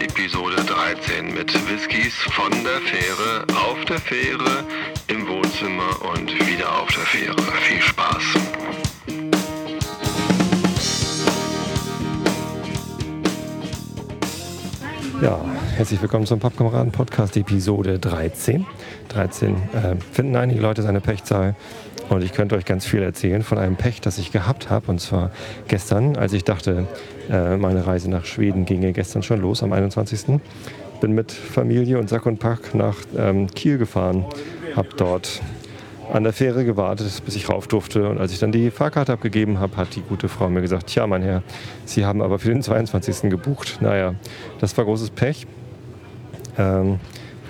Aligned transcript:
Episode 0.00 0.56
13 0.56 1.34
mit 1.34 1.52
Whiskys 1.68 2.14
von 2.30 2.50
der 2.64 2.80
Fähre, 2.80 3.44
auf 3.54 3.84
der 3.84 3.98
Fähre, 3.98 4.64
im 5.08 5.28
Wohnzimmer 5.28 5.90
und 6.14 6.32
wieder 6.48 6.80
auf 6.80 6.88
der 6.88 7.04
Fähre. 7.04 7.36
Viel 7.36 7.82
Spaß! 7.82 8.22
Ja, 15.20 15.38
herzlich 15.76 16.00
willkommen 16.00 16.24
zum 16.24 16.40
Pappkameraden 16.40 16.92
Podcast 16.92 17.36
Episode 17.36 17.98
13. 17.98 18.64
13 19.10 19.54
äh, 19.54 19.96
finden 20.12 20.34
einige 20.36 20.62
Leute 20.62 20.80
seine 20.80 21.02
Pechzahl 21.02 21.54
und 22.16 22.24
ich 22.24 22.32
könnte 22.32 22.56
euch 22.56 22.64
ganz 22.64 22.86
viel 22.86 23.02
erzählen 23.02 23.42
von 23.42 23.58
einem 23.58 23.76
Pech, 23.76 24.00
das 24.00 24.18
ich 24.18 24.32
gehabt 24.32 24.70
habe. 24.70 24.90
Und 24.90 25.00
zwar 25.00 25.30
gestern, 25.68 26.16
als 26.16 26.32
ich 26.32 26.44
dachte, 26.44 26.86
äh, 27.30 27.56
meine 27.56 27.86
Reise 27.86 28.10
nach 28.10 28.24
Schweden 28.24 28.64
ginge 28.64 28.92
gestern 28.92 29.22
schon 29.22 29.40
los, 29.40 29.62
am 29.62 29.72
21. 29.72 30.40
Bin 31.00 31.12
mit 31.12 31.32
Familie 31.32 31.98
und 31.98 32.08
Sack 32.08 32.26
und 32.26 32.38
Pack 32.38 32.74
nach 32.74 32.96
ähm, 33.16 33.46
Kiel 33.48 33.78
gefahren. 33.78 34.24
Habe 34.76 34.88
dort 34.96 35.40
an 36.12 36.24
der 36.24 36.32
Fähre 36.32 36.64
gewartet, 36.64 37.22
bis 37.24 37.36
ich 37.36 37.48
rauf 37.48 37.68
durfte. 37.68 38.08
Und 38.08 38.18
als 38.18 38.32
ich 38.32 38.38
dann 38.38 38.52
die 38.52 38.70
Fahrkarte 38.70 39.12
abgegeben 39.12 39.60
habe, 39.60 39.76
hat 39.76 39.94
die 39.94 40.02
gute 40.02 40.28
Frau 40.28 40.48
mir 40.48 40.60
gesagt, 40.60 40.88
tja, 40.88 41.06
mein 41.06 41.22
Herr, 41.22 41.42
Sie 41.84 42.04
haben 42.04 42.20
aber 42.22 42.38
für 42.38 42.48
den 42.48 42.62
22. 42.62 43.30
gebucht. 43.30 43.78
Naja, 43.80 44.14
das 44.58 44.76
war 44.76 44.84
großes 44.84 45.10
Pech. 45.10 45.46
Ähm, 46.58 46.98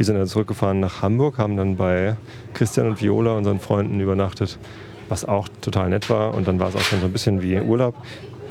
wir 0.00 0.06
sind 0.06 0.16
dann 0.16 0.26
zurückgefahren 0.26 0.80
nach 0.80 1.02
Hamburg, 1.02 1.36
haben 1.36 1.58
dann 1.58 1.76
bei 1.76 2.16
Christian 2.54 2.86
und 2.86 3.02
Viola, 3.02 3.36
unseren 3.36 3.60
Freunden, 3.60 4.00
übernachtet, 4.00 4.58
was 5.10 5.26
auch 5.26 5.46
total 5.60 5.90
nett 5.90 6.08
war. 6.08 6.32
Und 6.32 6.48
dann 6.48 6.58
war 6.58 6.70
es 6.70 6.74
auch 6.74 6.80
schon 6.80 7.00
so 7.00 7.04
ein 7.04 7.12
bisschen 7.12 7.42
wie 7.42 7.60
Urlaub. 7.60 7.94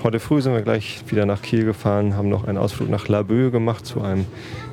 Heute 0.03 0.19
früh 0.19 0.43
sind 0.43 0.53
wir 0.53 0.61
gleich 0.61 1.01
wieder 1.07 1.25
nach 1.25 1.41
Kiel 1.41 1.65
gefahren, 1.65 2.15
haben 2.15 2.29
noch 2.29 2.43
einen 2.47 2.59
Ausflug 2.59 2.87
nach 2.87 3.07
Laboe 3.07 3.49
gemacht 3.49 3.83
zu 3.83 3.99
einem 4.01 4.27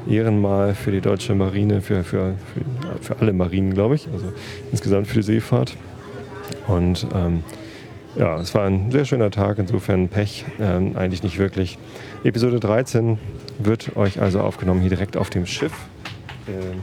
Ehrenmal 0.06 0.74
für 0.74 0.90
die 0.90 1.00
deutsche 1.00 1.34
Marine, 1.34 1.80
für, 1.80 2.04
für, 2.04 2.34
für, 2.52 3.00
für 3.00 3.20
alle 3.22 3.32
Marinen, 3.32 3.72
glaube 3.72 3.94
ich, 3.94 4.06
also 4.12 4.30
insgesamt 4.70 5.06
für 5.06 5.14
die 5.14 5.22
Seefahrt. 5.22 5.74
Und 6.66 7.06
ähm, 7.14 7.42
ja, 8.16 8.38
es 8.38 8.54
war 8.54 8.66
ein 8.66 8.90
sehr 8.90 9.06
schöner 9.06 9.30
Tag, 9.30 9.58
insofern 9.58 10.10
Pech, 10.10 10.44
ähm, 10.60 10.94
eigentlich 10.94 11.22
nicht 11.22 11.38
wirklich. 11.38 11.78
Episode 12.22 12.60
13 12.60 13.18
wird 13.60 13.96
euch 13.96 14.20
also 14.20 14.40
aufgenommen 14.42 14.82
hier 14.82 14.90
direkt 14.90 15.16
auf 15.16 15.30
dem 15.30 15.46
Schiff. 15.46 15.72
Äh, 16.46 16.76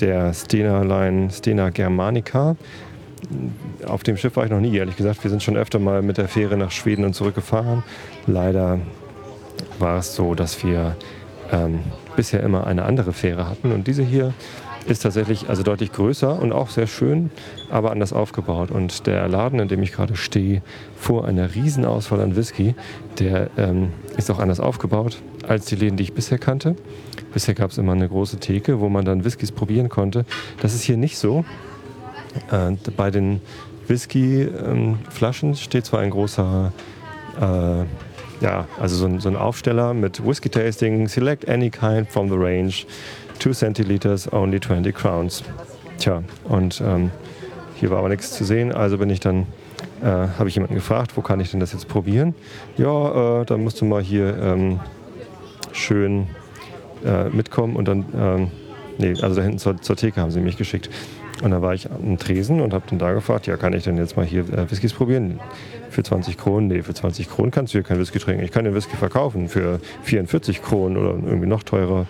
der 0.00 0.34
Stena 0.34 0.82
Line 0.82 1.30
Stena 1.30 1.70
Germanica. 1.70 2.56
Auf 3.86 4.02
dem 4.02 4.16
Schiff 4.16 4.34
war 4.36 4.44
ich 4.44 4.50
noch 4.50 4.60
nie, 4.60 4.76
ehrlich 4.76 4.96
gesagt. 4.96 5.22
Wir 5.22 5.30
sind 5.30 5.42
schon 5.42 5.56
öfter 5.56 5.78
mal 5.78 6.02
mit 6.02 6.18
der 6.18 6.28
Fähre 6.28 6.56
nach 6.56 6.72
Schweden 6.72 7.04
und 7.04 7.14
zurückgefahren. 7.14 7.84
Leider 8.26 8.80
war 9.78 9.98
es 9.98 10.14
so, 10.14 10.34
dass 10.34 10.64
wir 10.64 10.96
ähm, 11.52 11.80
bisher 12.16 12.42
immer 12.42 12.66
eine 12.66 12.84
andere 12.84 13.12
Fähre 13.12 13.48
hatten. 13.48 13.70
Und 13.70 13.86
diese 13.86 14.02
hier 14.02 14.34
ist 14.86 15.02
tatsächlich 15.02 15.48
also 15.48 15.62
deutlich 15.62 15.92
größer 15.92 16.40
und 16.40 16.52
auch 16.52 16.68
sehr 16.68 16.86
schön, 16.86 17.30
aber 17.70 17.90
anders 17.90 18.12
aufgebaut. 18.12 18.70
Und 18.70 19.06
der 19.06 19.28
Laden, 19.28 19.60
in 19.60 19.68
dem 19.68 19.82
ich 19.82 19.92
gerade 19.92 20.16
stehe, 20.16 20.62
vor 20.96 21.26
einer 21.26 21.54
Riesenauswahl 21.54 22.20
an 22.20 22.36
Whisky, 22.36 22.74
der 23.18 23.50
ähm, 23.56 23.92
ist 24.16 24.30
auch 24.30 24.38
anders 24.38 24.60
aufgebaut 24.60 25.18
als 25.46 25.66
die 25.66 25.76
Läden, 25.76 25.96
die 25.96 26.04
ich 26.04 26.12
bisher 26.12 26.38
kannte. 26.38 26.76
Bisher 27.32 27.54
gab 27.54 27.70
es 27.70 27.78
immer 27.78 27.92
eine 27.92 28.08
große 28.08 28.38
Theke, 28.38 28.80
wo 28.80 28.88
man 28.88 29.04
dann 29.04 29.24
Whiskys 29.24 29.52
probieren 29.52 29.88
konnte. 29.88 30.24
Das 30.60 30.74
ist 30.74 30.82
hier 30.82 30.96
nicht 30.96 31.18
so. 31.18 31.44
Äh, 32.50 32.72
bei 32.96 33.10
den 33.10 33.40
Whisky-Flaschen 33.88 35.50
ähm, 35.50 35.56
steht 35.56 35.86
zwar 35.86 36.00
ein 36.00 36.10
großer, 36.10 36.72
äh, 37.40 38.44
ja, 38.44 38.66
also 38.80 38.96
so 38.96 39.06
ein, 39.06 39.20
so 39.20 39.28
ein, 39.28 39.36
Aufsteller 39.36 39.94
mit 39.94 40.24
Whisky 40.26 40.48
Tasting, 40.48 41.08
Select 41.08 41.48
any 41.48 41.70
kind 41.70 42.10
from 42.10 42.28
the 42.28 42.36
range, 42.36 42.86
2 43.42 43.54
Centiliters, 43.54 44.32
only 44.32 44.60
20 44.60 44.94
crowns. 44.94 45.42
Tja, 45.98 46.22
und 46.44 46.80
ähm, 46.80 47.10
hier 47.74 47.90
war 47.90 47.98
aber 47.98 48.08
nichts 48.08 48.30
zu 48.30 48.44
sehen, 48.44 48.72
also 48.72 48.98
bin 48.98 49.10
ich 49.10 49.18
dann, 49.18 49.46
äh, 50.00 50.06
habe 50.06 50.48
ich 50.48 50.54
jemanden 50.54 50.76
gefragt, 50.76 51.16
wo 51.16 51.22
kann 51.22 51.40
ich 51.40 51.50
denn 51.50 51.58
das 51.58 51.72
jetzt 51.72 51.88
probieren? 51.88 52.36
Ja, 52.76 53.40
äh, 53.40 53.44
dann 53.44 53.64
musst 53.64 53.80
du 53.80 53.84
mal 53.84 54.00
hier 54.00 54.38
ähm, 54.40 54.78
schön 55.72 56.28
äh, 57.04 57.30
mitkommen 57.30 57.74
und 57.74 57.88
dann, 57.88 58.04
ähm, 58.16 58.50
nee, 58.98 59.14
also 59.20 59.34
da 59.34 59.42
hinten 59.42 59.58
zur, 59.58 59.82
zur 59.82 59.96
Theke 59.96 60.20
haben 60.20 60.30
sie 60.30 60.38
mich 60.40 60.56
geschickt. 60.56 60.88
Und 61.42 61.50
da 61.50 61.60
war 61.60 61.74
ich 61.74 61.90
am 61.90 62.18
Tresen 62.18 62.60
und 62.60 62.72
habe 62.72 62.84
dann 62.88 62.98
da 62.98 63.12
gefragt, 63.12 63.46
ja, 63.48 63.56
kann 63.56 63.72
ich 63.72 63.82
denn 63.82 63.96
jetzt 63.96 64.16
mal 64.16 64.24
hier 64.24 64.42
äh, 64.42 64.70
Whiskys 64.70 64.92
probieren? 64.92 65.40
Für 65.90 66.02
20 66.02 66.38
Kronen? 66.38 66.68
Nee, 66.68 66.82
für 66.82 66.94
20 66.94 67.28
Kronen 67.28 67.50
kannst 67.50 67.74
du 67.74 67.78
hier 67.78 67.82
kein 67.82 67.98
Whisky 67.98 68.18
trinken. 68.18 68.44
Ich 68.44 68.52
kann 68.52 68.64
den 68.64 68.74
Whisky 68.74 68.96
verkaufen 68.96 69.48
für 69.48 69.80
44 70.04 70.62
Kronen 70.62 70.96
oder 70.96 71.10
irgendwie 71.10 71.48
noch 71.48 71.64
teurer. 71.64 72.06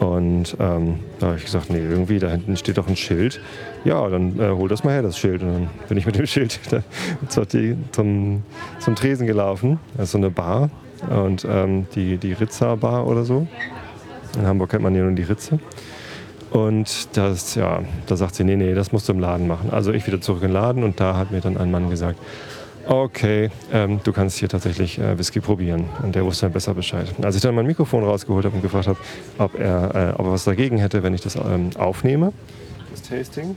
Und 0.00 0.56
ähm, 0.58 1.00
da 1.20 1.28
habe 1.28 1.36
ich 1.36 1.44
gesagt, 1.44 1.70
nee, 1.70 1.78
irgendwie, 1.78 2.18
da 2.18 2.30
hinten 2.30 2.56
steht 2.56 2.78
doch 2.78 2.88
ein 2.88 2.96
Schild. 2.96 3.40
Ja, 3.84 4.08
dann 4.08 4.40
äh, 4.40 4.48
hol 4.48 4.68
das 4.68 4.82
mal 4.82 4.92
her, 4.92 5.02
das 5.02 5.18
Schild. 5.18 5.42
Und 5.42 5.52
dann 5.52 5.70
bin 5.88 5.98
ich 5.98 6.06
mit 6.06 6.16
dem 6.16 6.26
Schild 6.26 6.58
zum, 7.28 8.42
zum 8.80 8.94
Tresen 8.96 9.26
gelaufen. 9.26 9.78
Das 9.96 10.06
ist 10.06 10.12
so 10.12 10.18
eine 10.18 10.30
Bar 10.30 10.70
und 11.10 11.46
ähm, 11.48 11.86
die, 11.94 12.16
die 12.16 12.32
Ritzer 12.32 12.76
Bar 12.76 13.06
oder 13.06 13.24
so. 13.24 13.46
In 14.38 14.46
Hamburg 14.46 14.70
kennt 14.70 14.82
man 14.82 14.94
ja 14.94 15.02
nur 15.02 15.12
die 15.12 15.22
Ritze. 15.22 15.58
Und 16.52 17.16
das, 17.16 17.54
ja, 17.54 17.80
da 18.06 18.16
sagt 18.16 18.34
sie, 18.34 18.44
nee, 18.44 18.56
nee, 18.56 18.74
das 18.74 18.92
musst 18.92 19.08
du 19.08 19.12
im 19.12 19.20
Laden 19.20 19.46
machen. 19.46 19.70
Also 19.70 19.92
ich 19.92 20.06
wieder 20.06 20.20
zurück 20.20 20.42
in 20.42 20.48
den 20.48 20.54
Laden 20.54 20.84
und 20.84 21.00
da 21.00 21.16
hat 21.16 21.30
mir 21.30 21.40
dann 21.40 21.56
ein 21.56 21.70
Mann 21.70 21.88
gesagt, 21.88 22.18
okay, 22.86 23.50
ähm, 23.72 24.00
du 24.02 24.12
kannst 24.12 24.38
hier 24.38 24.48
tatsächlich 24.48 24.98
äh, 24.98 25.18
Whisky 25.18 25.40
probieren. 25.40 25.84
Und 26.02 26.14
der 26.14 26.24
wusste 26.24 26.46
dann 26.46 26.52
besser 26.52 26.74
Bescheid. 26.74 27.06
Als 27.22 27.36
ich 27.36 27.42
dann 27.42 27.54
mein 27.54 27.66
Mikrofon 27.66 28.04
rausgeholt 28.04 28.44
habe 28.44 28.56
und 28.56 28.62
gefragt 28.62 28.88
habe, 28.88 28.98
ob 29.38 29.58
er, 29.58 30.14
äh, 30.16 30.20
ob 30.20 30.26
er 30.26 30.32
was 30.32 30.44
dagegen 30.44 30.78
hätte, 30.78 31.02
wenn 31.02 31.14
ich 31.14 31.20
das 31.20 31.36
ähm, 31.36 31.70
aufnehme, 31.78 32.32
das 32.90 33.02
Tasting, 33.02 33.56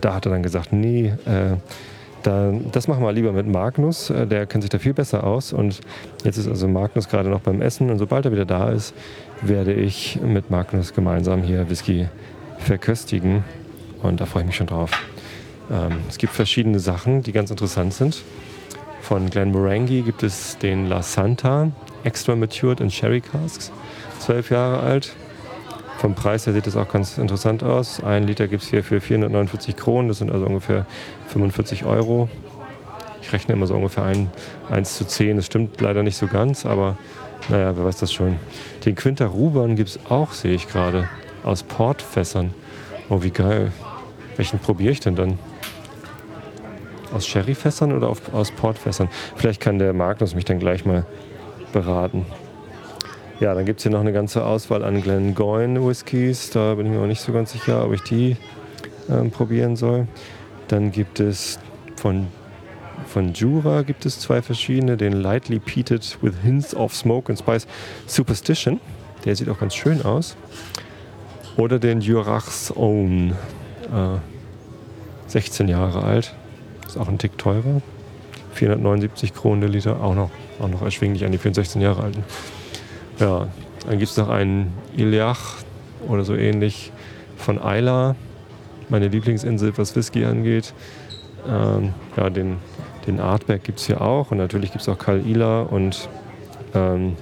da 0.00 0.14
hat 0.14 0.26
er 0.26 0.32
dann 0.32 0.42
gesagt, 0.42 0.72
nee, 0.72 1.14
äh, 1.24 1.56
da, 2.22 2.52
das 2.72 2.88
machen 2.88 3.02
wir 3.02 3.12
lieber 3.12 3.32
mit 3.32 3.46
Magnus, 3.46 4.10
äh, 4.10 4.26
der 4.26 4.46
kennt 4.46 4.64
sich 4.64 4.70
da 4.70 4.78
viel 4.78 4.94
besser 4.94 5.24
aus. 5.24 5.52
Und 5.52 5.80
jetzt 6.24 6.36
ist 6.36 6.48
also 6.48 6.68
Magnus 6.68 7.08
gerade 7.08 7.28
noch 7.28 7.40
beim 7.40 7.62
Essen 7.62 7.90
und 7.90 7.98
sobald 7.98 8.24
er 8.24 8.32
wieder 8.32 8.44
da 8.44 8.70
ist, 8.70 8.94
werde 9.42 9.72
ich 9.72 10.18
mit 10.22 10.50
Magnus 10.50 10.94
gemeinsam 10.94 11.42
hier 11.42 11.68
Whisky 11.68 12.08
verköstigen. 12.58 13.44
Und 14.02 14.20
da 14.20 14.26
freue 14.26 14.42
ich 14.42 14.46
mich 14.48 14.56
schon 14.56 14.66
drauf. 14.66 14.90
Ähm, 15.70 15.98
es 16.08 16.18
gibt 16.18 16.32
verschiedene 16.32 16.78
Sachen, 16.78 17.22
die 17.22 17.32
ganz 17.32 17.50
interessant 17.50 17.94
sind. 17.94 18.22
Von 19.00 19.28
Glenmorangie 19.28 20.02
gibt 20.02 20.22
es 20.22 20.56
den 20.58 20.88
La 20.88 21.02
Santa, 21.02 21.70
extra 22.04 22.34
matured 22.36 22.80
in 22.80 22.90
Sherry 22.90 23.20
Casks, 23.20 23.70
zwölf 24.18 24.50
Jahre 24.50 24.80
alt. 24.80 25.14
Vom 25.98 26.14
Preis 26.14 26.46
her 26.46 26.52
sieht 26.52 26.66
es 26.66 26.76
auch 26.76 26.88
ganz 26.88 27.18
interessant 27.18 27.62
aus. 27.62 28.02
Ein 28.02 28.26
Liter 28.26 28.48
gibt 28.48 28.62
es 28.62 28.68
hier 28.68 28.82
für 28.82 29.00
449 29.00 29.76
Kronen, 29.76 30.08
das 30.08 30.18
sind 30.18 30.30
also 30.30 30.46
ungefähr 30.46 30.86
45 31.28 31.84
Euro. 31.84 32.28
Ich 33.22 33.32
rechne 33.32 33.54
immer 33.54 33.66
so 33.66 33.74
ungefähr 33.74 34.04
ein, 34.04 34.30
1 34.70 34.98
zu 34.98 35.06
10, 35.06 35.36
das 35.36 35.46
stimmt 35.46 35.80
leider 35.80 36.02
nicht 36.02 36.16
so 36.16 36.26
ganz, 36.26 36.66
aber 36.66 36.98
naja, 37.48 37.76
wer 37.76 37.84
weiß 37.84 37.98
das 37.98 38.12
schon. 38.12 38.36
Den 38.84 38.94
Quinter 38.94 39.26
Ruban 39.26 39.76
gibt 39.76 39.90
es 39.90 39.98
auch, 40.08 40.32
sehe 40.32 40.54
ich 40.54 40.68
gerade, 40.68 41.08
aus 41.44 41.62
Portfässern. 41.62 42.54
Oh, 43.08 43.22
wie 43.22 43.30
geil. 43.30 43.72
Welchen 44.36 44.58
probiere 44.58 44.92
ich 44.92 45.00
denn 45.00 45.14
dann? 45.14 45.38
Aus 47.12 47.26
Sherryfässern 47.26 47.92
oder 47.92 48.08
auf, 48.08 48.32
aus 48.32 48.50
Portfässern? 48.50 49.08
Vielleicht 49.36 49.60
kann 49.60 49.78
der 49.78 49.92
Magnus 49.92 50.34
mich 50.34 50.44
dann 50.44 50.58
gleich 50.58 50.84
mal 50.84 51.04
beraten. 51.72 52.26
Ja, 53.40 53.54
dann 53.54 53.64
gibt 53.66 53.80
es 53.80 53.82
hier 53.82 53.92
noch 53.92 54.00
eine 54.00 54.12
ganze 54.12 54.44
Auswahl 54.44 54.84
an 54.84 55.02
Glengoyne 55.02 55.84
Whiskys. 55.86 56.50
Da 56.50 56.74
bin 56.74 56.86
ich 56.86 56.92
mir 56.92 57.00
auch 57.00 57.06
nicht 57.06 57.20
so 57.20 57.32
ganz 57.32 57.52
sicher, 57.52 57.84
ob 57.84 57.92
ich 57.92 58.02
die 58.02 58.36
ähm, 59.10 59.30
probieren 59.30 59.76
soll. 59.76 60.06
Dann 60.68 60.92
gibt 60.92 61.20
es 61.20 61.58
von, 61.96 62.28
von 63.06 63.32
Jura 63.32 63.82
gibt 63.82 64.06
es 64.06 64.18
zwei 64.18 64.42
verschiedene. 64.42 64.96
Den 64.96 65.12
Lightly 65.12 65.58
Peated 65.58 66.18
with 66.22 66.34
Hints 66.42 66.74
of 66.74 66.94
Smoke 66.94 67.30
and 67.30 67.38
Spice 67.38 67.66
Superstition. 68.06 68.80
Der 69.24 69.36
sieht 69.36 69.48
auch 69.48 69.58
ganz 69.58 69.74
schön 69.74 70.02
aus. 70.02 70.36
Oder 71.56 71.78
den 71.78 72.00
Jurachs 72.00 72.72
Own. 72.74 73.32
Äh, 73.92 74.18
16 75.28 75.68
Jahre 75.68 76.04
alt. 76.04 76.34
Ist 76.86 76.96
auch 76.96 77.08
ein 77.08 77.18
Tick 77.18 77.38
teurer. 77.38 77.82
479 78.52 79.34
Kronen 79.34 79.60
der 79.60 79.70
Liter. 79.70 80.00
Auch 80.00 80.14
noch, 80.14 80.30
auch 80.60 80.68
noch 80.68 80.82
erschwinglich 80.82 81.24
an 81.24 81.32
die 81.32 81.38
16 81.38 81.80
Jahre 81.80 82.02
alten. 82.02 82.24
Ja, 83.18 83.48
dann 83.86 83.98
gibt 83.98 84.10
es 84.10 84.16
noch 84.16 84.28
einen 84.28 84.72
Iliach 84.96 85.56
oder 86.08 86.24
so 86.24 86.34
ähnlich 86.34 86.92
von 87.36 87.60
Ayla, 87.60 88.16
meine 88.88 89.08
Lieblingsinsel, 89.08 89.76
was 89.76 89.94
Whisky 89.96 90.24
angeht. 90.24 90.72
Ähm, 91.48 91.92
ja, 92.16 92.30
den, 92.30 92.56
den 93.06 93.20
Artberg 93.20 93.64
gibt 93.64 93.78
es 93.78 93.86
hier 93.86 94.00
auch 94.00 94.30
und 94.30 94.38
natürlich 94.38 94.72
gibt 94.72 94.82
es 94.82 94.88
auch 94.88 94.98
Ila 95.08 95.62
und 95.62 96.08
ähm, 96.74 97.16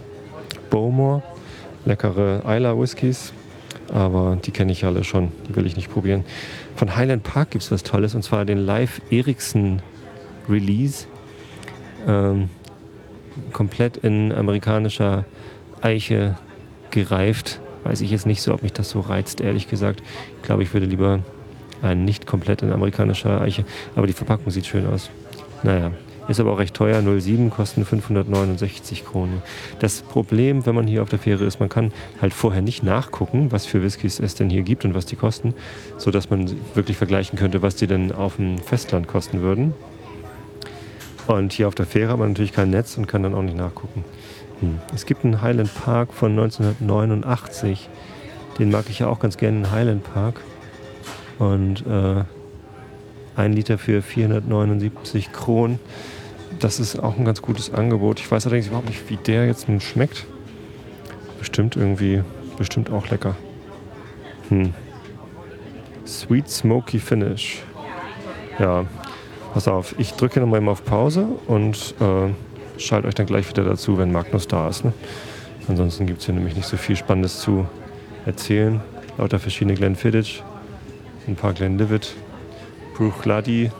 Bowmore, 0.70 1.22
leckere 1.84 2.42
Ayla 2.44 2.78
Whiskys, 2.78 3.32
aber 3.92 4.38
die 4.42 4.50
kenne 4.50 4.72
ich 4.72 4.84
alle 4.84 5.04
schon, 5.04 5.32
die 5.48 5.56
will 5.56 5.66
ich 5.66 5.76
nicht 5.76 5.90
probieren. 5.90 6.24
Von 6.76 6.96
Highland 6.96 7.22
Park 7.22 7.50
gibt 7.50 7.64
es 7.64 7.70
was 7.70 7.82
Tolles 7.82 8.14
und 8.14 8.22
zwar 8.22 8.44
den 8.44 8.58
Live 8.58 9.00
Ericsson 9.10 9.82
Release. 10.48 11.06
Ähm, 12.06 12.48
komplett 13.52 13.98
in 13.98 14.32
amerikanischer 14.32 15.24
Eiche 15.80 16.36
gereift. 16.90 17.60
Weiß 17.84 18.00
ich 18.00 18.10
jetzt 18.10 18.26
nicht 18.26 18.42
so, 18.42 18.52
ob 18.52 18.62
mich 18.62 18.72
das 18.72 18.90
so 18.90 19.00
reizt, 19.00 19.40
ehrlich 19.40 19.68
gesagt. 19.68 20.02
Ich 20.36 20.42
glaube, 20.42 20.62
ich 20.62 20.72
würde 20.72 20.86
lieber 20.86 21.20
einen 21.82 22.04
nicht 22.04 22.26
komplett 22.26 22.62
in 22.62 22.72
amerikanischer 22.72 23.40
Eiche. 23.40 23.64
Aber 23.96 24.06
die 24.06 24.12
Verpackung 24.12 24.50
sieht 24.50 24.66
schön 24.66 24.86
aus. 24.86 25.10
Naja, 25.62 25.92
ist 26.28 26.40
aber 26.40 26.52
auch 26.52 26.58
recht 26.58 26.74
teuer. 26.74 27.02
07 27.02 27.50
kosten 27.50 27.84
569 27.84 29.04
Kronen. 29.04 29.42
Das 29.80 30.02
Problem, 30.02 30.66
wenn 30.66 30.74
man 30.74 30.86
hier 30.86 31.02
auf 31.02 31.08
der 31.08 31.18
Fähre 31.18 31.44
ist, 31.44 31.60
man 31.60 31.68
kann 31.68 31.92
halt 32.20 32.32
vorher 32.32 32.62
nicht 32.62 32.82
nachgucken, 32.82 33.50
was 33.50 33.66
für 33.66 33.82
Whiskys 33.82 34.20
es 34.20 34.34
denn 34.34 34.50
hier 34.50 34.62
gibt 34.62 34.84
und 34.84 34.94
was 34.94 35.06
die 35.06 35.16
kosten, 35.16 35.54
sodass 35.98 36.30
man 36.30 36.50
wirklich 36.74 36.96
vergleichen 36.96 37.38
könnte, 37.38 37.62
was 37.62 37.76
die 37.76 37.86
denn 37.86 38.12
auf 38.12 38.36
dem 38.36 38.58
Festland 38.58 39.08
kosten 39.08 39.40
würden. 39.40 39.74
Und 41.26 41.52
hier 41.52 41.68
auf 41.68 41.74
der 41.74 41.86
Fähre 41.86 42.12
hat 42.12 42.18
man 42.18 42.30
natürlich 42.30 42.52
kein 42.52 42.70
Netz 42.70 42.96
und 42.96 43.06
kann 43.06 43.22
dann 43.22 43.34
auch 43.34 43.42
nicht 43.42 43.56
nachgucken. 43.56 44.04
Hm. 44.60 44.78
Es 44.94 45.06
gibt 45.06 45.24
einen 45.24 45.42
Highland 45.42 45.72
Park 45.74 46.12
von 46.12 46.32
1989. 46.32 47.88
Den 48.58 48.70
mag 48.70 48.86
ich 48.88 49.00
ja 49.00 49.08
auch 49.08 49.20
ganz 49.20 49.36
gerne, 49.36 49.58
den 49.58 49.70
Highland 49.70 50.04
Park. 50.12 50.40
Und 51.38 51.86
äh, 51.86 52.24
ein 53.36 53.52
Liter 53.52 53.78
für 53.78 54.02
479 54.02 55.32
Kronen. 55.32 55.78
Das 56.58 56.78
ist 56.80 56.98
auch 56.98 57.16
ein 57.18 57.24
ganz 57.24 57.42
gutes 57.42 57.72
Angebot. 57.72 58.20
Ich 58.20 58.30
weiß 58.30 58.46
allerdings 58.46 58.68
überhaupt 58.68 58.88
nicht, 58.88 59.08
wie 59.08 59.16
der 59.16 59.46
jetzt 59.46 59.68
nun 59.68 59.80
schmeckt. 59.80 60.26
Bestimmt 61.38 61.76
irgendwie, 61.76 62.22
bestimmt 62.56 62.90
auch 62.90 63.08
lecker. 63.08 63.36
Hm. 64.48 64.74
Sweet 66.06 66.48
Smoky 66.48 66.98
Finish. 66.98 67.62
Ja, 68.58 68.84
pass 69.54 69.66
auf, 69.66 69.94
ich 69.98 70.12
drücke 70.12 70.40
nochmal 70.40 70.66
auf 70.68 70.84
Pause 70.84 71.26
und 71.46 71.94
äh, 72.00 72.80
schalte 72.80 73.08
euch 73.08 73.14
dann 73.14 73.26
gleich 73.26 73.48
wieder 73.48 73.64
dazu, 73.64 73.98
wenn 73.98 74.12
Magnus 74.12 74.46
da 74.46 74.68
ist. 74.68 74.84
Ne? 74.84 74.92
Ansonsten 75.68 76.06
gibt 76.06 76.20
es 76.20 76.26
hier 76.26 76.34
nämlich 76.34 76.56
nicht 76.56 76.68
so 76.68 76.76
viel 76.76 76.96
Spannendes 76.96 77.40
zu 77.40 77.66
erzählen. 78.26 78.80
Lauter 79.18 79.38
verschiedene 79.38 79.74
Glenfiddich, 79.74 80.42
ein 81.26 81.36
paar 81.36 81.52
Glenlivet, 81.52 82.14
Bruchladi, 83.02 83.72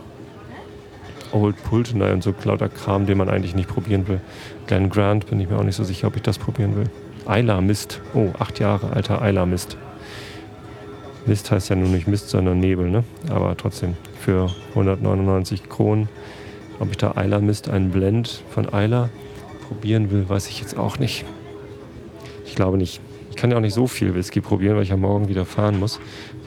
Old 1.33 1.55
Pulteney 1.63 2.11
und 2.11 2.25
so 2.25 2.35
lauter 2.43 2.69
Kram, 2.69 3.07
den 3.07 3.19
man 3.19 3.29
eigentlich 3.29 3.55
nicht 3.55 3.69
probieren 3.69 4.09
will. 4.09 4.21
Glen 4.67 4.91
Grant 4.91 5.27
bin 5.27 5.39
ich 5.39 5.49
mir 5.49 5.59
auch 5.59 5.63
nicht 5.63 5.77
so 5.77 5.85
sicher, 5.85 6.09
ob 6.09 6.17
ich 6.17 6.23
das 6.23 6.39
probieren 6.39 6.75
will. 6.75 6.91
Eiler 7.27 7.61
Mist. 7.61 8.01
Oh, 8.15 8.31
acht 8.41 8.59
Jahre 8.59 8.91
alter 8.91 9.23
Eiler 9.23 9.47
Mist. 9.47 9.77
Mist 11.25 11.53
heißt 11.53 11.71
ja 11.71 11.77
nun 11.77 11.93
nicht 11.93 12.09
Mist, 12.09 12.31
sondern 12.31 12.59
Nebel, 12.59 12.91
ne? 12.91 13.05
Aber 13.31 13.57
trotzdem 13.57 13.97
für 14.19 14.51
199 14.71 15.69
Kronen. 15.69 16.09
Ob 16.81 16.91
ich 16.91 16.97
da 16.97 17.13
Eiler 17.15 17.41
Mist, 17.41 17.71
einen 17.71 17.91
Blend 17.91 18.43
von 18.51 18.75
Eiler 18.75 19.09
probieren 19.69 20.11
will, 20.11 20.29
weiß 20.29 20.49
ich 20.49 20.59
jetzt 20.61 20.77
auch 20.77 20.99
nicht. 20.99 21.25
Ich 22.45 22.57
glaube 22.57 22.77
nicht. 22.77 23.01
Ich 23.31 23.37
kann 23.37 23.53
ja 23.53 23.57
auch 23.57 23.63
nicht 23.63 23.75
so 23.75 23.87
viel 23.87 24.17
Whisky 24.17 24.41
probieren, 24.41 24.75
weil 24.75 24.83
ich 24.83 24.91
ja 24.91 24.97
morgen 24.97 25.29
wieder 25.29 25.47
fahren 25.47 25.79
muss. 25.79 26.01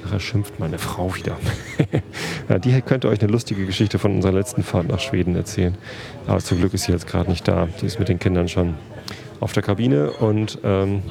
Nachher 0.06 0.20
schimpft 0.20 0.60
meine 0.60 0.78
Frau 0.78 1.16
wieder. 1.16 1.36
ja, 2.50 2.60
die 2.60 2.80
könnte 2.82 3.08
euch 3.08 3.22
eine 3.22 3.32
lustige 3.32 3.66
Geschichte 3.66 3.98
von 3.98 4.14
unserer 4.14 4.34
letzten 4.34 4.62
Fahrt 4.62 4.88
nach 4.88 5.00
Schweden 5.00 5.36
erzählen. 5.36 5.76
Aber 6.28 6.38
zum 6.40 6.60
Glück 6.60 6.76
ist 6.76 6.84
sie 6.84 6.92
jetzt 6.92 7.08
gerade 7.08 7.28
nicht 7.28 7.48
da. 7.48 7.68
Die 7.82 7.88
ist 7.88 7.98
mit 7.98 8.08
den 8.08 8.20
Kindern 8.20 8.48
schon 8.48 8.76
auf 9.40 9.54
der 9.54 9.64
Kabine 9.64 10.12
und 10.12 10.60
ähm, 10.64 11.02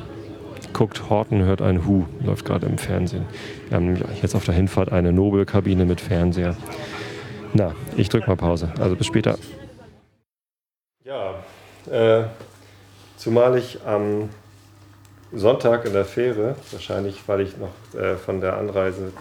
guckt, 0.72 1.10
Horten 1.10 1.42
hört 1.42 1.60
ein 1.60 1.84
Hu, 1.86 2.04
läuft 2.24 2.44
gerade 2.44 2.66
im 2.66 2.78
Fernsehen. 2.78 3.24
Wir 3.68 3.78
haben 3.78 3.98
jetzt 4.22 4.36
auf 4.36 4.44
der 4.44 4.54
Hinfahrt 4.54 4.92
eine 4.92 5.12
Nobelkabine 5.12 5.86
mit 5.86 6.00
Fernseher. 6.00 6.56
Na, 7.52 7.74
ich 7.96 8.08
drücke 8.08 8.28
mal 8.28 8.36
Pause. 8.36 8.72
Also 8.78 8.94
bis 8.94 9.08
später. 9.08 9.36
Ja, 11.04 11.34
äh, 11.90 12.26
zumal 13.16 13.58
ich 13.58 13.80
am 13.84 14.28
Sonntag 15.32 15.84
in 15.86 15.92
der 15.92 16.04
Fähre, 16.04 16.56
wahrscheinlich 16.70 17.22
weil 17.26 17.40
ich 17.40 17.54
noch 17.56 18.00
äh, 18.00 18.16
von 18.16 18.40
der 18.40 18.56
Anreise, 18.56 19.12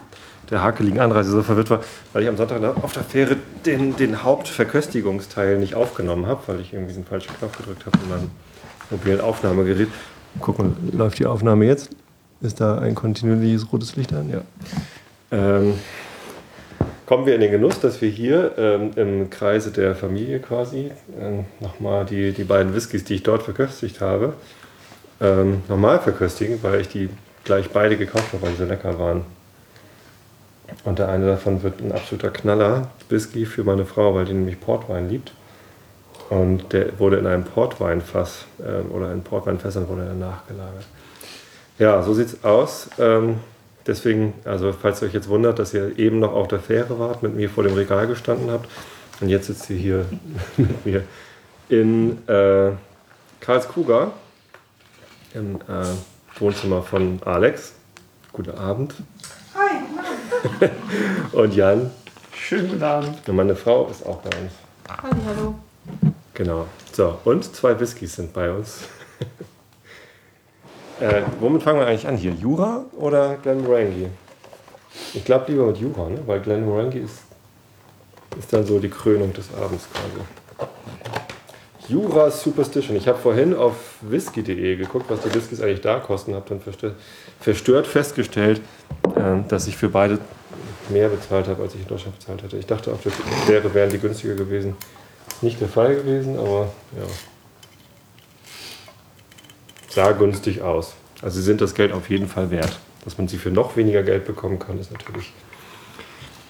der 0.50 0.62
hakeligen 0.62 1.00
Anreise 1.00 1.32
so 1.32 1.44
verwirrt 1.44 1.70
war, 1.70 1.80
weil 2.12 2.24
ich 2.24 2.30
am 2.30 2.38
Sonntag 2.38 2.62
auf 2.84 2.94
der 2.94 3.04
Fähre 3.04 3.38
den, 3.66 3.96
den 3.96 4.24
Hauptverköstigungsteil 4.24 5.58
nicht 5.58 5.76
aufgenommen 5.76 6.28
habe, 6.28 6.42
weil 6.48 6.60
ich 6.60 6.74
irgendwie 6.74 6.94
den 6.94 7.06
falschen 7.06 7.34
Knopf 7.38 7.58
gedrückt 7.58 7.86
habe 7.86 7.98
in 8.04 8.10
meinem 8.10 8.32
mobilen 8.90 9.22
Aufnahmegerät. 9.22 9.90
Guck 10.40 10.60
mal, 10.60 10.72
läuft 10.92 11.20
die 11.20 11.26
Aufnahme 11.26 11.66
jetzt? 11.66 11.90
Ist 12.42 12.60
da 12.60 12.80
ein 12.80 12.96
kontinuierliches 12.96 13.72
rotes 13.72 13.96
Licht 13.96 14.14
an? 14.14 14.30
Ja. 14.30 14.42
Ähm, 15.32 15.76
kommen 17.06 17.26
wir 17.26 17.36
in 17.36 17.42
den 17.42 17.52
Genuss, 17.52 17.80
dass 17.80 18.02
wir 18.02 18.10
hier 18.10 18.54
ähm, 18.58 18.92
im 18.96 19.30
Kreise 19.30 19.72
der 19.72 19.96
Familie 19.96 20.40
quasi 20.40 20.92
ähm, 21.20 21.46
nochmal 21.60 22.06
die, 22.06 22.34
die 22.34 22.44
beiden 22.44 22.74
Whiskys, 22.76 23.04
die 23.04 23.16
ich 23.16 23.24
dort 23.24 23.44
verköstigt 23.44 24.02
habe, 24.02 24.34
ähm, 25.24 25.64
normal 25.68 26.00
verköstigen, 26.00 26.60
weil 26.62 26.82
ich 26.82 26.90
die 26.90 27.10
gleich 27.46 27.70
beide 27.70 27.98
gekauft 27.98 28.34
habe, 28.34 28.44
weil 28.44 28.52
sie 28.52 28.58
so 28.58 28.66
lecker 28.66 29.00
waren. 29.00 29.26
Und 30.84 31.00
der 31.00 31.10
eine 31.10 31.26
davon 31.26 31.64
wird 31.64 31.82
ein 31.82 31.92
absoluter 31.92 32.30
Knaller, 32.30 32.90
Whisky 33.10 33.46
für 33.46 33.64
meine 33.64 33.86
Frau, 33.86 34.14
weil 34.16 34.26
die 34.26 34.34
nämlich 34.34 34.60
Portwein 34.60 35.10
liebt. 35.10 35.34
Und 36.30 36.74
der 36.74 37.00
wurde 37.00 37.18
in 37.18 37.28
einem 37.28 37.44
Portweinfass 37.44 38.46
ähm, 38.66 38.92
oder 38.92 39.12
in 39.12 39.24
Portweinfässern 39.24 39.88
wurde 39.88 40.06
er 40.06 40.14
nachgelagert. 40.14 40.86
Ja, 41.80 42.02
so 42.02 42.14
sieht's 42.14 42.44
aus. 42.44 42.90
Ähm, 42.98 43.38
deswegen, 43.86 44.34
also 44.46 44.74
falls 44.74 45.02
ihr 45.02 45.08
euch 45.08 45.14
jetzt 45.14 45.30
wundert, 45.30 45.60
dass 45.60 45.74
ihr 45.74 45.98
eben 45.98 46.20
noch 46.20 46.34
auf 46.34 46.48
der 46.48 46.60
Fähre 46.60 47.00
wart, 47.00 47.24
mit 47.24 47.36
mir 47.36 47.50
vor 47.50 47.64
dem 47.64 47.74
Regal 47.74 48.08
gestanden 48.08 48.52
habt 48.52 48.70
und 49.22 49.30
jetzt 49.30 49.48
sitzt 49.48 49.70
ihr 49.70 49.78
hier 49.78 50.06
mit 50.58 50.86
mir 50.86 51.04
in 51.70 52.28
äh, 52.28 52.72
Karlskruger 53.40 54.12
im 55.34 55.56
äh, 55.56 56.40
Wohnzimmer 56.40 56.82
von 56.82 57.20
Alex. 57.26 57.74
Guten 58.32 58.52
Abend. 58.52 58.96
Hi, 59.56 59.78
guten 60.42 60.64
Abend. 60.64 61.34
und 61.34 61.56
Jan. 61.56 61.92
Schönen 62.34 62.70
guten 62.70 62.84
Abend. 62.84 63.28
Und 63.28 63.36
meine 63.36 63.56
Frau 63.56 63.88
ist 63.88 64.06
auch 64.06 64.18
bei 64.18 64.30
uns. 64.38 64.54
Halli, 64.90 65.22
hallo. 65.26 65.56
Genau. 66.34 66.68
So, 66.92 67.20
und 67.26 67.56
zwei 67.56 67.80
Whiskys 67.80 68.16
sind 68.16 68.34
bei 68.34 68.52
uns. 68.52 68.82
äh, 71.00 71.22
womit 71.40 71.64
fangen 71.64 71.80
wir 71.80 71.88
eigentlich 71.88 72.08
an 72.08 72.18
hier? 72.18 72.34
Jura 72.34 72.86
oder 72.94 73.38
Glenmorangie? 73.38 74.08
Ich 75.14 75.26
glaube 75.26 75.52
lieber 75.52 75.68
mit 75.68 75.78
Jura, 75.78 76.10
ne? 76.10 76.20
weil 76.26 76.40
Glenmorangie 76.42 77.00
ist, 77.00 77.20
ist 78.38 78.52
dann 78.52 78.66
so 78.66 78.80
die 78.80 78.90
Krönung 78.90 79.34
des 79.34 79.48
Abends 79.54 79.88
quasi. 79.92 80.26
Jura 81.88 82.32
Superstition. 82.32 82.96
Ich 82.96 83.08
habe 83.08 83.18
vorhin 83.18 83.54
auf 83.54 83.76
whisky.de 84.02 84.76
geguckt, 84.78 85.06
was 85.10 85.22
die 85.22 85.34
Whiskys 85.34 85.62
eigentlich 85.62 85.82
da 85.82 86.00
kosten, 86.00 86.34
habe 86.34 86.46
dann 86.48 86.62
verstört 87.40 87.88
festgestellt, 87.88 88.62
äh, 89.16 89.48
dass 89.48 89.68
ich 89.68 89.76
für 89.76 89.90
beide 89.90 90.20
mehr 90.90 91.10
bezahlt 91.10 91.48
habe, 91.48 91.64
als 91.64 91.76
ich 91.76 91.82
in 91.82 91.88
Deutschland 91.88 92.18
bezahlt 92.18 92.44
hätte. 92.44 92.58
Ich 92.58 92.66
dachte, 92.66 92.92
auf 92.92 93.02
der 93.04 93.12
Fähre 93.12 93.74
wären 93.74 93.90
die 93.90 94.00
günstiger 94.00 94.36
gewesen. 94.36 94.76
Nicht 95.42 95.60
der 95.60 95.68
Fall 95.68 95.96
gewesen, 95.96 96.38
aber 96.38 96.72
ja. 96.98 97.06
Sah 99.90 100.12
günstig 100.12 100.62
aus. 100.62 100.94
Also 101.22 101.38
sie 101.38 101.44
sind 101.44 101.62
das 101.62 101.76
Geld 101.76 101.92
auf 101.92 102.10
jeden 102.10 102.28
Fall 102.28 102.50
wert. 102.50 102.80
Dass 103.04 103.18
man 103.18 103.28
sie 103.28 103.38
für 103.38 103.52
noch 103.52 103.76
weniger 103.76 104.02
Geld 104.04 104.26
bekommen 104.26 104.58
kann, 104.58 104.80
ist 104.80 104.92
natürlich 104.92 105.34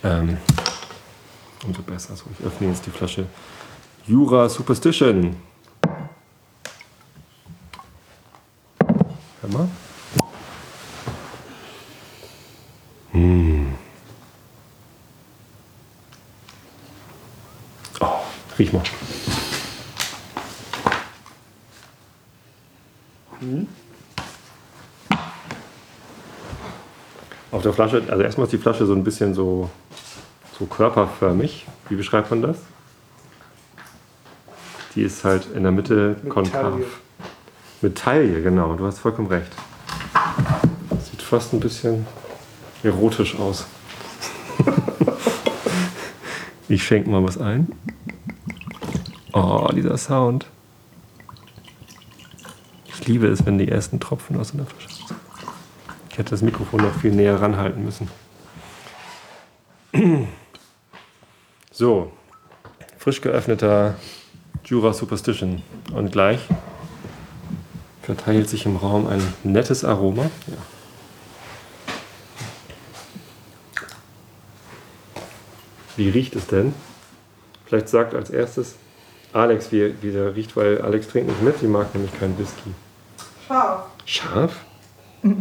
ähm, 0.03 0.37
umso 1.65 1.81
besser. 1.81 2.15
So, 2.15 2.25
ich 2.37 2.45
öffne 2.45 2.69
jetzt 2.69 2.85
die 2.85 2.91
Flasche 2.91 3.25
Jura 4.05 4.49
Superstition. 4.49 5.35
Hör 9.41 9.49
mal. 9.49 9.69
Hm. 13.11 13.73
Oh, 18.01 18.05
riech 18.59 18.73
mal. 18.73 18.83
Hm. 23.39 23.67
Auf 27.51 27.61
der 27.61 27.71
Flasche, 27.71 28.03
also 28.09 28.21
erstmal 28.21 28.47
ist 28.47 28.51
die 28.51 28.57
Flasche 28.57 28.85
so 28.85 28.93
ein 28.93 29.03
bisschen 29.05 29.33
so, 29.33 29.69
so 30.59 30.65
körperförmig. 30.65 31.65
Wie 31.87 31.95
beschreibt 31.95 32.29
man 32.29 32.41
das? 32.41 32.57
Die 34.95 35.01
ist 35.01 35.23
halt 35.23 35.47
in 35.53 35.63
der 35.63 35.71
Mitte 35.71 36.17
Mit 36.21 36.31
konkav. 36.31 36.71
Taille. 36.71 36.85
Mit 37.81 37.97
Taille, 37.97 38.41
genau. 38.41 38.75
Du 38.75 38.85
hast 38.85 38.99
vollkommen 38.99 39.27
recht. 39.27 39.51
Sieht 41.09 41.21
fast 41.21 41.53
ein 41.53 41.59
bisschen 41.59 42.05
erotisch 42.83 43.37
aus. 43.37 43.65
ich 46.69 46.83
schenke 46.83 47.09
mal 47.09 47.23
was 47.23 47.37
ein. 47.37 47.71
Oh, 49.31 49.67
dieser 49.73 49.97
Sound. 49.97 50.45
Ich 52.85 53.07
liebe 53.07 53.27
es, 53.27 53.45
wenn 53.45 53.57
die 53.57 53.67
ersten 53.67 53.99
Tropfen 53.99 54.39
aus 54.39 54.53
einer 54.53 54.65
Flasche 54.65 54.89
rauskommen. 54.89 55.21
Ich 56.11 56.17
hätte 56.19 56.29
das 56.29 56.43
Mikrofon 56.43 56.81
noch 56.81 56.93
viel 56.93 57.11
näher 57.11 57.41
ranhalten 57.41 57.83
müssen. 57.83 58.09
So, 61.75 62.11
frisch 62.99 63.19
geöffneter 63.21 63.95
Jura 64.73 64.91
Superstition. 64.91 65.61
Und 65.93 66.11
gleich 66.11 66.39
verteilt 68.01 68.49
sich 68.49 68.65
im 68.65 68.75
Raum 68.75 69.05
ein 69.05 69.21
nettes 69.43 69.85
Aroma. 69.85 70.23
Ja. 70.47 70.57
Wie 75.95 76.09
riecht 76.09 76.35
es 76.35 76.47
denn? 76.47 76.73
Vielleicht 77.67 77.87
sagt 77.87 78.15
als 78.15 78.31
erstes 78.31 78.75
Alex, 79.31 79.71
wie, 79.71 79.93
wie 80.01 80.11
der 80.11 80.35
riecht, 80.35 80.55
weil 80.57 80.81
Alex 80.81 81.07
trinkt 81.07 81.29
nicht 81.29 81.43
mit, 81.43 81.59
sie 81.59 81.67
mag 81.67 81.93
nämlich 81.93 82.19
keinen 82.19 82.35
Whisky. 82.39 82.71
Scharf. 83.47 83.83
Scharf? 84.05 84.55
Riecht 85.23 85.37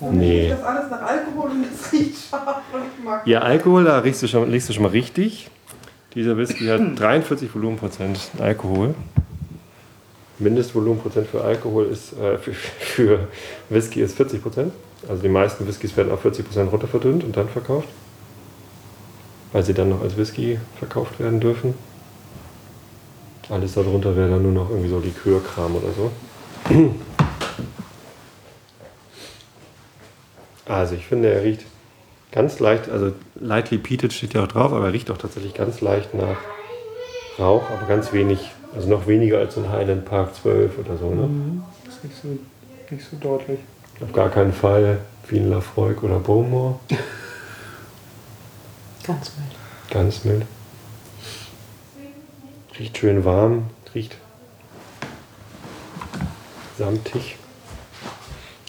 Nee. 0.00 0.48
das 0.48 0.62
alles 0.62 0.90
nach 0.90 1.02
Alkohol 1.02 1.50
und 1.50 1.66
es 1.70 1.92
riecht 1.92 2.30
scharf 2.30 2.62
und 2.72 2.80
ich 2.98 3.04
mag 3.04 3.26
Ja, 3.26 3.40
Alkohol, 3.40 3.84
da 3.84 3.98
riechst 3.98 4.22
du 4.22 4.26
schon, 4.26 4.50
riechst 4.50 4.70
du 4.70 4.72
schon 4.72 4.82
mal 4.84 4.88
richtig. 4.88 5.50
Dieser 6.14 6.36
Whisky 6.36 6.66
hat 6.66 6.80
43 6.96 7.52
Volumenprozent 7.52 8.30
Alkohol. 8.38 8.94
Mindestvolumenprozent 10.38 11.26
für 11.28 11.42
Alkohol 11.42 11.86
ist, 11.86 12.12
äh, 12.12 12.38
für, 12.38 12.54
für 12.54 13.28
Whisky 13.68 14.00
ist 14.00 14.16
40 14.16 14.42
Prozent. 14.42 14.72
Also 15.08 15.22
die 15.22 15.28
meisten 15.28 15.66
Whiskys 15.66 15.96
werden 15.96 16.12
auf 16.12 16.20
40 16.22 16.46
Prozent 16.46 16.72
runter 16.72 16.86
verdünnt 16.86 17.24
und 17.24 17.36
dann 17.36 17.48
verkauft. 17.48 17.88
Weil 19.52 19.64
sie 19.64 19.74
dann 19.74 19.88
noch 19.90 20.02
als 20.02 20.16
Whisky 20.16 20.58
verkauft 20.78 21.18
werden 21.18 21.40
dürfen. 21.40 21.74
Alles 23.48 23.74
darunter 23.74 24.16
wäre 24.16 24.30
dann 24.30 24.42
nur 24.42 24.52
noch 24.52 24.70
irgendwie 24.70 24.88
so 24.88 24.98
Likörkram 24.98 25.76
oder 25.76 25.92
so. 25.92 26.10
Also 30.66 30.94
ich 30.94 31.06
finde, 31.06 31.30
er 31.30 31.42
riecht 31.42 31.66
ganz 32.34 32.58
leicht, 32.58 32.88
also 32.90 33.12
lightly 33.36 33.78
peated 33.78 34.12
steht 34.12 34.34
ja 34.34 34.42
auch 34.42 34.48
drauf, 34.48 34.72
aber 34.72 34.86
er 34.86 34.92
riecht 34.92 35.08
auch 35.10 35.16
tatsächlich 35.18 35.54
ganz 35.54 35.80
leicht 35.80 36.14
nach 36.14 36.36
Rauch, 37.38 37.70
aber 37.70 37.86
ganz 37.86 38.12
wenig, 38.12 38.50
also 38.74 38.88
noch 38.88 39.06
weniger 39.06 39.38
als 39.38 39.56
ein 39.56 39.70
Highland 39.70 40.04
Park 40.04 40.34
12 40.34 40.78
oder 40.78 40.96
so. 40.98 41.14
Ne? 41.14 41.28
Das 41.84 41.94
ist 41.94 42.04
nicht 42.04 42.16
so, 42.20 42.28
nicht 42.90 43.04
so 43.08 43.16
deutlich. 43.20 43.60
Auf 44.00 44.12
gar 44.12 44.30
keinen 44.30 44.52
Fall 44.52 44.98
wie 45.28 45.38
ein 45.38 45.48
Lafroig 45.48 46.02
oder 46.02 46.18
Bowmore, 46.18 46.78
Ganz 49.06 49.32
mild. 49.36 49.90
ganz 49.90 50.24
mild. 50.24 50.42
Riecht 52.78 52.98
schön 52.98 53.24
warm, 53.24 53.70
riecht 53.94 54.16
samtig. 56.78 57.36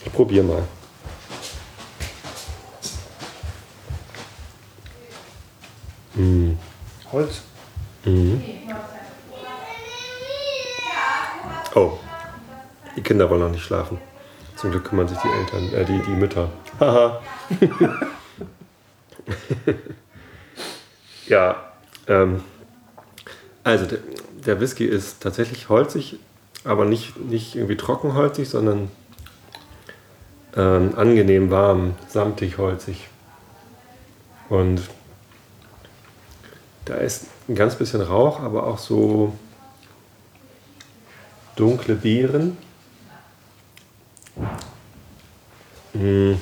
Ich 0.05 0.13
probiere 0.13 0.43
mal. 0.43 0.63
Mm. 6.15 6.51
Holz. 7.11 7.41
Mhm. 8.05 8.41
Oh, 11.73 11.93
die 12.95 13.01
Kinder 13.01 13.29
wollen 13.29 13.41
noch 13.41 13.51
nicht 13.51 13.63
schlafen. 13.63 13.97
Zum 14.55 14.71
Glück 14.71 14.85
kümmern 14.85 15.07
sich 15.07 15.17
die 15.17 15.27
Eltern, 15.27 15.73
äh, 15.73 15.85
die, 15.85 15.99
die 15.99 16.11
Mütter. 16.11 16.49
Haha. 16.79 17.21
ja, 21.27 21.71
ähm, 22.07 22.43
also 23.63 23.85
der, 23.85 23.99
der 24.45 24.59
Whisky 24.61 24.85
ist 24.85 25.21
tatsächlich 25.21 25.67
holzig, 25.67 26.17
aber 26.63 26.85
nicht, 26.85 27.17
nicht 27.17 27.55
irgendwie 27.55 27.75
trockenholzig, 27.75 28.47
sondern 28.47 28.89
ähm, 30.55 30.93
angenehm 30.95 31.51
warm, 31.51 31.95
samtig 32.07 32.57
holzig. 32.57 33.09
Und 34.47 34.81
da 36.85 36.95
ist 36.95 37.25
ein 37.49 37.55
ganz 37.55 37.75
bisschen 37.75 38.01
Rauch, 38.01 38.39
aber 38.39 38.67
auch 38.67 38.77
so 38.77 39.33
dunkle 41.55 41.95
Beeren. 41.95 42.57
Hm. 45.93 46.39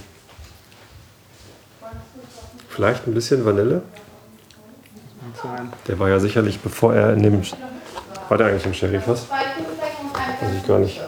Vielleicht 2.69 3.07
ein 3.07 3.13
bisschen 3.13 3.45
Vanille. 3.45 3.83
Der 5.87 5.99
war 5.99 6.09
ja 6.09 6.19
sicherlich, 6.19 6.59
bevor 6.59 6.93
er 6.93 7.13
in 7.13 7.23
dem. 7.23 7.41
War 8.29 8.37
der 8.37 8.47
eigentlich 8.47 8.65
im 8.65 8.73
Sherryfass? 8.73 9.29
Weiß 9.29 10.55
ich 10.57 10.67
gar 10.67 10.79
nicht. 10.79 10.99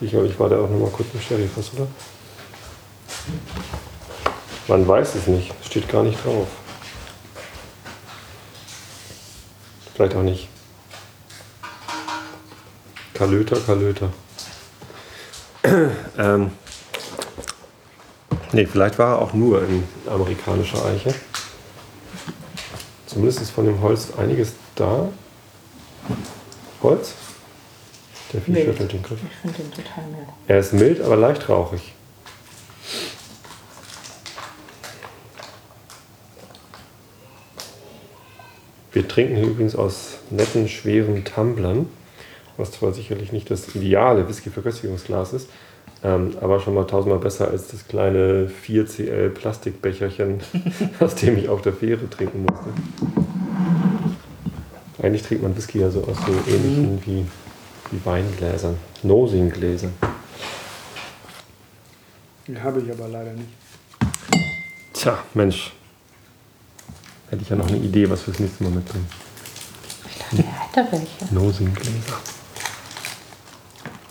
Sicherlich 0.00 0.38
war 0.38 0.48
der 0.48 0.58
auch 0.58 0.68
noch 0.68 0.78
mal 0.78 0.90
kurz 0.90 1.08
im 1.14 1.20
Sherryfass, 1.20 1.72
oder? 1.74 1.86
Man 4.66 4.86
weiß 4.86 5.14
es 5.14 5.26
nicht. 5.26 5.52
Steht 5.64 5.88
gar 5.88 6.02
nicht 6.02 6.24
drauf. 6.24 6.48
Vielleicht 9.98 10.14
auch 10.14 10.22
nicht. 10.22 10.48
Kalöter, 13.14 13.56
Kalöter. 13.56 14.12
ähm, 16.16 16.52
nee, 18.52 18.64
vielleicht 18.64 18.96
war 19.00 19.16
er 19.16 19.22
auch 19.22 19.32
nur 19.32 19.60
in 19.64 19.82
amerikanischer 20.06 20.84
Eiche. 20.84 21.12
Zumindest 23.06 23.42
ist 23.42 23.50
von 23.50 23.64
dem 23.64 23.82
Holz 23.82 24.12
einiges 24.16 24.52
da. 24.76 25.08
Holz? 26.80 27.14
Der 28.32 28.40
Vieh 28.40 28.54
schüttelt 28.54 28.92
den 28.92 29.02
Griff. 29.02 29.18
Ich 29.28 29.36
finde 29.38 29.62
den 29.64 29.72
total 29.72 30.04
mild. 30.12 30.28
Er 30.46 30.58
ist 30.60 30.74
mild, 30.74 31.00
aber 31.00 31.16
leicht 31.16 31.48
rauchig. 31.48 31.92
Wir 38.98 39.06
trinken 39.06 39.36
hier 39.36 39.46
übrigens 39.46 39.76
aus 39.76 40.18
netten, 40.28 40.66
schweren 40.66 41.22
Tumblern, 41.22 41.86
was 42.56 42.72
zwar 42.72 42.92
sicherlich 42.92 43.30
nicht 43.30 43.48
das 43.48 43.72
ideale 43.76 44.28
Whisky-Verköstigungsglas 44.28 45.34
ist, 45.34 45.48
ähm, 46.02 46.32
aber 46.40 46.58
schon 46.58 46.74
mal 46.74 46.84
tausendmal 46.84 47.20
besser 47.20 47.46
als 47.46 47.68
das 47.68 47.86
kleine 47.86 48.50
4cl 48.66 49.28
Plastikbecherchen, 49.28 50.40
aus 50.98 51.14
dem 51.14 51.38
ich 51.38 51.48
auf 51.48 51.62
der 51.62 51.74
Fähre 51.74 52.10
trinken 52.10 52.42
musste. 52.42 52.70
Eigentlich 55.00 55.22
trinkt 55.22 55.44
man 55.44 55.56
Whisky 55.56 55.78
ja 55.78 55.90
so 55.92 56.00
aus 56.00 56.16
so 56.26 56.32
ähnlichen 56.52 57.00
wie, 57.06 57.24
wie 57.92 58.04
Weingläsern, 58.04 58.78
Nosing-Gläsern. 59.04 59.92
Die 62.48 62.60
habe 62.60 62.80
ich 62.80 62.90
aber 62.90 63.06
leider 63.06 63.32
nicht. 63.34 63.50
Tja, 64.92 65.20
Mensch. 65.34 65.70
Hätte 67.30 67.42
ich 67.42 67.50
ja 67.50 67.56
noch 67.56 67.68
eine 67.68 67.76
Idee, 67.76 68.08
was 68.08 68.26
wir 68.26 68.32
das 68.32 68.40
nächste 68.40 68.64
Mal 68.64 68.70
mitbringen. 68.70 69.06
Ich 70.10 70.18
dachte, 70.18 70.36
er 70.42 70.82
hätte 70.82 70.92
welche. 70.92 71.34
Nosing-Gläser. 71.34 72.20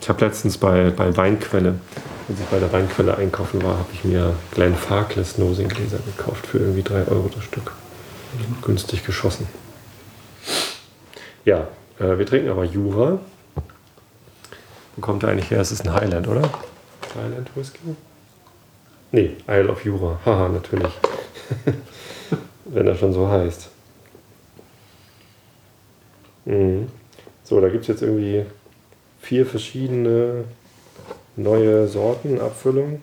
Ich 0.02 0.10
habe 0.10 0.24
letztens 0.26 0.58
bei, 0.58 0.92
bei 0.92 1.16
Weinquelle, 1.18 1.80
als 2.30 2.40
ich 2.40 2.46
bei 2.46 2.60
der 2.60 2.72
Weinquelle 2.72 3.18
einkaufen 3.18 3.64
war, 3.64 3.80
habe 3.80 3.90
ich 3.92 4.04
mir 4.04 4.36
Glenn 4.52 4.76
Farkless 4.76 5.38
Nosing-Gläser 5.38 5.98
gekauft 6.06 6.46
für 6.46 6.60
irgendwie 6.60 6.84
3 6.84 7.08
Euro 7.08 7.30
das 7.34 7.44
Stück. 7.44 7.74
Günstig 8.62 9.06
geschossen. 9.06 9.48
Ja, 11.44 11.68
äh, 12.00 12.18
wir 12.18 12.26
trinken 12.26 12.50
aber 12.50 12.66
Jura. 12.66 13.20
Wo 14.96 15.02
kommt 15.02 15.24
er 15.24 15.30
eigentlich 15.30 15.50
her? 15.50 15.60
Es 15.60 15.72
ist 15.72 15.88
ein 15.88 15.94
Highland, 15.94 16.28
oder? 16.28 16.50
Highland 17.16 17.50
Whisky? 17.56 17.80
Nee, 19.12 19.38
Isle 19.48 19.70
of 19.70 19.84
Jura. 19.84 20.20
Haha, 20.24 20.50
natürlich. 20.50 20.92
Wenn 22.70 22.88
er 22.88 22.96
schon 22.96 23.14
so 23.14 23.30
heißt. 23.30 23.70
Mhm. 26.46 26.88
So, 27.44 27.62
da 27.62 27.70
gibt 27.70 27.84
es 27.84 27.88
jetzt 27.88 28.02
irgendwie 28.02 28.46
vier 29.22 29.46
verschiedene 29.46 30.46
neue 31.36 31.88
Sorten, 31.88 32.40
Abfüllungen. 32.40 33.02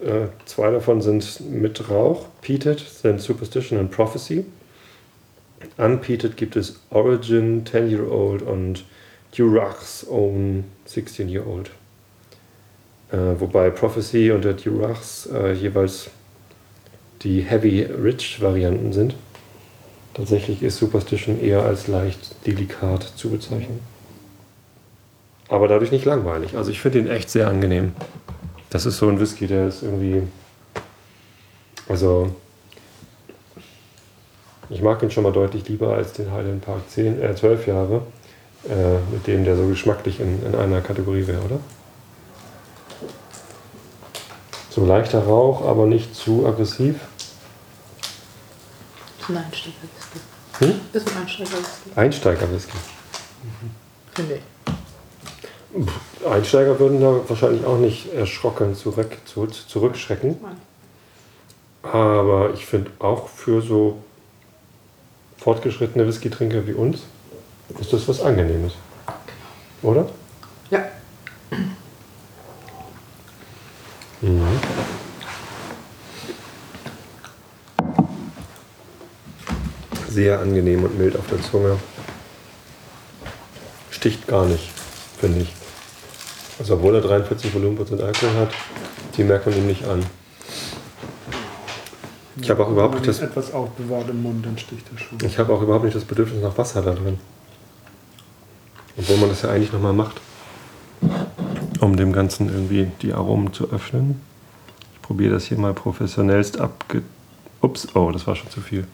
Äh, 0.00 0.26
zwei 0.44 0.70
davon 0.70 1.00
sind 1.00 1.40
mit 1.50 1.88
Rauch. 1.88 2.26
Peated 2.42 2.80
sind 2.80 3.20
Superstition 3.20 3.78
and 3.78 3.90
Prophecy. 3.90 4.44
Unpeated 5.78 6.36
gibt 6.36 6.56
es 6.56 6.80
Origin, 6.90 7.64
10-Year-Old 7.64 8.42
und 8.42 8.84
Durach's 9.36 10.06
Own 10.08 10.64
16-Year-Old. 10.88 11.70
Äh, 13.10 13.40
wobei 13.40 13.70
Prophecy 13.70 14.30
und 14.30 14.44
der 14.44 14.54
Durach's 14.54 15.26
äh, 15.32 15.52
jeweils 15.52 16.10
die 17.24 17.40
Heavy 17.40 17.82
Rich 17.82 18.40
Varianten 18.40 18.92
sind. 18.92 19.16
Tatsächlich 20.12 20.62
ist 20.62 20.76
Superstition 20.76 21.40
eher 21.40 21.64
als 21.64 21.88
leicht 21.88 22.46
delikat 22.46 23.02
zu 23.02 23.30
bezeichnen. 23.30 23.80
Aber 25.48 25.66
dadurch 25.66 25.90
nicht 25.90 26.04
langweilig. 26.04 26.56
Also 26.56 26.70
ich 26.70 26.80
finde 26.80 27.00
ihn 27.00 27.08
echt 27.08 27.30
sehr 27.30 27.48
angenehm. 27.48 27.92
Das 28.70 28.86
ist 28.86 28.98
so 28.98 29.08
ein 29.08 29.18
Whisky, 29.18 29.46
der 29.46 29.68
ist 29.68 29.82
irgendwie. 29.82 30.22
Also. 31.88 32.34
Ich 34.70 34.80
mag 34.80 35.02
ihn 35.02 35.10
schon 35.10 35.24
mal 35.24 35.32
deutlich 35.32 35.68
lieber 35.68 35.94
als 35.94 36.14
den 36.14 36.32
Highland 36.32 36.64
Park 36.64 36.88
10, 36.88 37.22
äh, 37.22 37.34
12 37.36 37.66
Jahre, 37.66 38.02
äh, 38.68 39.12
mit 39.12 39.26
dem 39.26 39.44
der 39.44 39.56
so 39.56 39.66
geschmacklich 39.66 40.20
in, 40.20 40.42
in 40.44 40.54
einer 40.54 40.80
Kategorie 40.80 41.26
wäre, 41.26 41.42
oder? 41.42 41.60
So 44.70 44.86
leichter 44.86 45.20
Rauch, 45.22 45.66
aber 45.68 45.86
nicht 45.86 46.14
zu 46.16 46.46
aggressiv. 46.46 46.96
Ein 49.28 49.36
Einsteiger-Whisky. 49.38 50.20
Hm? 50.58 50.80
Ist 50.92 51.08
ein 51.08 51.22
Einsteiger-Whisky, 51.22 51.90
Einsteiger-Whisky. 51.94 52.78
finde 54.14 54.34
ich. 54.36 56.26
Einsteiger 56.26 56.78
würden 56.78 57.00
da 57.00 57.20
wahrscheinlich 57.28 57.64
auch 57.64 57.78
nicht 57.78 58.12
erschrocken 58.12 58.76
zurück, 58.76 59.16
zu, 59.24 59.46
zurückschrecken. 59.46 60.38
Aber 61.82 62.54
ich 62.54 62.64
finde 62.64 62.90
auch 63.00 63.28
für 63.28 63.60
so 63.60 64.02
fortgeschrittene 65.38 66.06
Whisky-Trinker 66.06 66.66
wie 66.66 66.72
uns 66.72 67.00
ist 67.80 67.92
das 67.92 68.08
was 68.08 68.20
Angenehmes. 68.20 68.74
Oder? 69.82 70.08
Ja. 70.70 70.84
Mhm. 74.20 74.60
Sehr 80.14 80.38
angenehm 80.38 80.84
und 80.84 80.96
mild 80.96 81.16
auf 81.16 81.26
der 81.28 81.42
Zunge. 81.42 81.76
Sticht 83.90 84.28
gar 84.28 84.46
nicht, 84.46 84.70
finde 85.18 85.40
ich. 85.40 85.52
Also 86.56 86.74
obwohl 86.74 86.94
er 86.94 87.00
43 87.00 87.52
Volumenprozent 87.52 88.00
Alkohol 88.00 88.36
hat, 88.36 88.50
die 89.16 89.24
merkt 89.24 89.46
man 89.46 89.56
ihm 89.56 89.66
nicht 89.66 89.84
an. 89.88 90.06
Ich 92.40 92.48
habe 92.48 92.64
auch 92.64 92.70
überhaupt 92.70 92.94
Wenn 92.94 93.00
nicht 93.00 93.08
das, 93.08 93.28
etwas 93.28 93.52
aufbewahrt 93.52 94.08
im 94.08 94.22
Mund, 94.22 94.46
dann 94.46 94.56
sticht 94.56 94.86
er 94.92 94.98
schon. 95.00 95.18
ich 95.26 95.36
habe 95.36 95.52
auch 95.52 95.60
überhaupt 95.60 95.84
nicht 95.84 95.96
das 95.96 96.04
Bedürfnis 96.04 96.40
nach 96.40 96.56
Wasser 96.56 96.82
da 96.82 96.92
drin. 96.92 97.18
Obwohl 98.96 99.16
man 99.16 99.30
das 99.30 99.42
ja 99.42 99.50
eigentlich 99.50 99.72
nochmal 99.72 99.94
macht, 99.94 100.20
um 101.80 101.96
dem 101.96 102.12
Ganzen 102.12 102.50
irgendwie 102.50 102.88
die 103.02 103.12
Aromen 103.12 103.52
zu 103.52 103.68
öffnen. 103.72 104.20
Ich 104.94 105.02
probiere 105.02 105.34
das 105.34 105.46
hier 105.46 105.58
mal 105.58 105.74
professionellst 105.74 106.60
abge... 106.60 107.02
Ups, 107.62 107.88
oh, 107.96 108.12
das 108.12 108.28
war 108.28 108.36
schon 108.36 108.50
zu 108.50 108.60
viel. 108.60 108.86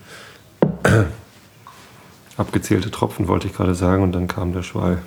Abgezählte 2.37 2.91
Tropfen 2.91 3.27
wollte 3.27 3.47
ich 3.47 3.53
gerade 3.53 3.75
sagen 3.75 4.03
und 4.03 4.11
dann 4.13 4.27
kam 4.27 4.53
der 4.53 4.63
Schwall 4.63 5.01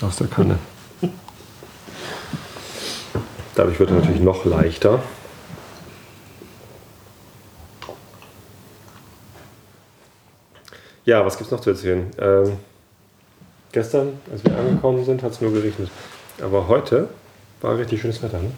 aus 0.00 0.16
der 0.16 0.28
Kanne. 0.28 0.58
Dadurch 3.54 3.78
wird 3.78 3.90
er 3.90 3.96
natürlich 3.96 4.20
noch 4.20 4.44
leichter. 4.44 5.00
Ja, 11.04 11.24
was 11.24 11.36
gibt's 11.36 11.52
noch 11.52 11.60
zu 11.60 11.70
erzählen? 11.70 12.10
Ähm, 12.18 12.56
gestern, 13.72 14.18
als 14.32 14.44
wir 14.44 14.56
angekommen 14.56 15.04
sind, 15.04 15.22
hat 15.22 15.32
es 15.32 15.40
nur 15.40 15.52
geregnet. 15.52 15.90
Aber 16.42 16.66
heute 16.66 17.08
war 17.60 17.76
richtig 17.76 18.00
schönes 18.00 18.22
Wetter, 18.22 18.38
ne? 18.38 18.50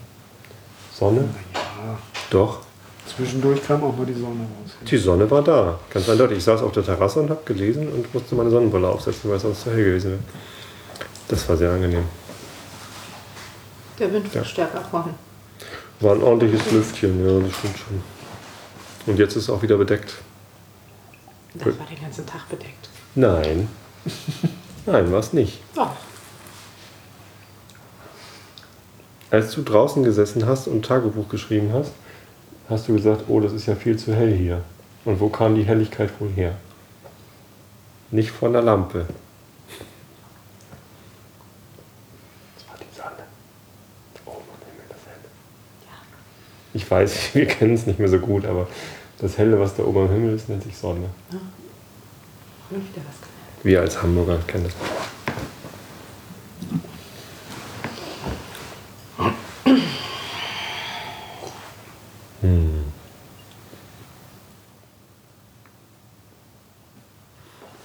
Sonne, 0.94 1.28
Ja, 1.54 1.98
doch. 2.30 2.65
Zwischendurch 3.14 3.62
kam 3.66 3.82
auch 3.84 3.96
mal 3.96 4.06
die 4.06 4.14
Sonne 4.14 4.40
raus. 4.42 4.72
Die 4.88 4.96
Sonne 4.96 5.30
war 5.30 5.42
da, 5.42 5.78
ganz 5.90 6.08
eindeutig. 6.08 6.38
Ich 6.38 6.44
saß 6.44 6.62
auf 6.62 6.72
der 6.72 6.84
Terrasse 6.84 7.20
und 7.20 7.30
habe 7.30 7.40
gelesen 7.44 7.88
und 7.88 8.12
musste 8.12 8.34
meine 8.34 8.50
Sonnenbrille 8.50 8.88
aufsetzen, 8.88 9.30
weil 9.30 9.36
es 9.36 9.42
sonst 9.42 9.62
zu 9.62 9.70
hell 9.70 9.84
gewesen 9.84 10.10
wäre. 10.12 10.20
Das 11.28 11.48
war 11.48 11.56
sehr 11.56 11.70
angenehm. 11.72 12.04
Der 13.98 14.12
Wind 14.12 14.26
Ja. 14.28 14.34
wird 14.34 14.46
stärker 14.46 14.80
vorhin. 14.82 15.14
War 16.00 16.14
ein 16.14 16.22
ordentliches 16.22 16.70
Lüftchen, 16.70 17.26
ja, 17.26 17.40
das 17.46 17.56
stimmt 17.58 17.78
schon. 17.78 18.02
Und 19.06 19.18
jetzt 19.18 19.36
ist 19.36 19.44
es 19.44 19.50
auch 19.50 19.62
wieder 19.62 19.76
bedeckt. 19.76 20.14
Das 21.54 21.66
war 21.78 21.86
den 21.86 22.00
ganzen 22.00 22.26
Tag 22.26 22.48
bedeckt. 22.50 22.88
Nein. 23.14 23.68
Nein, 24.84 25.10
war 25.10 25.20
es 25.20 25.32
nicht. 25.32 25.60
Oh, 25.76 25.86
Als 29.30 29.52
du 29.54 29.62
draußen 29.62 30.02
gesessen 30.04 30.46
hast 30.46 30.68
und 30.68 30.84
Tagebuch 30.84 31.28
geschrieben 31.28 31.70
hast, 31.72 31.92
hast 32.68 32.88
du 32.88 32.94
gesagt, 32.94 33.24
oh, 33.28 33.40
das 33.40 33.52
ist 33.52 33.66
ja 33.66 33.74
viel 33.74 33.96
zu 33.98 34.14
hell 34.14 34.32
hier. 34.32 34.62
Und 35.04 35.20
wo 35.20 35.28
kam 35.28 35.54
die 35.54 35.64
Helligkeit 35.64 36.10
wohl 36.20 36.30
her? 36.30 36.56
Nicht 38.10 38.30
von 38.30 38.52
der 38.52 38.62
Lampe. 38.62 39.06
Das 42.54 42.68
war 42.68 42.76
die 42.78 42.96
Sonne. 42.96 43.26
Oben 44.24 44.44
am 44.50 44.66
Himmel 44.66 44.84
das 44.88 44.98
Helle. 45.06 45.28
Ich 46.74 46.90
weiß, 46.90 47.34
wir 47.34 47.46
kennen 47.46 47.74
es 47.74 47.86
nicht 47.86 47.98
mehr 47.98 48.08
so 48.08 48.18
gut, 48.18 48.44
aber 48.44 48.66
das 49.18 49.38
Helle, 49.38 49.58
was 49.60 49.74
da 49.74 49.84
oben 49.84 50.00
am 50.00 50.10
Himmel 50.10 50.34
ist, 50.34 50.48
nennt 50.48 50.62
sich 50.62 50.76
Sonne. 50.76 51.08
gelernt. 52.70 52.86
Wir 53.62 53.80
als 53.80 54.02
Hamburger 54.02 54.38
kennen 54.46 54.64
das. 54.64 55.15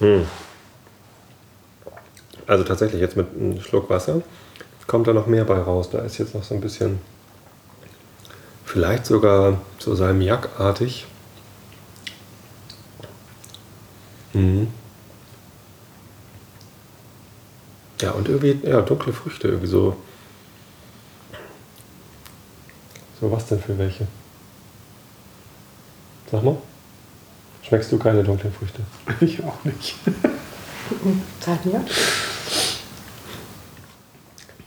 Hm. 0.02 0.26
Also 2.48 2.64
tatsächlich 2.64 3.00
jetzt 3.00 3.16
mit 3.16 3.28
einem 3.34 3.60
Schluck 3.60 3.88
Wasser 3.88 4.20
kommt 4.88 5.06
da 5.06 5.12
noch 5.12 5.28
mehr 5.28 5.44
bei 5.44 5.58
raus. 5.60 5.90
Da 5.90 6.00
ist 6.00 6.18
jetzt 6.18 6.34
noch 6.34 6.42
so 6.42 6.54
ein 6.54 6.60
bisschen, 6.60 6.98
vielleicht 8.64 9.06
sogar 9.06 9.60
so 9.78 9.94
salmiakartig. 9.94 11.06
Mhm. 14.32 14.68
Ja, 18.00 18.10
und 18.10 18.28
irgendwie, 18.28 18.58
ja, 18.68 18.80
dunkle 18.80 19.12
Früchte, 19.12 19.46
irgendwie 19.46 19.68
so. 19.68 19.96
So, 23.20 23.30
was 23.30 23.46
denn 23.46 23.60
für 23.60 23.78
welche? 23.78 24.08
Sag 26.32 26.42
mal. 26.42 26.56
Schmeckst 27.72 27.90
du 27.90 27.96
keine 27.96 28.22
dunklen 28.22 28.52
Früchte? 28.52 28.82
Ich 29.24 29.42
auch 29.42 29.64
nicht. 29.64 29.94
Sag 31.40 31.64
mir. 31.64 31.82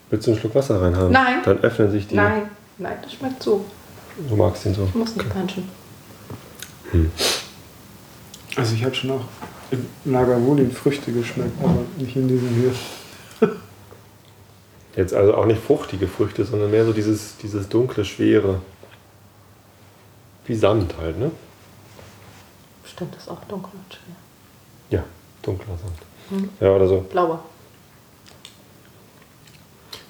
Willst 0.09 0.25
du 0.25 0.31
einen 0.31 0.39
Schluck 0.39 0.55
Wasser 0.55 0.81
reinhaben? 0.81 1.11
Nein. 1.11 1.43
Dann 1.45 1.59
öffnen 1.59 1.91
sich 1.91 2.07
die. 2.07 2.15
Nein, 2.15 2.49
nein, 2.79 2.97
das 3.03 3.13
schmeckt 3.13 3.43
so. 3.43 3.63
Du 4.27 4.35
magst 4.35 4.65
den 4.65 4.73
so. 4.73 4.85
Ich 4.85 4.95
muss 4.95 5.15
nicht 5.15 5.29
punchen. 5.29 5.69
Also 8.55 8.73
ich 8.73 8.83
habe 8.83 8.95
schon 8.95 9.11
auch 9.11 9.25
in 9.69 9.85
Lagavulin 10.05 10.71
Früchte 10.71 11.11
geschmeckt, 11.11 11.63
aber 11.63 11.81
nicht 11.97 12.15
in 12.15 12.27
diesem 12.27 12.49
hier. 12.55 12.73
Jetzt 14.95 15.13
also 15.13 15.35
auch 15.35 15.45
nicht 15.45 15.61
fruchtige 15.61 16.07
Früchte, 16.07 16.43
sondern 16.43 16.71
mehr 16.71 16.85
so 16.85 16.91
dieses, 16.91 17.37
dieses 17.37 17.69
dunkle, 17.69 18.03
schwere. 18.03 18.61
Wie 20.47 20.55
Sand 20.55 20.95
halt, 20.99 21.19
ne? 21.19 21.29
Stimmt, 22.85 23.15
das 23.15 23.23
ist 23.23 23.29
auch 23.29 23.43
dunkel 23.45 23.71
und 23.73 23.93
schwer. 23.93 24.15
Ja, 24.99 25.03
dunkler 25.41 25.77
Sand. 25.77 25.97
Mhm. 26.29 26.49
Ja, 26.59 26.69
oder 26.69 26.87
so. 26.87 27.01
Blauer. 27.01 27.43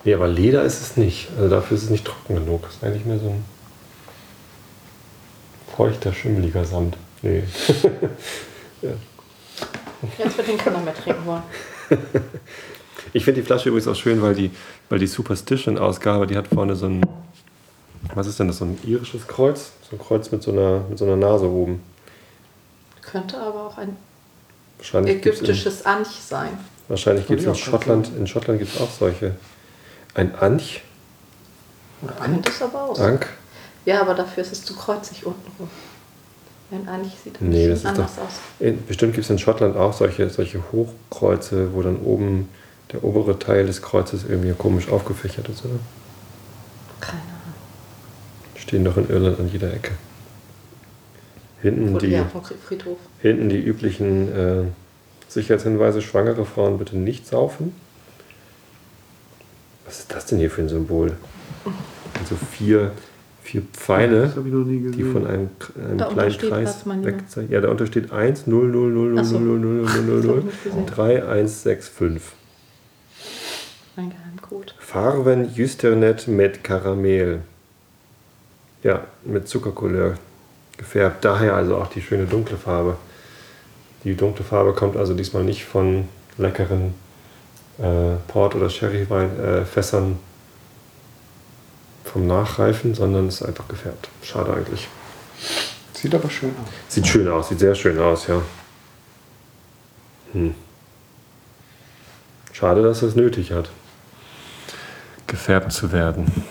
Nee, 0.03 0.13
aber 0.13 0.27
Leder 0.27 0.63
ist 0.63 0.81
es 0.81 0.97
nicht. 0.97 1.29
Also 1.37 1.49
dafür 1.49 1.77
ist 1.77 1.83
es 1.83 1.89
nicht 1.89 2.05
trocken 2.05 2.35
genug. 2.35 2.63
Das 2.63 2.75
ist 2.75 2.83
eigentlich 2.83 3.05
mehr 3.05 3.17
so 3.19 3.29
ein 3.29 3.43
feuchter, 5.75 6.13
schimmeliger 6.13 6.63
Sand. 6.63 6.95
Nee. 7.21 7.43
Jetzt 10.17 10.37
wird 10.37 10.47
den 10.47 10.57
keiner 10.57 10.79
mehr 10.79 10.93
trinken 10.93 11.25
wollen. 11.25 11.41
Ich 13.13 13.23
finde 13.23 13.41
die 13.41 13.45
Flasche 13.45 13.69
übrigens 13.69 13.87
auch 13.87 13.95
schön, 13.95 14.21
weil 14.21 14.35
die, 14.35 14.51
weil 14.89 14.99
die 14.99 15.07
Superstition-Ausgabe, 15.07 16.27
die 16.27 16.35
hat 16.35 16.47
vorne 16.47 16.75
so 16.75 16.87
ein, 16.87 17.01
was 18.13 18.27
ist 18.27 18.39
denn 18.39 18.47
das, 18.47 18.57
so 18.57 18.65
ein 18.65 18.77
irisches 18.83 19.27
Kreuz? 19.27 19.71
So 19.89 19.95
ein 19.95 19.99
Kreuz 19.99 20.31
mit 20.31 20.43
so 20.43 20.51
einer, 20.51 20.81
mit 20.89 20.97
so 20.97 21.05
einer 21.05 21.15
Nase 21.15 21.47
oben. 21.49 21.81
Könnte 23.11 23.37
aber 23.39 23.67
auch 23.67 23.77
ein 23.77 23.95
gibt's 24.77 24.93
in, 24.93 25.07
ägyptisches 25.07 25.85
Anch 25.85 26.07
sein. 26.27 26.49
wahrscheinlich 26.87 27.29
in 27.29 27.37
ich 27.37 27.47
auch 27.47 27.53
grad 27.53 27.57
Schottland, 27.59 28.09
in 28.17 28.27
Schottland 28.27 28.59
gibt 28.59 28.75
es 28.75 28.81
auch 28.81 28.89
solche. 28.91 29.35
Ein 30.13 30.33
Anch, 30.35 30.81
Oder 32.01 32.19
an. 32.21 32.33
Könnte 32.33 32.49
es 32.49 32.61
aber 32.61 32.81
auch. 32.83 32.99
Ank. 32.99 33.27
Ja, 33.85 34.01
aber 34.01 34.15
dafür 34.15 34.43
ist 34.43 34.51
es 34.51 34.63
zu 34.65 34.75
kreuzig 34.75 35.25
unten 35.25 35.51
rum. 35.59 35.69
Ein 36.71 36.87
Anch 36.89 37.11
sieht 37.23 37.39
ein 37.41 37.49
Nee, 37.49 37.67
das 37.67 37.79
bisschen 37.83 37.93
ist 37.93 37.99
anders 37.99 38.15
doch- 38.15 38.23
aus. 38.23 38.31
In, 38.59 38.85
bestimmt 38.85 39.13
gibt 39.13 39.23
es 39.25 39.29
in 39.29 39.37
Schottland 39.39 39.77
auch 39.77 39.93
solche, 39.93 40.29
solche 40.29 40.63
Hochkreuze, 40.71 41.73
wo 41.73 41.81
dann 41.83 41.97
oben 41.97 42.49
der 42.91 43.03
obere 43.03 43.37
Teil 43.37 43.67
des 43.67 43.81
Kreuzes 43.81 44.23
irgendwie 44.27 44.51
komisch 44.53 44.89
aufgefächert 44.89 45.47
ist, 45.49 45.63
oder? 45.65 45.75
Keine 47.01 47.19
Ahnung. 47.21 47.53
Stehen 48.55 48.83
doch 48.83 48.97
in 48.97 49.09
Irland 49.09 49.39
an 49.39 49.49
jeder 49.51 49.71
Ecke. 49.73 49.91
Hinten 51.65 51.97
die, 51.97 52.07
ja 52.09 52.29
hinten 53.23 53.49
die 53.49 53.59
üblichen 53.59 54.31
äh, 54.31 54.63
Sicherheitshinweise, 55.27 56.03
schwangere 56.03 56.45
Frauen 56.45 56.77
bitte 56.77 56.95
nicht 56.95 57.25
saufen. 57.25 57.73
Was 59.83 59.97
ist 59.97 60.13
das 60.13 60.27
denn 60.27 60.37
hier 60.37 60.51
für 60.51 60.61
ein 60.61 60.69
Symbol? 60.69 61.13
Also 62.19 62.35
vier, 62.35 62.91
vier 63.41 63.63
Pfeile, 63.73 64.31
die 64.95 65.03
von 65.05 65.25
einem, 65.25 65.49
einem 65.75 65.97
kleinen 65.97 66.37
Kreis 66.37 66.85
mein 66.85 67.03
wegzeichnen. 67.03 67.51
Ja, 67.51 67.61
da 67.61 67.69
unter 67.69 67.87
steht 67.87 68.11
1, 68.11 68.45
0, 68.45 68.67
0, 68.67 68.91
0, 68.91 69.09
0, 69.13 69.19
Ach 69.19 69.25
so. 69.25 69.39
0, 69.39 69.59
0, 69.59 69.75
0, 69.75 69.85
0, 69.85 69.85
0, 69.85 69.85
Das 69.85 69.97
hab 69.97 70.05
0, 70.05 70.37
ich 70.37 70.45
nicht 70.45 70.63
gesehen. 70.65 70.85
3, 70.85 71.27
1, 71.27 71.63
6, 71.63 71.87
5. 71.87 72.31
Ein 73.95 74.11
Geheimcode. 74.11 74.75
Farben 74.77 75.51
Justernet 75.55 76.27
mit 76.27 76.63
Karamell. 76.63 77.39
Ja, 78.83 79.05
mit 79.23 79.47
Zuckercouleur 79.47 80.19
gefärbt. 80.77 81.23
Daher 81.23 81.55
also 81.55 81.77
auch 81.77 81.87
die 81.87 82.01
schöne 82.01 82.25
dunkle 82.25 82.57
Farbe. 82.57 82.97
Die 84.03 84.15
dunkle 84.15 84.45
Farbe 84.45 84.73
kommt 84.73 84.97
also 84.97 85.13
diesmal 85.13 85.43
nicht 85.43 85.65
von 85.65 86.07
leckeren 86.37 86.93
äh, 87.79 88.15
Port- 88.27 88.55
oder 88.55 88.69
Sherry-Fässern 88.69 90.19
vom 92.03 92.27
Nachreifen, 92.27 92.93
sondern 92.93 93.27
es 93.27 93.41
ist 93.41 93.47
einfach 93.47 93.67
gefärbt. 93.67 94.09
Schade 94.21 94.53
eigentlich. 94.53 94.87
Sieht 95.93 96.13
aber 96.13 96.29
schön 96.29 96.51
aus. 96.51 96.93
Sieht 96.93 97.07
schön 97.07 97.27
aus, 97.27 97.49
sieht 97.49 97.59
sehr 97.59 97.75
schön 97.75 97.99
aus, 97.99 98.27
ja. 98.27 98.41
Hm. 100.33 100.53
Schade, 102.53 102.83
dass 102.83 103.01
es 103.01 103.15
nötig 103.15 103.51
hat, 103.51 103.69
gefärbt 105.27 105.73
zu 105.73 105.91
werden. 105.91 106.45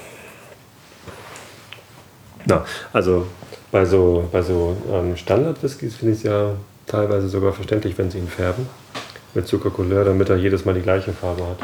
Na, 2.47 2.67
also 2.93 3.27
bei 3.75 3.85
so, 3.85 4.29
bei 4.31 4.41
so 4.41 4.77
ähm, 4.93 5.17
Standard-Whiskys 5.17 5.97
finde 5.97 6.13
ich 6.13 6.19
es 6.21 6.23
ja 6.23 6.55
teilweise 6.87 7.29
sogar 7.29 7.53
verständlich, 7.53 7.99
wenn 7.99 8.09
sie 8.09 8.19
ihn 8.19 8.29
färben. 8.29 8.69
Mit 9.35 9.49
Zuckercouleur, 9.49 10.05
damit 10.05 10.29
er 10.29 10.37
jedes 10.37 10.65
Mal 10.65 10.75
die 10.75 10.81
gleiche 10.81 11.13
Farbe 11.13 11.45
hat. 11.45 11.59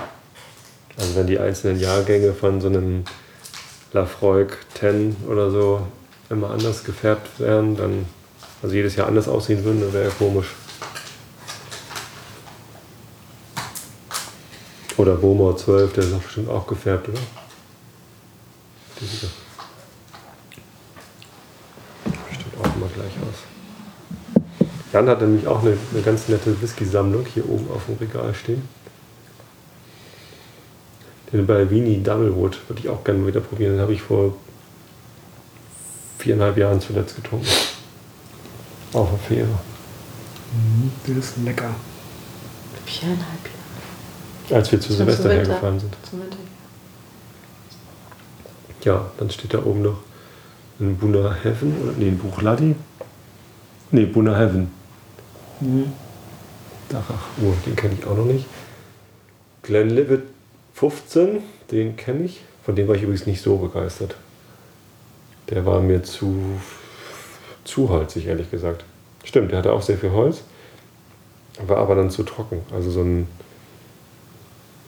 Also 0.98 1.14
wenn 1.14 1.28
die 1.28 1.38
einzelnen 1.38 1.78
Jahrgänge 1.78 2.32
von 2.32 2.60
so 2.60 2.66
einem 2.66 3.04
Lafroig 3.92 4.58
10 4.74 5.18
oder 5.28 5.52
so 5.52 5.86
immer 6.30 6.50
anders 6.50 6.82
gefärbt 6.82 7.28
wären, 7.38 7.76
dann, 7.76 8.06
also 8.60 8.74
jedes 8.74 8.96
Jahr 8.96 9.06
anders 9.06 9.28
aussehen 9.28 9.62
würden, 9.62 9.80
dann 9.80 9.92
wäre 9.92 10.06
ja 10.06 10.10
komisch. 10.10 10.48
Oder 14.96 15.14
Bowmore 15.14 15.54
12, 15.54 15.92
der 15.92 16.02
ist 16.02 16.12
doch 16.12 16.22
bestimmt 16.22 16.48
auch 16.48 16.66
gefärbt, 16.66 17.08
oder? 17.08 17.20
Die 19.00 19.06
sieht 19.06 19.22
doch 19.22 19.50
bestimmt 22.30 22.54
auch 22.58 22.76
immer 22.76 22.88
gleich 22.88 23.12
aus. 23.28 23.38
Jan 24.92 25.08
hat 25.08 25.20
nämlich 25.20 25.46
auch 25.46 25.62
eine, 25.62 25.76
eine 25.92 26.02
ganz 26.02 26.28
nette 26.28 26.60
Whisky-Sammlung 26.60 27.24
hier 27.32 27.48
oben 27.48 27.70
auf 27.70 27.86
dem 27.86 27.96
Regal 27.96 28.34
stehen. 28.34 28.68
Den 31.32 31.46
Balvini 31.46 32.02
Doublewood 32.02 32.58
würde 32.68 32.82
ich 32.82 32.88
auch 32.88 33.04
gerne 33.04 33.24
wieder 33.24 33.40
probieren. 33.40 33.74
Den 33.74 33.80
habe 33.80 33.92
ich 33.92 34.02
vor 34.02 34.34
viereinhalb 36.18 36.56
Jahren 36.56 36.80
zuletzt 36.80 37.14
getrunken. 37.14 37.46
Auf 38.92 39.10
der 39.10 39.18
Fähre. 39.18 39.58
Mhm. 40.52 40.90
Der 41.06 41.16
ist 41.16 41.36
lecker. 41.44 41.70
Viereinhalb 42.84 43.44
Jahre. 44.48 44.60
Als 44.60 44.72
wir 44.72 44.80
zu 44.80 44.92
Silvester 44.92 45.30
Winter. 45.30 45.36
hergefahren 45.36 45.78
sind. 45.78 45.96
Zum 46.08 46.20
Winter. 46.20 46.36
Ja, 48.82 49.10
dann 49.18 49.30
steht 49.30 49.54
da 49.54 49.64
oben 49.64 49.82
noch 49.82 49.98
ein 50.80 50.96
Buna 50.96 51.32
Heaven 51.44 51.80
oder 51.82 51.92
nee, 51.96 52.08
ein 52.08 52.18
Buchladi. 52.18 52.74
Nee, 53.92 54.06
Buna 54.06 54.36
Heaven. 54.36 54.79
Dachach, 56.88 57.28
oh, 57.42 57.52
den 57.66 57.76
kenne 57.76 57.94
ich 57.98 58.06
auch 58.06 58.16
noch 58.16 58.24
nicht. 58.24 58.46
Glenlivet 59.62 60.22
15, 60.74 61.42
den 61.70 61.96
kenne 61.96 62.24
ich. 62.24 62.40
Von 62.64 62.74
dem 62.74 62.88
war 62.88 62.94
ich 62.94 63.02
übrigens 63.02 63.26
nicht 63.26 63.42
so 63.42 63.56
begeistert. 63.58 64.16
Der 65.50 65.66
war 65.66 65.80
mir 65.80 66.02
zu, 66.02 66.60
zu 67.64 67.88
holzig, 67.88 68.26
ehrlich 68.26 68.50
gesagt. 68.50 68.84
Stimmt, 69.24 69.50
der 69.50 69.58
hatte 69.58 69.72
auch 69.72 69.82
sehr 69.82 69.98
viel 69.98 70.12
Holz, 70.12 70.42
war 71.66 71.78
aber 71.78 71.94
dann 71.94 72.10
zu 72.10 72.22
trocken. 72.22 72.62
Also 72.72 72.90
so 72.90 73.02
ein, 73.02 73.28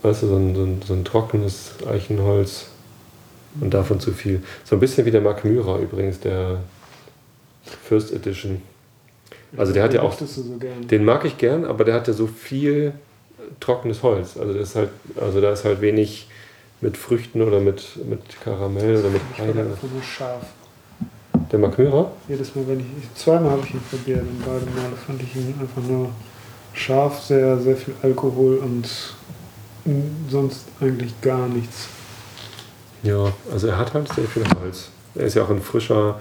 weißt 0.02 0.22
du, 0.22 0.28
so 0.28 0.36
ein, 0.36 0.54
so 0.54 0.64
ein, 0.64 0.82
so 0.82 0.94
ein 0.94 1.04
trockenes 1.04 1.72
Eichenholz 1.86 2.66
und 3.60 3.74
davon 3.74 4.00
zu 4.00 4.12
viel. 4.12 4.42
So 4.64 4.76
ein 4.76 4.80
bisschen 4.80 5.04
wie 5.04 5.10
der 5.10 5.20
Mark 5.20 5.44
Myra 5.44 5.78
übrigens, 5.78 6.20
der 6.20 6.60
First 7.84 8.12
Edition. 8.12 8.62
Also 9.56 9.72
der 9.72 9.82
hat 9.82 9.94
ja 9.94 10.00
Den 10.00 10.08
auch, 10.08 10.18
so 10.18 10.42
den 10.62 11.04
mag 11.04 11.24
ich 11.24 11.36
gern, 11.36 11.64
aber 11.64 11.84
der 11.84 11.94
hat 11.94 12.08
ja 12.08 12.14
so 12.14 12.26
viel 12.26 12.94
trockenes 13.60 14.02
Holz. 14.02 14.36
Also 14.36 14.52
das 14.54 14.70
ist 14.70 14.76
halt, 14.76 14.90
also 15.20 15.40
da 15.40 15.52
ist 15.52 15.64
halt 15.64 15.80
wenig 15.80 16.28
mit 16.80 16.96
Früchten 16.96 17.42
oder 17.42 17.60
mit, 17.60 18.04
mit 18.08 18.20
Karamell 18.42 18.96
oder 18.96 19.10
mit 19.10 19.20
Heide. 19.38 19.64
nur 19.64 20.02
scharf. 20.02 20.44
Der 21.50 21.58
Mark 21.58 21.78
Myra? 21.78 22.10
Jedes 22.28 22.54
Mal, 22.54 22.66
wenn 22.66 22.80
ich. 22.80 22.86
Zweimal 23.14 23.50
habe 23.50 23.62
ich 23.64 23.74
ihn 23.74 23.80
probiert 23.88 24.22
und 24.22 24.38
beide 24.40 24.64
Male 24.64 24.96
fand 25.06 25.22
ich 25.22 25.36
ihn 25.36 25.54
einfach 25.60 25.82
nur 25.82 26.10
scharf, 26.72 27.20
sehr, 27.20 27.58
sehr 27.58 27.76
viel 27.76 27.94
Alkohol 28.02 28.56
und 28.56 28.88
sonst 30.30 30.66
eigentlich 30.80 31.20
gar 31.20 31.48
nichts. 31.48 31.88
Ja, 33.02 33.32
also 33.52 33.66
er 33.66 33.78
hat 33.78 33.92
halt 33.94 34.12
sehr 34.12 34.24
viel 34.24 34.44
Holz. 34.60 34.88
Er 35.14 35.26
ist 35.26 35.34
ja 35.34 35.44
auch 35.44 35.50
in 35.50 35.60
frischer 35.60 36.20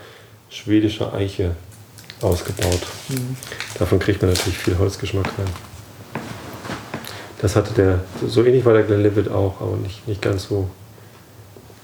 schwedischer 0.49 1.13
Eiche 1.13 1.55
ausgebaut. 2.23 2.81
Mhm. 3.09 3.35
Davon 3.77 3.99
kriegt 3.99 4.21
man 4.21 4.31
natürlich 4.31 4.57
viel 4.57 4.77
Holzgeschmack 4.77 5.25
rein. 5.25 5.49
Das 7.41 7.55
hatte 7.55 7.73
der, 7.73 8.01
so 8.27 8.43
ähnlich 8.43 8.63
war 8.65 8.73
der 8.73 8.83
Glenlivet 8.83 9.29
auch, 9.29 9.61
aber 9.61 9.75
nicht, 9.77 10.07
nicht, 10.07 10.21
ganz 10.21 10.43
so, 10.43 10.69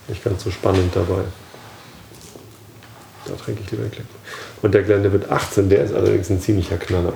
nicht 0.08 0.24
ganz 0.24 0.44
so 0.44 0.52
spannend 0.52 0.96
dabei. 0.96 1.24
Da 3.26 3.34
trinke 3.34 3.64
ich 3.64 3.72
lieber 3.72 3.84
den 3.84 3.92
Glenlivet. 3.92 4.16
Und 4.62 4.74
der 4.74 4.84
Glenlivet 4.84 5.32
18, 5.32 5.70
der 5.70 5.84
ist 5.84 5.94
allerdings 5.94 6.30
ein 6.30 6.40
ziemlicher 6.40 6.78
Knaller. 6.78 7.14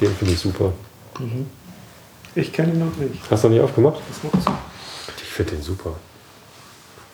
Den 0.00 0.14
finde 0.14 0.34
ich 0.34 0.40
super. 0.40 0.72
Ich 2.34 2.52
kenne 2.52 2.72
ihn 2.72 2.80
noch 2.80 2.96
nicht. 2.96 3.20
Hast 3.30 3.44
du 3.44 3.48
noch 3.48 3.54
nicht 3.54 3.64
aufgemacht? 3.64 4.00
Was 4.10 4.32
machst 4.32 4.48
du? 4.48 4.52
Ich 5.22 5.32
finde 5.32 5.52
den 5.52 5.62
super. 5.62 5.94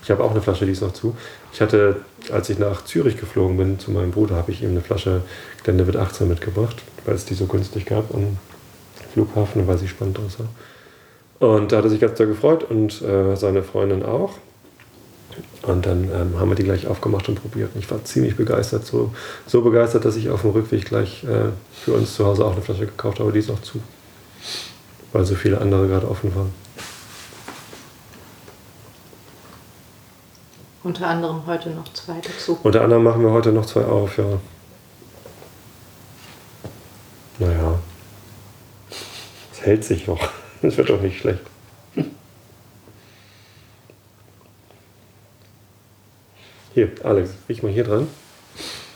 Ich 0.02 0.10
habe 0.10 0.24
auch 0.24 0.32
eine 0.32 0.42
Flasche, 0.42 0.66
die 0.66 0.72
ist 0.72 0.82
noch 0.82 0.92
zu. 0.92 1.16
Ich 1.52 1.60
hatte, 1.60 1.96
als 2.32 2.50
ich 2.50 2.58
nach 2.58 2.84
Zürich 2.84 3.16
geflogen 3.16 3.56
bin 3.56 3.78
zu 3.78 3.92
meinem 3.92 4.10
Bruder, 4.10 4.36
habe 4.36 4.50
ich 4.50 4.62
ihm 4.62 4.70
eine 4.70 4.80
Flasche 4.80 5.22
Glenlivet 5.62 5.96
18 5.96 6.28
mitgebracht, 6.28 6.76
weil 7.04 7.14
es 7.14 7.24
die 7.24 7.34
so 7.34 7.46
günstig 7.46 7.86
gab 7.86 8.12
am 8.14 8.38
Flughafen 9.12 9.62
und 9.62 9.68
weil 9.68 9.78
sie 9.78 9.88
spannend 9.88 10.18
aussah. 10.18 10.48
Und 11.38 11.72
da 11.72 11.78
hat 11.78 11.84
er 11.84 11.90
sich 11.90 12.00
ganz 12.00 12.18
doll 12.18 12.26
gefreut 12.26 12.64
und 12.64 13.02
äh, 13.02 13.36
seine 13.36 13.62
Freundin 13.62 14.02
auch. 14.04 14.34
Und 15.62 15.86
dann 15.86 16.04
ähm, 16.04 16.38
haben 16.38 16.50
wir 16.50 16.56
die 16.56 16.64
gleich 16.64 16.86
aufgemacht 16.86 17.28
und 17.28 17.40
probiert. 17.40 17.70
Und 17.74 17.80
ich 17.80 17.90
war 17.90 18.04
ziemlich 18.04 18.36
begeistert. 18.36 18.84
So, 18.84 19.12
so 19.46 19.62
begeistert, 19.62 20.04
dass 20.04 20.16
ich 20.16 20.30
auf 20.30 20.42
dem 20.42 20.50
Rückweg 20.50 20.84
gleich 20.84 21.24
äh, 21.24 21.50
für 21.84 21.94
uns 21.94 22.14
zu 22.14 22.26
Hause 22.26 22.44
auch 22.44 22.52
eine 22.52 22.62
Flasche 22.62 22.86
gekauft 22.86 23.20
habe. 23.20 23.32
Die 23.32 23.38
ist 23.38 23.48
noch 23.48 23.62
zu. 23.62 23.80
Weil 25.12 25.24
so 25.24 25.34
viele 25.34 25.60
andere 25.60 25.86
gerade 25.88 26.08
offen 26.08 26.34
waren. 26.34 26.52
Unter 30.84 31.06
anderem 31.06 31.46
heute 31.46 31.70
noch 31.70 31.92
zwei 31.92 32.20
dazu. 32.20 32.58
Unter 32.62 32.82
anderem 32.82 33.04
machen 33.04 33.22
wir 33.22 33.30
heute 33.30 33.52
noch 33.52 33.66
zwei 33.66 33.84
auf, 33.84 34.18
ja. 34.18 34.40
Naja. 37.38 37.78
Es 39.52 39.60
hält 39.62 39.84
sich 39.84 40.06
noch. 40.06 40.28
Es 40.64 40.76
wird 40.76 40.90
doch 40.90 41.00
nicht 41.00 41.18
schlecht. 41.18 41.40
Hier, 46.72 46.88
Alex, 47.02 47.30
riech 47.48 47.64
mal 47.64 47.72
hier 47.72 47.82
dran. 47.82 48.06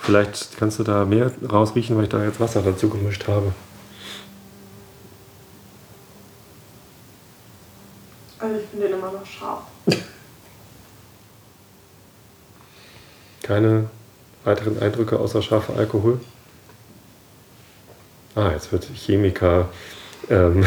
Vielleicht 0.01 0.57
kannst 0.57 0.79
du 0.79 0.85
da 0.85 1.05
mehr 1.05 1.33
rausriechen, 1.42 1.96
weil 1.96 2.05
ich 2.05 2.11
da 2.11 2.22
jetzt 2.22 2.38
Wasser 2.38 2.62
dazu 2.62 2.88
gemischt 2.88 3.27
habe. 3.27 3.53
Also 8.38 8.57
ich 8.61 8.68
finde 8.68 8.87
den 8.87 8.99
immer 8.99 9.11
noch 9.11 9.27
scharf. 9.27 9.64
Keine 13.47 13.87
weiteren 14.45 14.81
Eindrücke 14.83 15.19
außer 15.19 15.43
scharfer 15.43 15.77
Alkohol? 15.77 16.21
Ah, 18.35 18.51
jetzt 18.53 18.71
wird 18.73 18.85
Chemiker, 18.95 19.69
ähm, 20.29 20.65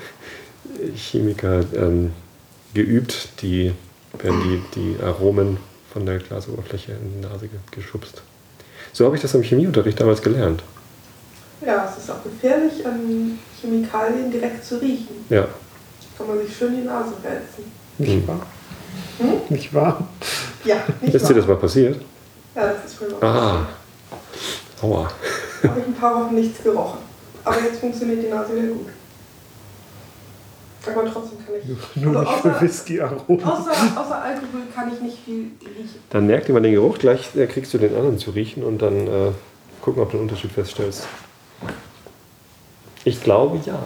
Chemiker 0.94 1.60
ähm, 1.74 2.12
geübt, 2.74 3.28
die 3.42 3.72
werden 4.18 4.40
die, 4.74 4.80
die 4.96 5.02
Aromen 5.02 5.56
von 5.92 6.06
der 6.06 6.18
Glasoberfläche 6.18 6.92
in 6.92 7.20
die 7.22 7.26
Nase 7.26 7.48
ge- 7.48 7.58
geschubst. 7.72 8.22
So 8.92 9.04
habe 9.06 9.16
ich 9.16 9.22
das 9.22 9.34
im 9.34 9.42
Chemieunterricht 9.42 9.98
damals 10.00 10.22
gelernt. 10.22 10.62
Ja, 11.64 11.90
es 11.90 12.02
ist 12.04 12.10
auch 12.10 12.22
gefährlich, 12.22 12.86
an 12.86 13.38
Chemikalien 13.60 14.30
direkt 14.30 14.64
zu 14.64 14.80
riechen. 14.80 15.24
Ja, 15.28 15.46
Kann 16.16 16.26
man 16.28 16.38
sich 16.46 16.56
schön 16.56 16.76
die 16.76 16.82
Nase 16.86 17.12
wälzen. 17.22 17.64
Nicht 17.98 18.12
Hm. 18.12 18.28
wahr? 18.28 18.46
Hm? 19.18 19.32
Nicht 19.48 19.74
wahr? 19.74 20.08
Ja, 20.64 20.76
nicht 21.00 21.14
ist 21.14 21.28
dir 21.28 21.34
das 21.34 21.46
mal 21.46 21.56
passiert? 21.56 22.00
Ja, 22.54 22.66
das 22.72 22.84
ist 22.86 22.94
früher 22.96 23.10
mal 23.20 23.22
Ah, 23.22 23.66
aua. 24.82 25.10
Habe 25.62 25.80
ich 25.80 25.86
ein 25.86 25.94
paar 25.94 26.24
Wochen 26.24 26.34
nichts 26.34 26.62
gerochen. 26.62 26.98
Aber 27.44 27.60
jetzt 27.60 27.80
funktioniert 27.80 28.22
die 28.22 28.28
Nase 28.28 28.54
wieder 28.54 28.68
gut. 28.74 28.88
Aber 30.86 31.04
trotzdem 31.12 31.38
kann 31.44 31.54
ich. 31.62 32.02
Nur 32.02 32.16
Also 32.16 32.30
nicht 32.30 32.40
für 32.42 32.50
außer, 32.50 32.60
Whisky-Aromen. 32.62 33.44
außer, 33.44 33.70
außer 33.70 34.22
Alkohol 34.22 34.60
kann 34.74 34.92
ich 34.92 35.00
nicht 35.00 35.18
viel 35.24 35.50
riechen. 35.62 36.00
Dann 36.10 36.26
merk 36.26 36.46
dir 36.46 36.52
mal 36.54 36.62
den 36.62 36.72
Geruch, 36.74 36.98
gleich 36.98 37.34
äh, 37.36 37.46
kriegst 37.46 37.72
du 37.74 37.78
den 37.78 37.94
anderen 37.94 38.18
zu 38.18 38.30
riechen 38.30 38.62
und 38.64 38.80
dann 38.80 39.06
äh, 39.06 39.32
gucken, 39.82 40.02
ob 40.02 40.10
du 40.10 40.16
einen 40.18 40.28
Unterschied 40.28 40.52
feststellst. 40.52 41.06
Ich 43.04 43.22
glaube 43.22 43.60
ja. 43.66 43.78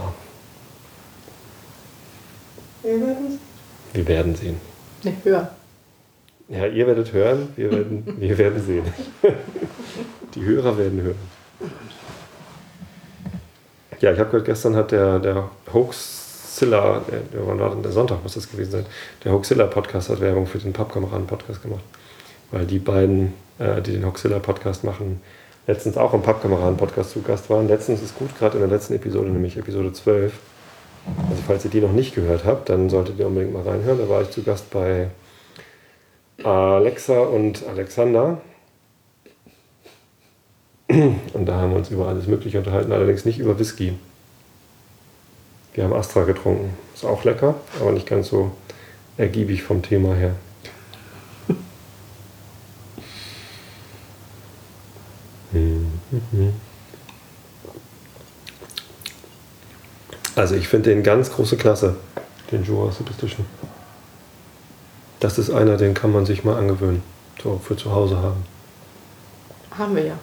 Wir 2.83 3.01
werden 3.01 3.41
Wir 3.93 4.07
werden 4.09 4.35
sehen. 4.37 4.61
Ne, 5.03 5.15
höher. 5.25 5.54
Ja, 6.49 6.67
ihr 6.67 6.87
werdet 6.87 7.13
hören, 7.13 7.49
wir 7.57 7.71
werden, 7.71 8.17
wir 8.19 8.39
werden 8.39 8.63
sehen. 8.63 8.85
Die 10.35 10.43
Hörer 10.43 10.77
werden 10.77 11.01
hören. 11.01 11.35
Ja, 14.01 14.13
ich 14.13 14.19
habe 14.19 14.31
gehört, 14.31 14.47
gestern 14.47 14.77
hat 14.77 14.93
der, 14.93 15.19
der 15.19 15.51
Hoax 15.73 16.25
Hoaxilla, 16.55 16.99
äh, 17.11 17.37
wann 17.45 17.59
war 17.59 17.71
denn 17.71 17.83
der 17.83 17.91
Sonntag, 17.91 18.23
muss 18.23 18.35
das 18.35 18.49
gewesen 18.49 18.71
sein? 18.71 18.87
Der 19.25 19.33
Hoaxilla-Podcast 19.33 20.09
hat 20.11 20.21
Werbung 20.21 20.47
für 20.47 20.59
den 20.59 20.73
Pappkameraden-Podcast 20.73 21.63
gemacht. 21.63 21.83
Weil 22.53 22.65
die 22.65 22.79
beiden, 22.79 23.35
äh, 23.59 23.83
die 23.83 23.93
den 23.93 24.07
Hoaxilla-Podcast 24.07 24.85
machen, 24.85 25.21
letztens 25.67 25.97
auch 25.97 26.15
im 26.15 26.23
Pappkameraden-Podcast 26.23 27.11
zu 27.11 27.23
Gast 27.23 27.51
waren. 27.51 27.67
Letztens 27.67 28.03
ist 28.03 28.17
gut, 28.17 28.39
gerade 28.39 28.55
in 28.59 28.61
der 28.61 28.71
letzten 28.71 28.95
Episode, 28.95 29.31
nämlich 29.31 29.57
Episode 29.57 29.93
12. 29.93 30.33
Also 31.29 31.43
falls 31.45 31.65
ihr 31.65 31.73
die 31.73 31.81
noch 31.81 31.93
nicht 31.93 32.15
gehört 32.15 32.45
habt, 32.45 32.69
dann 32.69 32.89
solltet 32.89 33.19
ihr 33.19 33.27
unbedingt 33.27 33.53
mal 33.53 33.63
reinhören. 33.63 33.99
Da 33.99 34.09
war 34.09 34.23
ich 34.23 34.31
zu 34.31 34.45
Gast 34.45 34.71
bei 34.71 35.09
Alexa 36.43 37.21
und 37.21 37.67
Alexander. 37.67 38.41
Und 40.89 41.47
da 41.47 41.57
haben 41.57 41.71
wir 41.71 41.79
uns 41.79 41.91
über 41.91 42.09
alles 42.09 42.27
Mögliche 42.27 42.59
unterhalten, 42.59 42.93
allerdings 42.93 43.25
nicht 43.25 43.39
über 43.39 43.59
Whisky. 43.59 43.95
Wir 45.73 45.85
haben 45.85 45.93
Astra 45.93 46.25
getrunken. 46.25 46.77
Ist 46.95 47.05
auch 47.05 47.25
lecker, 47.25 47.55
aber 47.81 47.93
nicht 47.93 48.07
ganz 48.07 48.29
so 48.29 48.53
ergiebig 49.17 49.63
vom 49.63 49.83
Thema 49.83 50.15
her. 50.15 50.35
Also 60.37 60.57
ich 60.57 60.69
finde 60.69 60.91
den 60.91 61.03
ganz 61.03 61.31
große 61.31 61.57
Klasse, 61.57 61.97
den 62.51 62.65
Jurassic 62.65 63.07
Edition. 63.11 63.47
Das 65.25 65.39
ist 65.39 65.49
einer, 65.49 65.79
den 65.79 65.95
kann 65.95 66.13
man 66.13 66.27
sich 66.27 66.45
mal 66.45 66.59
angewöhnen. 66.59 67.03
So 67.43 67.59
für 67.59 67.75
zu 67.79 67.91
Hause 67.91 68.19
haben. 68.19 68.45
Haben 69.71 69.97
wir 69.97 70.05
ja. 70.05 70.19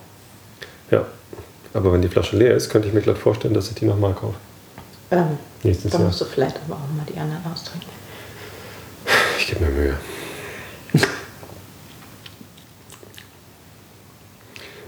Ja. 0.91 1.07
Aber 1.73 1.91
wenn 1.91 2.03
die 2.03 2.07
Flasche 2.07 2.37
leer 2.37 2.53
ist, 2.53 2.69
könnte 2.69 2.87
ich 2.87 2.93
mir 2.93 3.01
gleich 3.01 3.17
vorstellen, 3.17 3.55
dass 3.55 3.69
ich 3.69 3.73
die 3.73 3.85
nochmal 3.85 4.13
kaufe. 4.13 4.35
Ähm, 5.09 5.39
Nächstes 5.63 5.89
dann 5.89 6.01
Jahr. 6.01 6.09
musst 6.09 6.21
du 6.21 6.25
vielleicht 6.25 6.55
aber 6.57 6.75
auch 6.75 6.95
mal 6.95 7.03
die 7.11 7.17
anderen 7.19 7.41
austrinken. 7.51 7.89
Ich 9.39 9.47
gebe 9.47 9.65
mir 9.65 9.71
Mühe. 9.71 9.97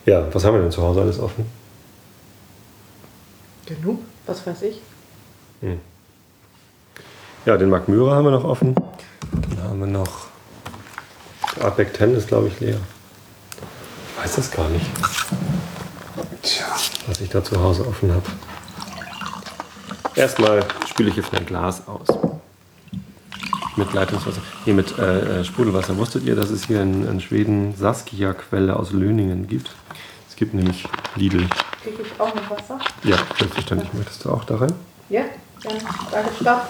Ja, 0.06 0.28
was 0.32 0.45
haben 0.45 0.54
wir 0.56 0.62
denn 0.62 0.69
zu 0.71 0.84
Hause 0.84 1.02
alles 1.02 1.17
offen? 1.17 1.45
Genug? 3.65 3.99
Was 4.28 4.45
weiß 4.45 4.62
ich? 4.63 4.80
Ja, 7.45 7.58
den 7.58 7.69
Mark 7.69 7.88
Myra 7.88 8.13
haben 8.13 8.26
wir 8.26 8.32
noch 8.32 8.43
offen. 8.43 8.76
Dann 9.34 9.63
haben 9.63 9.80
wir 9.80 9.88
noch. 9.88 10.28
Artback 11.62 11.96
10 11.96 12.15
ist, 12.15 12.28
glaube 12.28 12.48
ich, 12.48 12.60
leer. 12.60 12.78
Ich 14.15 14.24
weiß 14.24 14.36
das 14.36 14.52
gar 14.52 14.69
nicht, 14.69 14.86
Tja. 16.41 16.65
was 17.08 17.22
ich 17.22 17.30
da 17.30 17.43
zu 17.43 17.60
Hause 17.62 17.88
offen 17.88 18.12
habe. 18.12 18.24
Erstmal 20.15 20.63
spüle 20.88 21.10
ich 21.10 21.15
hier 21.15 21.24
ein 21.34 21.46
Glas 21.46 21.88
aus. 21.88 22.08
Mit 23.76 23.91
Leitungswasser. 23.93 24.41
Nee, 24.65 24.74
mit 24.74 24.98
äh, 25.00 25.39
äh, 25.39 25.43
Sprudelwasser. 25.43 25.98
Wusstet 25.98 26.24
ihr, 26.24 26.36
dass 26.36 26.52
es 26.52 26.67
hier 26.67 26.82
in, 26.82 27.08
in 27.08 27.19
Schweden 27.19 27.76
Saskia-Quelle 27.76 28.76
aus 28.76 28.91
Löningen 28.91 29.48
gibt? 29.48 29.72
Es 30.30 30.36
gibt 30.36 30.54
nämlich 30.54 30.86
Lidl. 31.15 31.48
Kriege 31.82 32.04
ich 32.04 32.19
auch 32.19 32.34
noch 32.36 32.50
Wasser? 32.52 32.80
Ja, 33.04 33.17
selbstverständlich. 33.38 33.91
Möchtest 33.93 34.24
du 34.26 34.32
auch 34.32 34.43
da 34.43 34.58
rein? 34.58 34.74
Ja? 35.10 35.24
Dann 35.63 35.80
sage 36.12 36.30
stopp. 36.39 36.67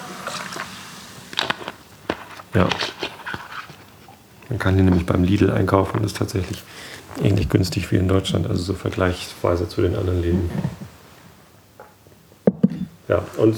Ja. 2.54 2.70
Man 4.50 4.60
kann 4.60 4.76
hier 4.76 4.84
nämlich 4.84 5.06
beim 5.06 5.24
Lidl 5.24 5.50
einkaufen 5.50 5.98
und 5.98 6.06
ist 6.06 6.18
tatsächlich 6.18 6.64
ähnlich 7.22 7.50
günstig 7.50 7.92
wie 7.92 7.96
in 7.96 8.08
Deutschland, 8.08 8.48
also 8.48 8.62
so 8.62 8.74
vergleichsweise 8.74 9.68
zu 9.68 9.82
den 9.82 9.96
anderen 9.96 10.22
Läden. 10.22 10.50
Ja, 13.08 13.24
und 13.38 13.58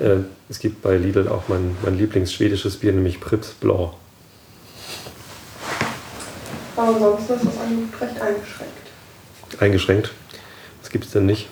äh, 0.00 0.18
es 0.48 0.58
gibt 0.58 0.82
bei 0.82 0.96
Lidl 0.96 1.28
auch 1.28 1.48
mein, 1.48 1.76
mein 1.82 1.98
Lieblingsschwedisches 1.98 2.76
Bier, 2.76 2.92
nämlich 2.92 3.20
Prips 3.20 3.52
Blanc. 3.52 3.92
Aber 6.76 6.88
ansonsten 6.88 7.34
ist 7.34 7.46
das 7.46 7.58
Angebot 7.58 8.00
recht 8.00 8.20
eingeschränkt. 8.20 9.60
Eingeschränkt. 9.60 10.12
Was 10.80 10.90
gibt 10.90 11.04
es 11.04 11.12
denn 11.12 11.26
nicht? 11.26 11.48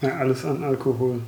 Ja, 0.00 0.16
alles 0.18 0.44
an 0.44 0.64
Alkohol. 0.64 1.20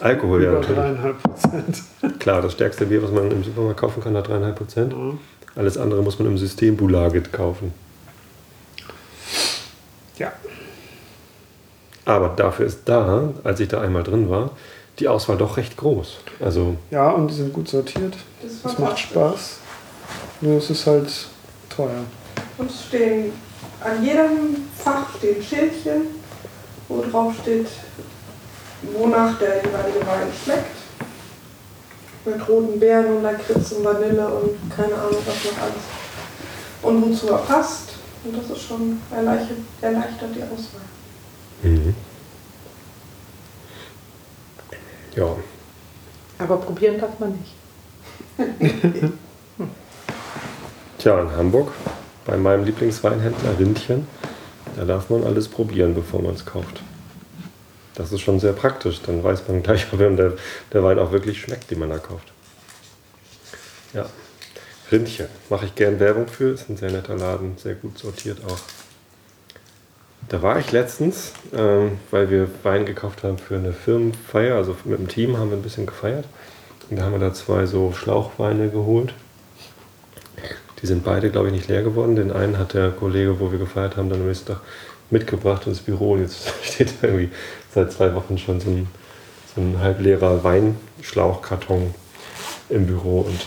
Alkohol, 0.00 0.42
ja, 0.42 0.50
Über 0.50 0.60
natürlich. 0.60 0.78
dreieinhalb 0.80 1.22
Prozent. 1.22 1.82
Klar, 2.18 2.42
das 2.42 2.52
stärkste 2.52 2.86
Bier, 2.86 3.02
was 3.02 3.10
man 3.10 3.30
im 3.30 3.44
Supermarkt 3.44 3.80
kaufen 3.80 4.02
kann, 4.02 4.16
hat 4.16 4.28
3,5 4.28 4.52
Prozent. 4.52 4.92
Ja. 4.92 4.98
Alles 5.56 5.76
andere 5.78 6.02
muss 6.02 6.18
man 6.18 6.28
im 6.28 6.38
Systembulaget 6.38 7.32
kaufen. 7.32 7.72
ja. 10.18 10.32
Aber 12.06 12.30
dafür 12.30 12.66
ist 12.66 12.80
da, 12.86 13.28
als 13.44 13.60
ich 13.60 13.68
da 13.68 13.80
einmal 13.82 14.02
drin 14.02 14.28
war, 14.30 14.50
die 14.98 15.06
Auswahl 15.06 15.36
doch 15.36 15.56
recht 15.56 15.76
groß. 15.76 16.16
Also 16.40 16.76
Ja, 16.90 17.10
und 17.10 17.28
die 17.28 17.34
sind 17.34 17.52
gut 17.52 17.68
sortiert. 17.68 18.16
Das 18.42 18.62
Das 18.62 18.78
macht. 18.78 18.98
Spaß. 18.98 19.58
Nur 20.40 20.56
es 20.58 20.70
ist 20.70 20.86
halt 20.86 21.08
teuer. 21.68 22.02
Und 22.58 22.70
es 22.70 22.84
stehen 22.86 23.32
an 23.80 24.04
jedem 24.04 24.56
Fach 24.76 25.06
stehen 25.18 25.42
Schildchen, 25.42 26.02
wo 26.88 27.02
drauf 27.02 27.34
steht, 27.42 27.66
wonach 28.82 29.38
der 29.38 29.56
jeweilige 29.56 30.00
Wein 30.06 30.28
schmeckt. 30.44 30.76
Mit 32.24 32.48
roten 32.48 32.78
Beeren 32.78 33.16
und 33.16 33.22
Lakritz 33.22 33.72
und 33.72 33.84
Vanille 33.84 34.28
und 34.28 34.70
keine 34.74 34.94
Ahnung 34.94 35.16
was 35.24 35.44
noch 35.44 35.62
alles. 35.62 35.84
Und 36.82 37.02
wozu 37.02 37.28
er 37.28 37.38
passt. 37.38 37.94
Und 38.24 38.36
das 38.36 38.56
ist 38.56 38.66
schon 38.66 39.00
erleichtert, 39.10 39.56
erleichtert 39.80 40.28
die 40.34 40.42
Auswahl. 40.42 40.82
Mhm. 41.62 41.94
Ja, 45.16 45.36
Aber 46.38 46.56
probieren 46.58 47.00
darf 47.00 47.18
man 47.18 47.32
nicht. 47.32 47.54
tja, 50.98 51.20
in 51.20 51.30
Hamburg, 51.36 51.72
bei 52.26 52.36
meinem 52.36 52.64
Lieblingsweinhändler 52.64 53.58
Rindchen, 53.58 54.06
da 54.76 54.84
darf 54.84 55.10
man 55.10 55.24
alles 55.24 55.48
probieren, 55.48 55.94
bevor 55.94 56.22
man 56.22 56.34
es 56.34 56.44
kauft. 56.44 56.82
Das 58.00 58.12
ist 58.12 58.22
schon 58.22 58.40
sehr 58.40 58.54
praktisch, 58.54 59.02
dann 59.02 59.22
weiß 59.22 59.42
man 59.46 59.62
gleich, 59.62 59.86
ob 59.92 59.98
der, 59.98 60.32
der 60.72 60.82
Wein 60.82 60.98
auch 60.98 61.12
wirklich 61.12 61.38
schmeckt, 61.38 61.70
den 61.70 61.80
man 61.80 61.90
da 61.90 61.98
kauft. 61.98 62.32
Ja, 63.92 64.06
Rindchen, 64.90 65.26
mache 65.50 65.66
ich 65.66 65.74
gern 65.74 66.00
Werbung 66.00 66.26
für, 66.26 66.54
ist 66.54 66.70
ein 66.70 66.78
sehr 66.78 66.90
netter 66.90 67.14
Laden, 67.14 67.58
sehr 67.58 67.74
gut 67.74 67.98
sortiert 67.98 68.38
auch. 68.46 68.58
Da 70.30 70.40
war 70.40 70.58
ich 70.58 70.72
letztens, 70.72 71.32
ähm, 71.52 71.98
weil 72.10 72.30
wir 72.30 72.48
Wein 72.62 72.86
gekauft 72.86 73.22
haben 73.22 73.36
für 73.36 73.56
eine 73.56 73.74
Firmenfeier, 73.74 74.56
also 74.56 74.74
mit 74.84 74.98
dem 74.98 75.08
Team 75.08 75.36
haben 75.36 75.50
wir 75.50 75.58
ein 75.58 75.62
bisschen 75.62 75.84
gefeiert. 75.84 76.24
Und 76.88 76.98
da 76.98 77.02
haben 77.02 77.12
wir 77.12 77.18
da 77.18 77.34
zwei 77.34 77.66
so 77.66 77.92
Schlauchweine 77.92 78.70
geholt. 78.70 79.12
Die 80.80 80.86
sind 80.86 81.04
beide, 81.04 81.30
glaube 81.30 81.48
ich, 81.48 81.52
nicht 81.52 81.68
leer 81.68 81.82
geworden. 81.82 82.16
Den 82.16 82.32
einen 82.32 82.56
hat 82.56 82.72
der 82.72 82.92
Kollege, 82.92 83.38
wo 83.40 83.52
wir 83.52 83.58
gefeiert 83.58 83.98
haben, 83.98 84.08
dann 84.08 84.20
am 84.20 84.26
nächsten 84.26 84.54
Tag 84.54 84.62
mitgebracht 85.10 85.66
ins 85.66 85.80
Büro. 85.80 86.16
Jetzt 86.16 86.52
steht 86.62 86.94
da 87.00 87.08
irgendwie 87.08 87.30
seit 87.74 87.92
zwei 87.92 88.14
Wochen 88.14 88.38
schon 88.38 88.60
so 88.60 88.70
ein, 88.70 88.88
so 89.54 89.60
ein 89.60 89.78
halbleerer 89.80 90.42
Weinschlauchkarton 90.44 91.94
im 92.68 92.86
Büro 92.86 93.20
und 93.20 93.40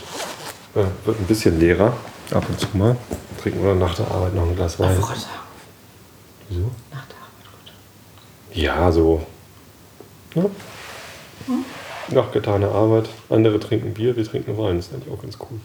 äh, 0.80 0.86
wird 1.06 1.20
ein 1.20 1.26
bisschen 1.26 1.58
leerer. 1.58 1.96
Ab 2.30 2.44
und 2.48 2.58
zu 2.58 2.68
mal. 2.74 2.96
Trinken 3.42 3.62
wir 3.62 3.74
nach 3.74 3.94
der 3.94 4.10
Arbeit 4.10 4.34
noch 4.34 4.48
ein 4.48 4.56
Glas 4.56 4.78
Wein. 4.78 4.96
Ach, 4.98 5.08
Gott, 5.08 5.26
Wieso? 6.48 6.70
nach 6.90 7.06
der 7.06 7.16
Arbeit. 7.16 7.72
gut. 8.50 8.56
Ja, 8.56 8.92
so. 8.92 9.26
Ja. 10.34 10.44
Nach 12.08 12.32
getaner 12.32 12.70
Arbeit. 12.70 13.08
Andere 13.28 13.60
trinken 13.60 13.94
Bier, 13.94 14.16
wir 14.16 14.24
trinken 14.24 14.56
Wein. 14.56 14.76
Das 14.76 14.86
ist 14.86 14.94
eigentlich 14.94 15.12
auch 15.12 15.20
ganz 15.20 15.38
cool. 15.40 15.60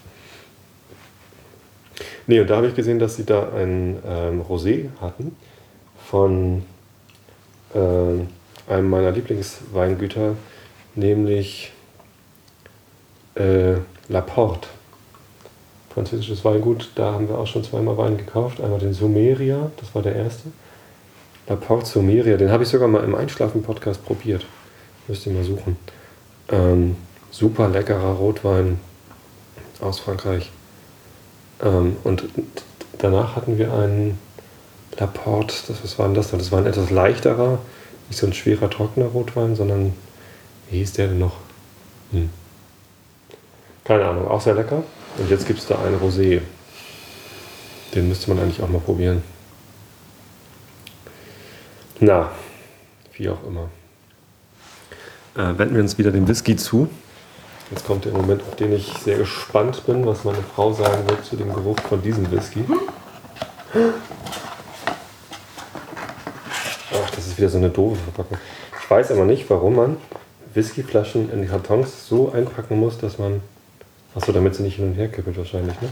Nee, 2.27 2.41
und 2.41 2.49
da 2.49 2.57
habe 2.57 2.67
ich 2.67 2.75
gesehen, 2.75 2.99
dass 2.99 3.15
sie 3.15 3.25
da 3.25 3.49
ein 3.53 3.97
ähm, 4.05 4.41
Rosé 4.41 4.89
hatten 5.01 5.35
von 6.10 6.63
ähm, 7.76 8.28
einem 8.67 8.89
meiner 8.89 9.12
Lieblingsweingüter, 9.12 10.36
nämlich 10.95 11.72
äh, 13.36 13.76
La 14.08 14.22
Porte. 14.22 14.67
Französisches 15.93 16.43
Weingut, 16.43 16.91
da 16.95 17.13
haben 17.13 17.28
wir 17.28 17.38
auch 17.38 17.45
schon 17.45 17.63
zweimal 17.63 17.98
Wein 17.98 18.17
gekauft. 18.17 18.60
Einmal 18.60 18.80
den 18.80 18.93
Sumeria, 18.93 19.72
das 19.78 19.93
war 19.93 20.02
der 20.02 20.15
erste. 20.15 20.50
La 21.48 21.56
Porte 21.56 21.86
Sumeria, 21.86 22.38
den 22.38 22.50
habe 22.50 22.63
ich 22.63 22.69
sogar 22.69 22.88
mal 22.88 23.04
im 23.04 23.13
Einschlafen-Podcast 23.13 24.04
probiert. 24.04 24.45
Müsst 25.08 25.28
ihr 25.28 25.34
mal 25.34 25.43
suchen. 25.43 25.78
Ähm, 26.50 26.95
super 27.30 27.69
leckerer 27.69 28.13
Rotwein 28.13 28.80
aus 29.80 30.00
Frankreich. 30.00 30.52
Ähm, 31.62 31.98
und 32.04 32.24
danach 32.98 33.36
hatten 33.36 33.60
wir 33.60 33.74
einen 33.74 34.17
La 34.99 35.07
Porte, 35.07 35.55
das, 35.67 35.81
was 35.81 35.97
war 35.97 36.07
denn 36.07 36.15
das? 36.15 36.31
Das 36.31 36.51
war 36.51 36.59
ein 36.59 36.65
etwas 36.65 36.89
leichterer, 36.89 37.59
nicht 38.09 38.19
so 38.19 38.27
ein 38.27 38.33
schwerer, 38.33 38.69
trockener 38.69 39.05
Rotwein, 39.07 39.55
sondern, 39.55 39.93
wie 40.69 40.79
hieß 40.79 40.93
der 40.93 41.07
denn 41.07 41.19
noch? 41.19 41.38
Hm. 42.12 42.29
Keine 43.85 44.05
Ahnung, 44.05 44.27
auch 44.27 44.41
sehr 44.41 44.55
lecker. 44.55 44.83
Und 45.17 45.29
jetzt 45.29 45.47
gibt 45.47 45.59
es 45.59 45.67
da 45.67 45.79
einen 45.79 45.99
Rosé. 45.99 46.41
Den 47.95 48.09
müsste 48.09 48.29
man 48.29 48.43
eigentlich 48.43 48.62
auch 48.62 48.67
mal 48.67 48.81
probieren. 48.81 49.23
Na, 52.01 52.29
wie 53.13 53.29
auch 53.29 53.43
immer. 53.47 53.69
äh, 55.35 55.57
wenden 55.57 55.75
wir 55.75 55.81
uns 55.81 55.97
wieder 55.97 56.12
dem 56.12 56.27
Whisky 56.27 56.55
zu. 56.55 56.89
Jetzt 57.71 57.85
kommt 57.85 58.05
der 58.05 58.13
Moment, 58.13 58.41
auf 58.43 58.55
den 58.55 58.73
ich 58.73 58.91
sehr 59.03 59.17
gespannt 59.17 59.85
bin, 59.85 60.05
was 60.05 60.23
meine 60.23 60.43
Frau 60.55 60.73
sagen 60.73 61.07
wird 61.07 61.23
zu 61.23 61.35
dem 61.35 61.53
Geruch 61.53 61.79
von 61.88 62.01
diesem 62.01 62.29
Whisky. 62.31 62.62
Ist 63.73 64.48
wieder 67.39 67.49
so 67.49 67.58
eine 67.58 67.69
doofe 67.69 67.95
Verpackung. 67.95 68.38
Ich 68.82 68.89
weiß 68.89 69.12
aber 69.12 69.25
nicht, 69.25 69.49
warum 69.49 69.75
man 69.75 69.97
Whiskyflaschen 70.54 71.32
in 71.32 71.47
Kartons 71.47 72.08
so 72.08 72.32
einpacken 72.32 72.80
muss, 72.80 72.97
dass 72.97 73.17
man. 73.17 73.41
Achso, 74.15 74.32
damit 74.32 74.56
sie 74.56 74.63
nicht 74.63 74.78
hin 74.78 74.88
und 74.88 74.95
her 74.95 75.08
kippelt 75.08 75.38
wahrscheinlich, 75.38 75.80
ne? 75.82 75.89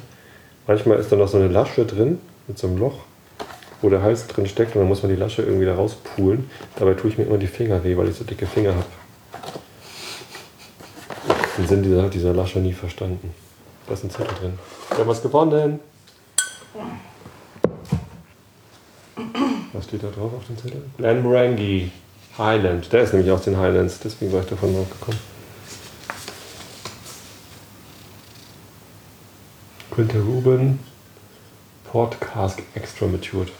Manchmal 0.65 0.97
ist 0.97 1.11
da 1.11 1.15
noch 1.15 1.27
so 1.27 1.37
eine 1.37 1.47
Lasche 1.47 1.85
drin 1.85 2.19
mit 2.47 2.57
so 2.57 2.67
einem 2.67 2.77
Loch, 2.77 2.99
wo 3.81 3.89
der 3.89 4.01
Hals 4.01 4.27
drin 4.27 4.47
steckt 4.47 4.75
und 4.75 4.81
dann 4.81 4.87
muss 4.87 5.03
man 5.03 5.11
die 5.11 5.17
Lasche 5.17 5.43
irgendwie 5.43 5.65
da 5.65 5.75
rauspulen. 5.75 6.49
Dabei 6.77 6.95
tue 6.95 7.11
ich 7.11 7.17
mir 7.17 7.25
immer 7.25 7.37
die 7.37 7.47
Finger 7.47 7.83
weh, 7.83 7.95
weil 7.95 8.09
ich 8.09 8.15
so 8.15 8.23
dicke 8.23 8.47
Finger 8.47 8.71
habe. 8.71 8.85
Den 11.57 11.67
Sinn 11.67 11.83
dieser, 11.83 12.09
dieser 12.09 12.33
Lasche 12.33 12.59
nie 12.59 12.73
verstanden. 12.73 13.33
Da 13.87 13.93
ist 13.93 14.03
ein 14.03 14.09
Zettel 14.09 14.35
drin. 14.39 14.59
Wir 14.89 14.97
haben 14.99 15.07
was 15.07 15.21
gewonnen. 15.21 15.79
Was 19.73 19.85
steht 19.85 20.03
da 20.03 20.09
drauf 20.09 20.33
auf 20.33 20.45
dem 20.47 20.57
Zettel? 20.57 20.83
Glenmorangie 20.97 21.91
Highland. 22.37 22.91
Der 22.93 23.01
ist 23.01 23.13
nämlich 23.13 23.31
aus 23.31 23.43
den 23.43 23.57
Highlands, 23.57 23.99
deswegen 23.99 24.31
war 24.31 24.41
ich 24.41 24.47
davon 24.47 24.73
drauf 24.73 24.89
gekommen. 24.89 25.19
Quinter 29.91 30.19
Ruben 30.19 30.79
Port 31.83 32.19
Cask 32.21 32.61
Extra 32.75 33.07
Matured. 33.07 33.51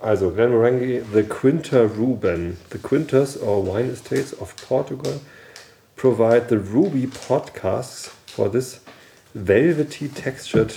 Also 0.00 0.30
Glenmorangie, 0.30 1.02
the 1.12 1.24
Quinter 1.24 1.84
Ruben. 1.84 2.56
The 2.70 2.78
Quinters 2.78 3.36
or 3.36 3.66
wine 3.66 3.90
estates 3.90 4.32
of 4.40 4.54
Portugal 4.68 5.20
provide 5.96 6.48
the 6.48 6.56
ruby 6.56 7.08
pot 7.08 7.52
casks 7.52 8.10
for 8.26 8.48
this 8.48 8.80
velvety 9.34 10.08
textured 10.08 10.72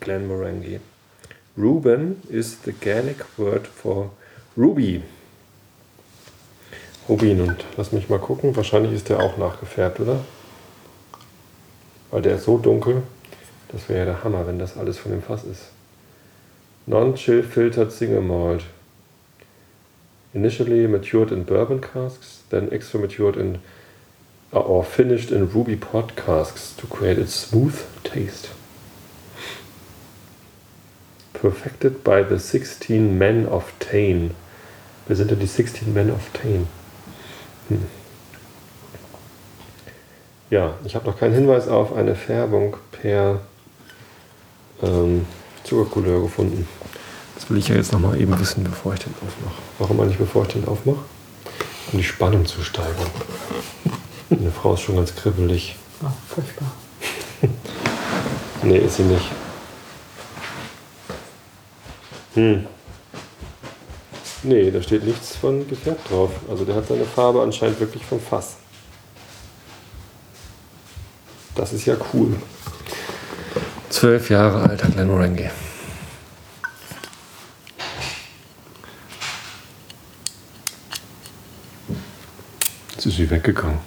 Glenmorangie. 0.00 0.80
Ruben 1.56 2.20
is 2.28 2.58
the 2.64 2.72
Gaelic 2.72 3.24
word 3.38 3.66
for 3.66 4.10
ruby. 4.56 5.02
Rubin 7.08 7.40
und 7.42 7.64
lass 7.76 7.92
mich 7.92 8.08
mal 8.08 8.18
gucken, 8.18 8.56
wahrscheinlich 8.56 8.92
ist 8.92 9.08
der 9.08 9.20
auch 9.20 9.36
nachgefärbt, 9.36 10.00
oder? 10.00 10.20
Weil 12.10 12.22
der 12.22 12.36
ist 12.36 12.44
so 12.44 12.58
dunkel, 12.58 13.02
das 13.68 13.88
wäre 13.88 14.00
ja 14.00 14.04
der 14.06 14.24
Hammer, 14.24 14.46
wenn 14.46 14.58
das 14.58 14.76
alles 14.76 14.98
von 14.98 15.12
dem 15.12 15.22
Fass 15.22 15.44
ist. 15.44 15.70
Non-chill 16.86 17.42
filtered 17.42 17.92
single 17.92 18.20
malt. 18.20 18.64
Initially 20.32 20.88
matured 20.88 21.30
in 21.30 21.44
bourbon 21.44 21.80
casks, 21.80 22.42
then 22.50 22.72
extra 22.72 22.98
matured 22.98 23.36
in 23.36 23.58
or 24.50 24.84
finished 24.84 25.30
in 25.30 25.48
ruby 25.52 25.76
pot 25.76 26.16
casks 26.16 26.74
to 26.76 26.86
create 26.86 27.18
a 27.18 27.26
smooth 27.26 27.80
taste. 28.02 28.53
Perfected 31.34 32.02
by 32.02 32.24
the 32.28 32.38
16 32.38 33.18
men 33.18 33.46
of 33.46 33.64
Tain. 33.78 34.30
Wer 35.06 35.16
sind 35.16 35.30
denn 35.30 35.38
die 35.38 35.46
16 35.46 35.92
men 35.92 36.10
of 36.10 36.20
Tain? 36.32 36.66
Hm. 37.68 37.84
Ja, 40.50 40.74
ich 40.84 40.94
habe 40.94 41.06
noch 41.06 41.18
keinen 41.18 41.34
Hinweis 41.34 41.68
auf 41.68 41.94
eine 41.94 42.14
Färbung 42.14 42.76
per 42.92 43.40
ähm, 44.82 45.26
Zuckercouleur 45.64 46.22
gefunden. 46.22 46.66
Das 47.34 47.50
will 47.50 47.58
ich 47.58 47.68
ja 47.68 47.74
jetzt 47.74 47.92
noch 47.92 48.00
mal 48.00 48.18
eben 48.20 48.38
wissen, 48.38 48.64
bevor 48.64 48.94
ich 48.94 49.00
den 49.00 49.14
aufmache. 49.14 49.60
Warum 49.78 50.00
eigentlich, 50.00 50.18
bevor 50.18 50.42
ich 50.42 50.52
den 50.52 50.66
aufmache? 50.66 51.04
Um 51.92 51.98
die 51.98 52.04
Spannung 52.04 52.46
zu 52.46 52.62
steigern. 52.62 53.10
Meine 54.30 54.50
Frau 54.50 54.74
ist 54.74 54.80
schon 54.80 54.96
ganz 54.96 55.14
kribbelig. 55.14 55.76
Ah, 56.02 56.12
furchtbar. 56.28 56.72
Nee, 58.62 58.78
ist 58.78 58.96
sie 58.96 59.02
nicht. 59.02 59.30
Hm. 62.34 62.66
Nee, 64.42 64.70
da 64.70 64.82
steht 64.82 65.04
nichts 65.04 65.36
von 65.36 65.66
gefärbt 65.68 66.10
drauf. 66.10 66.30
Also 66.50 66.64
der 66.64 66.74
hat 66.74 66.86
seine 66.86 67.04
Farbe 67.04 67.42
anscheinend 67.42 67.80
wirklich 67.80 68.04
vom 68.04 68.20
Fass. 68.20 68.56
Das 71.54 71.72
ist 71.72 71.86
ja 71.86 71.96
cool. 72.12 72.36
Zwölf 73.88 74.28
Jahre 74.28 74.68
alter 74.68 74.88
Glenmorangie. 74.88 75.50
Jetzt 82.90 83.06
ist 83.06 83.16
sie 83.16 83.30
weggegangen. 83.30 83.78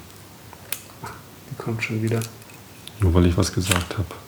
Die 1.50 1.62
kommt 1.62 1.82
schon 1.82 2.02
wieder. 2.02 2.20
Nur 3.00 3.14
weil 3.14 3.26
ich 3.26 3.36
was 3.36 3.52
gesagt 3.52 3.98
habe. 3.98 4.27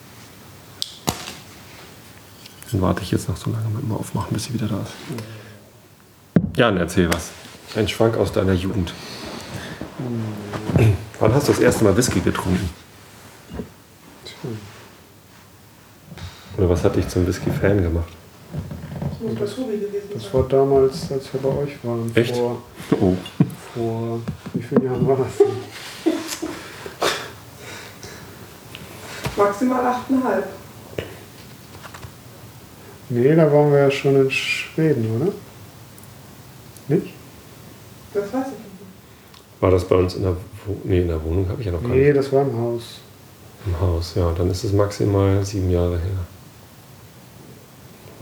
Dann 2.73 2.83
warte 2.83 3.03
ich 3.03 3.11
jetzt 3.11 3.29
noch 3.29 3.37
so 3.37 3.51
lange 3.51 3.69
mit 3.75 3.83
dem 3.83 3.93
Aufmachen, 3.93 4.33
bis 4.33 4.45
sie 4.45 4.55
wieder 4.55 4.67
da 4.69 4.77
ist. 4.83 4.93
Jan, 6.57 6.77
erzähl 6.77 7.13
was. 7.13 7.31
Ein 7.77 7.89
Schwank 7.89 8.17
aus 8.17 8.33
deiner 8.33 8.53
Jugend. 8.53 8.93
Wann 11.19 11.35
hast 11.35 11.49
du 11.49 11.53
das 11.53 11.61
erste 11.61 11.85
Mal 11.85 11.97
Whisky 11.97 12.21
getrunken? 12.21 12.71
Oder 16.57 16.69
was 16.69 16.85
hat 16.85 16.97
dich 16.97 17.09
zum 17.09 17.27
Whisky-Fan 17.27 17.83
gemacht? 17.83 18.09
Das 20.15 20.35
war 20.35 20.43
damals, 20.49 21.11
als 21.13 21.33
wir 21.33 21.41
bei 21.41 21.49
euch 21.49 21.73
waren. 21.83 22.11
Echt? 22.15 22.35
Vor, 22.37 22.63
Oh. 23.01 23.17
vor 23.75 24.21
wie 24.55 24.63
vielen 24.63 24.85
Jahren 24.85 25.07
war 25.07 25.17
das 25.17 25.37
denn? 25.39 26.13
Maximal 29.37 29.85
8,5. 30.09 30.60
Nee, 33.11 33.35
da 33.35 33.53
waren 33.53 33.73
wir 33.73 33.81
ja 33.81 33.91
schon 33.91 34.17
in 34.17 34.31
Schweden, 34.31 35.21
oder? 35.21 35.33
Nicht? 36.89 37.13
Das 38.15 38.25
weiß 38.33 38.47
ich 38.47 38.53
nicht. 38.53 39.61
War 39.61 39.71
das 39.73 39.85
bei 39.85 39.97
uns 39.97 40.15
in 40.15 40.23
der, 40.23 40.37
Wo 40.67 40.77
nee, 40.85 41.03
in 41.03 41.09
der 41.09 41.23
Wohnung? 41.23 41.49
Habe 41.49 41.61
ich 41.61 41.67
ja 41.67 41.73
noch 41.73 41.83
gar 41.83 41.91
Nee, 41.91 42.05
nicht. 42.07 42.17
das 42.17 42.33
war 42.33 42.43
im 42.43 42.57
Haus. 42.57 43.01
Im 43.67 43.79
Haus, 43.81 44.15
ja. 44.15 44.33
Dann 44.33 44.51
ist 44.51 44.65
es 44.65 44.73
maximal 44.73 45.45
sieben 45.45 45.71
Jahre 45.71 45.99
her. 45.99 46.27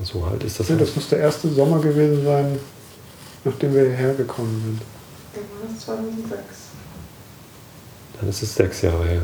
So 0.02 0.24
alt 0.24 0.42
ist 0.44 0.58
das. 0.60 0.68
Nee, 0.68 0.76
das 0.78 0.94
muss 0.94 1.08
der 1.08 1.18
erste 1.20 1.48
Sommer 1.48 1.80
gewesen 1.80 2.24
sein, 2.24 2.58
nachdem 3.44 3.74
wir 3.74 3.82
hierher 3.84 4.14
gekommen 4.14 4.62
sind. 4.64 4.82
Dann 5.34 5.44
war 5.60 5.68
das 5.74 5.84
2006. 5.84 6.42
Dann 8.20 8.28
ist 8.30 8.42
es 8.42 8.54
sechs 8.54 8.82
Jahre 8.82 9.04
her. 9.06 9.22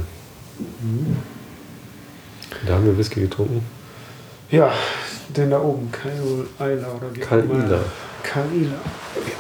Mhm. 0.59 1.16
Da 2.66 2.74
haben 2.74 2.85
wir 2.87 2.96
Whisky 2.96 3.20
getrunken. 3.22 3.64
Ja, 4.50 4.72
den 5.29 5.51
da 5.51 5.61
oben, 5.61 5.91
Kail 5.91 6.47
Eila 6.59 6.89
oder 6.89 7.15
wie 7.15 7.21
immer. 7.21 7.55
Ila. 7.65 7.81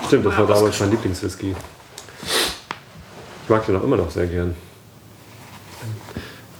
Stimmt, 0.06 0.26
das 0.26 0.36
war 0.36 0.46
damals 0.46 0.80
mein 0.80 0.90
Lieblingswhisky. 0.90 1.54
Ich 3.44 3.50
mag 3.50 3.66
den 3.66 3.76
auch 3.76 3.82
immer 3.82 3.96
noch 3.96 4.10
sehr 4.10 4.26
gern. 4.26 4.54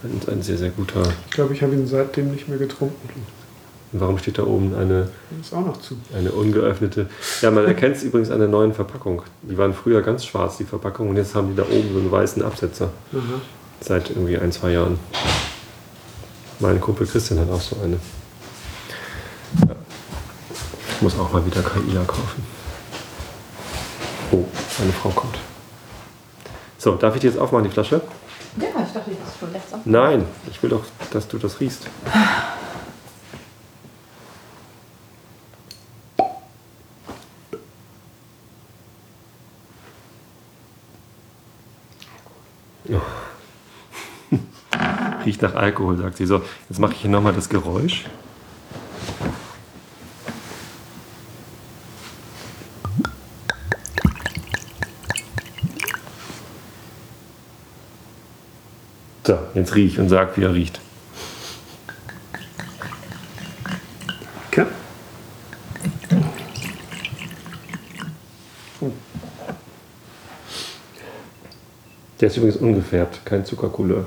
Ein, 0.03 0.21
ein 0.33 0.41
sehr, 0.41 0.57
sehr 0.57 0.69
guter. 0.69 1.01
Ich 1.29 1.31
glaube, 1.31 1.53
ich 1.53 1.63
habe 1.63 1.73
ihn 1.73 1.87
seitdem 1.87 2.31
nicht 2.31 2.47
mehr 2.47 2.57
getrunken. 2.59 3.25
Und 3.91 4.01
warum 4.01 4.17
steht 4.17 4.37
da 4.37 4.43
oben 4.43 4.75
eine, 4.75 5.09
Ist 5.39 5.53
auch 5.53 5.65
noch 5.65 5.77
zu. 5.77 5.97
eine 6.15 6.31
ungeöffnete? 6.31 7.07
Ja, 7.41 7.49
man 7.49 7.65
erkennt 7.65 7.95
es 7.95 8.03
übrigens 8.03 8.29
an 8.29 8.39
der 8.39 8.47
neuen 8.47 8.73
Verpackung. 8.73 9.21
Die 9.43 9.57
waren 9.57 9.73
früher 9.73 10.01
ganz 10.01 10.25
schwarz, 10.25 10.57
die 10.57 10.63
Verpackung, 10.65 11.09
und 11.09 11.17
jetzt 11.17 11.33
haben 11.33 11.49
die 11.49 11.55
da 11.55 11.63
oben 11.63 11.93
so 11.93 11.99
einen 11.99 12.11
weißen 12.11 12.43
Absetzer. 12.43 12.89
Aha. 13.13 13.41
Seit 13.79 14.09
irgendwie 14.09 14.37
ein, 14.37 14.51
zwei 14.51 14.71
Jahren. 14.71 14.99
Mein 16.59 16.79
Kumpel 16.81 17.07
Christian 17.07 17.39
hat 17.39 17.49
auch 17.49 17.61
so 17.61 17.77
eine. 17.83 17.97
Ich 21.05 21.13
muss 21.13 21.23
auch 21.23 21.31
mal 21.31 21.45
wieder 21.45 21.61
Kaila 21.61 22.03
kaufen. 22.03 22.43
Oh, 24.31 24.43
meine 24.79 24.91
Frau 24.91 25.09
kommt. 25.09 25.37
So, 26.79 26.95
darf 26.95 27.13
ich 27.13 27.21
die 27.21 27.27
jetzt 27.27 27.37
aufmachen, 27.37 27.65
die 27.65 27.69
Flasche? 27.69 28.01
Ja, 28.59 28.69
ich 28.69 28.91
dachte, 28.91 29.11
das 29.11 29.29
ist 29.29 29.39
schon 29.39 29.53
letztes 29.53 29.71
Mal. 29.71 29.81
Nein, 29.85 30.25
ich 30.49 30.63
will 30.63 30.71
doch, 30.71 30.81
dass 31.11 31.27
du 31.27 31.37
das 31.37 31.59
riechst. 31.59 31.85
Riecht 45.23 45.43
nach 45.43 45.53
Alkohol, 45.53 45.97
sagt 45.97 46.17
sie. 46.17 46.25
So, 46.25 46.41
jetzt 46.67 46.79
mache 46.79 46.93
ich 46.93 47.01
hier 47.01 47.11
nochmal 47.11 47.33
das 47.33 47.47
Geräusch. 47.47 48.05
So, 59.25 59.39
jetzt 59.55 59.73
riech 59.73 59.97
und 59.97 60.07
sag, 60.07 60.37
wie 60.37 60.43
er 60.43 60.53
riecht. 60.53 60.79
Okay. 64.47 64.65
Der 72.19 72.27
ist 72.27 72.37
übrigens 72.37 72.57
ungefärbt, 72.57 73.25
kein 73.25 73.43
Zuckercouleur. 73.43 74.05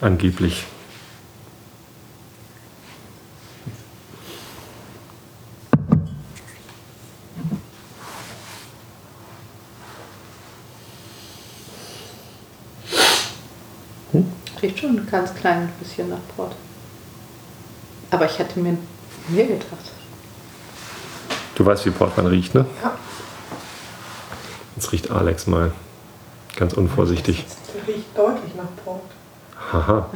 Angeblich. 0.00 0.64
Riecht 14.62 14.78
schon 14.78 14.96
ein 14.96 15.08
ganz 15.10 15.34
klein 15.34 15.72
bisschen 15.80 16.10
nach 16.10 16.18
Port. 16.36 16.54
Aber 18.10 18.26
ich 18.26 18.38
hätte 18.38 18.58
mir 18.58 18.76
mehr 19.28 19.46
gedacht. 19.46 19.92
Du 21.54 21.64
weißt, 21.64 21.86
wie 21.86 21.90
Portwein 21.90 22.26
riecht, 22.26 22.54
ne? 22.54 22.66
Ja. 22.82 22.96
Jetzt 24.76 24.92
riecht 24.92 25.10
Alex 25.10 25.46
mal. 25.46 25.72
Ganz 26.56 26.74
unvorsichtig. 26.74 27.46
Der 27.74 27.94
riecht 27.94 28.16
deutlich 28.16 28.54
nach 28.54 28.68
Port. 28.84 29.02
Haha. 29.72 30.06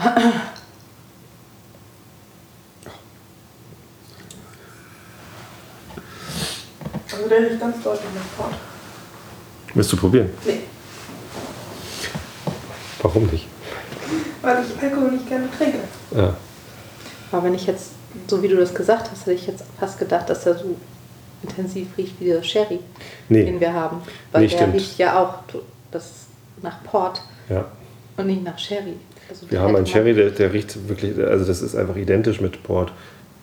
Also 7.13 7.29
der 7.29 7.39
riecht 7.39 7.61
ganz 7.61 7.83
deutlich 7.83 8.11
nach 8.15 8.37
Port. 8.37 8.55
Willst 9.75 9.93
du 9.93 9.97
probieren? 9.97 10.31
Nee, 10.45 10.61
Warum 13.03 13.27
nicht? 13.27 13.47
Weil 14.45 14.65
ich 14.65 14.83
Alkohol 14.83 15.13
nicht 15.13 15.29
gerne 15.29 15.49
trinke. 15.57 15.79
Ja. 16.15 16.37
Aber 17.33 17.45
wenn 17.45 17.55
ich 17.55 17.67
jetzt, 17.67 17.91
so 18.29 18.43
wie 18.43 18.49
du 18.49 18.57
das 18.57 18.75
gesagt 18.75 19.11
hast, 19.11 19.23
hätte 19.23 19.33
ich 19.33 19.47
jetzt 19.47 19.65
fast 19.79 19.99
gedacht, 19.99 20.29
dass 20.31 20.47
er 20.47 20.55
so 20.57 20.77
intensiv 21.43 21.89
riecht 21.99 22.19
wie 22.21 22.27
der 22.27 22.43
Sherry, 22.43 22.79
den 23.29 23.55
Nee. 23.55 23.61
wir 23.61 23.73
haben. 23.73 23.99
Weil 24.33 24.43
Nee, 24.43 24.49
der 24.49 24.57
stimmt. 24.57 24.75
riecht 24.75 24.99
ja 24.99 25.21
auch 25.23 25.35
das 25.91 26.11
nach 26.63 26.83
Port 26.85 27.21
Ja. 27.49 27.65
und 28.17 28.27
nicht 28.27 28.43
nach 28.45 28.59
Sherry. 28.59 28.95
Also 29.29 29.51
Wir 29.51 29.59
da 29.59 29.65
haben 29.65 29.77
einen 29.77 29.87
Sherry, 29.87 30.15
der, 30.15 30.31
der 30.31 30.53
riecht 30.53 30.89
wirklich, 30.89 31.19
also 31.19 31.45
das 31.45 31.61
ist 31.63 31.75
einfach 31.75 31.97
identisch 31.97 32.41
mit 32.41 32.63
Port. 32.63 32.93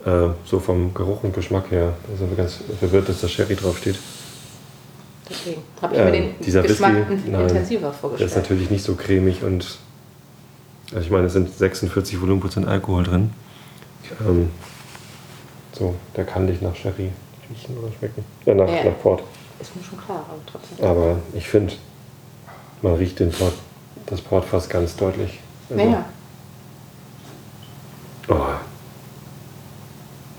Äh, 0.06 0.30
so 0.46 0.60
vom 0.60 0.94
Geruch 0.96 1.24
und 1.24 1.34
Geschmack 1.36 1.70
her. 1.70 1.94
Also 2.12 2.28
ganz 2.36 2.58
verwirrt, 2.80 3.08
dass 3.10 3.22
da 3.22 3.28
Sherry 3.28 3.56
draufsteht. 3.56 3.98
Deswegen 5.30 5.62
habe 5.82 5.94
ich 5.94 6.00
Ähm, 6.00 6.06
mir 6.06 6.12
den 6.12 6.30
dieser 6.44 6.62
Geschmack 6.64 6.96
Whisky, 7.10 7.28
in- 7.28 7.32
nein, 7.32 7.42
intensiver 7.50 7.82
Der 7.82 7.90
ist 7.92 7.98
vorgestellt. 8.00 8.36
natürlich 8.36 8.70
nicht 8.72 8.84
so 8.84 8.96
cremig 8.96 9.44
und 9.44 9.78
also 10.94 11.06
ich 11.06 11.12
meine, 11.12 11.28
es 11.28 11.34
sind 11.34 11.50
46 11.56 12.20
Volumenprozent 12.22 12.68
Alkohol 12.68 13.04
drin. 13.04 13.32
Ähm, 14.26 14.50
so, 15.78 15.96
der 16.16 16.26
kann 16.26 16.46
nicht 16.46 16.62
nach 16.62 16.76
Sherry 16.76 17.12
riechen 17.50 17.78
oder 17.78 17.92
schmecken. 17.98 18.24
Ja, 18.46 18.54
nach, 18.54 18.68
Ja. 18.68 18.84
nach 18.86 19.00
Port. 19.02 19.24
Ist 19.60 19.76
mir 19.76 19.84
schon 19.84 20.00
klar, 20.00 20.26
aber 20.30 20.40
trotzdem. 20.46 20.86
Aber 20.86 21.18
ich 21.34 21.48
finde, 21.48 21.74
man 22.82 22.96
riecht 22.96 23.20
den 23.20 23.32
Port, 23.32 23.54
das 24.08 24.22
Port 24.22 24.46
fast 24.46 24.70
ganz 24.70 24.96
deutlich. 24.96 25.40
Also, 25.70 25.84
Naja, 25.84 26.06
Oh, 28.28 28.36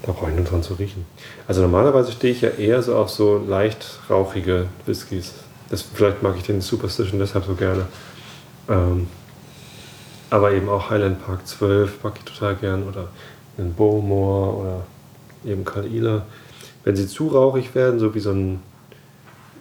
da 0.02 0.12
brauche 0.12 0.30
ich 0.30 0.36
nur 0.36 0.44
dran 0.44 0.62
zu 0.62 0.74
riechen. 0.74 1.04
Also 1.46 1.60
normalerweise 1.62 2.12
stehe 2.12 2.32
ich 2.32 2.40
ja 2.40 2.48
eher 2.50 2.82
so 2.82 2.96
auf 2.96 3.10
so 3.10 3.38
leicht 3.38 3.98
rauchige 4.08 4.68
Whiskys. 4.86 5.32
Das, 5.68 5.82
vielleicht 5.82 6.22
mag 6.22 6.36
ich 6.36 6.42
den 6.44 6.60
Superstition 6.60 7.18
deshalb 7.18 7.44
so 7.44 7.54
gerne. 7.54 7.86
Ähm, 8.68 9.08
aber 10.32 10.52
eben 10.52 10.68
auch 10.70 10.88
Highland 10.88 11.24
Park 11.24 11.46
12 11.46 12.02
mag 12.02 12.14
ich 12.16 12.24
total 12.24 12.56
gern. 12.56 12.88
Oder 12.88 13.08
einen 13.58 13.74
Bowmore 13.74 14.56
oder 14.56 14.82
eben 15.44 15.64
Kalila. 15.64 16.24
Wenn 16.84 16.96
sie 16.96 17.06
zu 17.06 17.28
rauchig 17.28 17.74
werden, 17.74 18.00
so 18.00 18.14
wie 18.14 18.20
so 18.20 18.30
ein... 18.30 18.62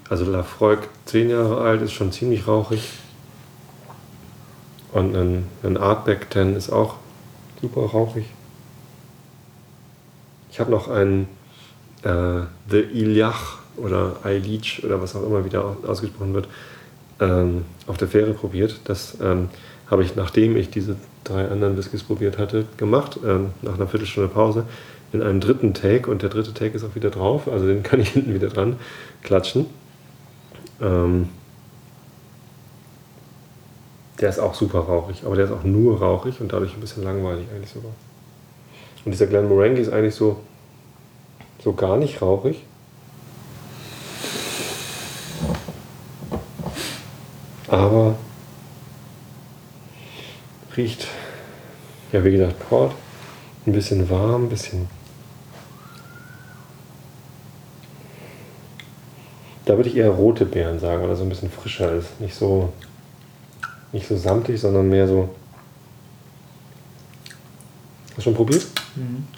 Also 0.10 0.26
Lafroig 0.26 0.80
10 1.06 1.30
Jahre 1.30 1.62
alt 1.62 1.82
ist 1.82 1.92
schon 1.94 2.12
ziemlich 2.12 2.48
rauchig. 2.48 2.90
Und 4.94 5.16
ein, 5.16 5.48
ein 5.64 5.76
Artback 5.78 6.28
10 6.32 6.56
ist 6.56 6.70
auch 6.70 6.96
super 7.62 7.82
rauchig. 7.82 8.26
Ich 10.52 10.60
habe 10.60 10.72
noch 10.72 10.88
einen 10.90 11.28
äh, 12.04 12.42
The 12.70 12.80
Iliach 12.80 13.58
oder 13.76 14.18
Eilich 14.24 14.84
oder 14.86 15.02
was 15.02 15.16
auch 15.16 15.24
immer 15.24 15.44
wieder 15.44 15.64
au- 15.66 15.78
ausgesprochen 15.88 16.34
wird, 16.34 16.48
ähm, 17.20 17.66
auf 17.88 17.98
der 17.98 18.08
Fähre 18.10 18.34
probiert. 18.34 18.80
Das 18.86 19.18
ähm, 19.22 19.50
habe 19.92 20.04
ich, 20.04 20.16
nachdem 20.16 20.56
ich 20.56 20.70
diese 20.70 20.96
drei 21.26 21.48
anderen 21.50 21.78
Whiskys 21.78 22.04
probiert 22.04 22.38
hatte, 22.38 22.66
gemacht, 22.78 23.20
ähm, 23.26 23.50
nach 23.62 23.76
einer 23.76 23.88
Viertelstunde 23.88 24.30
Pause, 24.30 24.66
in 25.12 25.22
einem 25.22 25.42
dritten 25.42 25.74
Take. 25.74 26.10
Und 26.10 26.22
der 26.22 26.30
dritte 26.30 26.54
Take 26.54 26.76
ist 26.76 26.86
auch 26.86 26.96
wieder 26.96 27.10
drauf, 27.10 27.50
also 27.50 27.68
den 27.68 27.84
kann 27.84 28.00
ich 28.00 28.10
hinten 28.14 28.34
wieder 28.34 28.48
dran 28.48 28.78
klatschen. 29.22 29.66
Ähm, 30.82 31.28
der 34.22 34.30
ist 34.30 34.40
auch 34.40 34.54
super 34.54 34.80
rauchig, 34.80 35.24
aber 35.26 35.36
der 35.36 35.46
ist 35.46 35.52
auch 35.52 35.64
nur 35.64 36.00
rauchig 36.00 36.40
und 36.40 36.54
dadurch 36.54 36.74
ein 36.74 36.80
bisschen 36.80 37.04
langweilig 37.04 37.48
eigentlich 37.54 37.72
sogar. 37.72 37.92
Und 39.04 39.12
dieser 39.12 39.28
Glenmorangie 39.28 39.82
ist 39.82 39.92
eigentlich 39.92 40.16
so, 40.16 40.40
so 41.64 41.74
gar 41.74 41.98
nicht 41.98 42.22
rauchig. 42.22 42.64
Aber 47.68 48.16
riecht, 50.82 51.08
ja 52.12 52.24
wie 52.24 52.32
gesagt, 52.32 52.60
Port. 52.70 52.94
Ein 53.66 53.74
bisschen 53.74 54.10
warm, 54.10 54.46
ein 54.46 54.50
bisschen. 54.50 54.88
Da 59.66 59.78
würde 59.78 59.90
ich 59.90 59.96
eher 59.96 60.10
rote 60.10 60.46
Beeren 60.46 60.80
sagen, 60.80 61.04
weil 61.04 61.10
er 61.10 61.16
so 61.16 61.24
ein 61.24 61.30
bisschen 61.30 61.52
frischer 61.52 61.94
ist. 61.94 62.20
Nicht 62.20 62.34
so, 62.34 62.74
nicht 63.92 64.08
so 64.08 64.18
samtig, 64.18 64.60
sondern 64.60 64.90
mehr 64.90 65.08
so. 65.08 65.30
Hast 68.10 68.18
du 68.18 68.22
schon 68.24 68.34
probiert? 68.34 68.66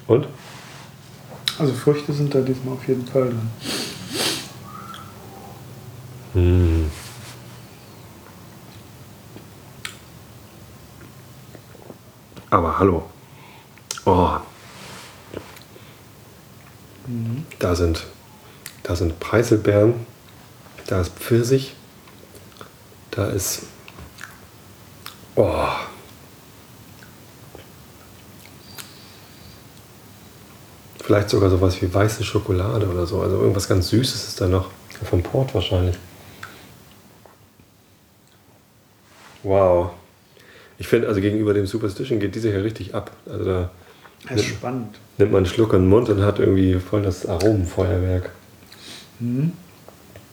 Und? 0.07 0.27
Also 1.59 1.73
Früchte 1.73 2.13
sind 2.13 2.33
da 2.33 2.39
diesmal 2.39 2.75
auf 2.75 2.87
jeden 2.87 3.05
Fall 3.05 3.25
drin. 3.25 3.49
Hm. 6.33 6.91
Aber 12.53 12.77
hallo. 12.77 13.01
Oh. 14.05 14.29
Da 17.57 17.75
sind, 17.75 18.05
da 18.83 18.95
sind 18.95 19.19
Preiselbeeren, 19.19 20.05
da 20.85 21.01
ist 21.01 21.15
Pfirsich, 21.15 21.73
da 23.09 23.25
ist. 23.25 23.63
Oh. 25.35 25.65
Vielleicht 31.03 31.31
sogar 31.31 31.49
sowas 31.49 31.81
wie 31.81 31.91
weiße 31.91 32.23
Schokolade 32.23 32.87
oder 32.87 33.07
so. 33.07 33.19
Also 33.23 33.37
irgendwas 33.37 33.67
ganz 33.67 33.89
Süßes 33.89 34.27
ist 34.27 34.41
da 34.41 34.47
noch. 34.47 34.69
Vom 35.09 35.23
Port 35.23 35.55
wahrscheinlich. 35.55 35.97
Wow. 39.41 39.89
Ich 40.77 40.87
finde, 40.87 41.07
also 41.07 41.21
gegenüber 41.21 41.53
dem 41.53 41.65
Superstition 41.67 42.19
geht 42.19 42.35
diese 42.35 42.49
hier 42.51 42.63
richtig 42.63 42.95
ab. 42.95 43.11
Also 43.29 43.45
da 43.45 43.69
Das 44.27 44.41
ist 44.41 44.47
spannend. 44.47 44.97
nimmt 45.17 45.31
man 45.31 45.45
einen 45.45 45.53
Schluck 45.53 45.73
in 45.73 45.81
den 45.83 45.89
Mund 45.89 46.09
und 46.09 46.21
hat 46.23 46.39
irgendwie 46.39 46.75
voll 46.79 47.03
das 47.03 47.25
Aromenfeuerwerk. 47.25 48.31
Mhm. 49.19 49.53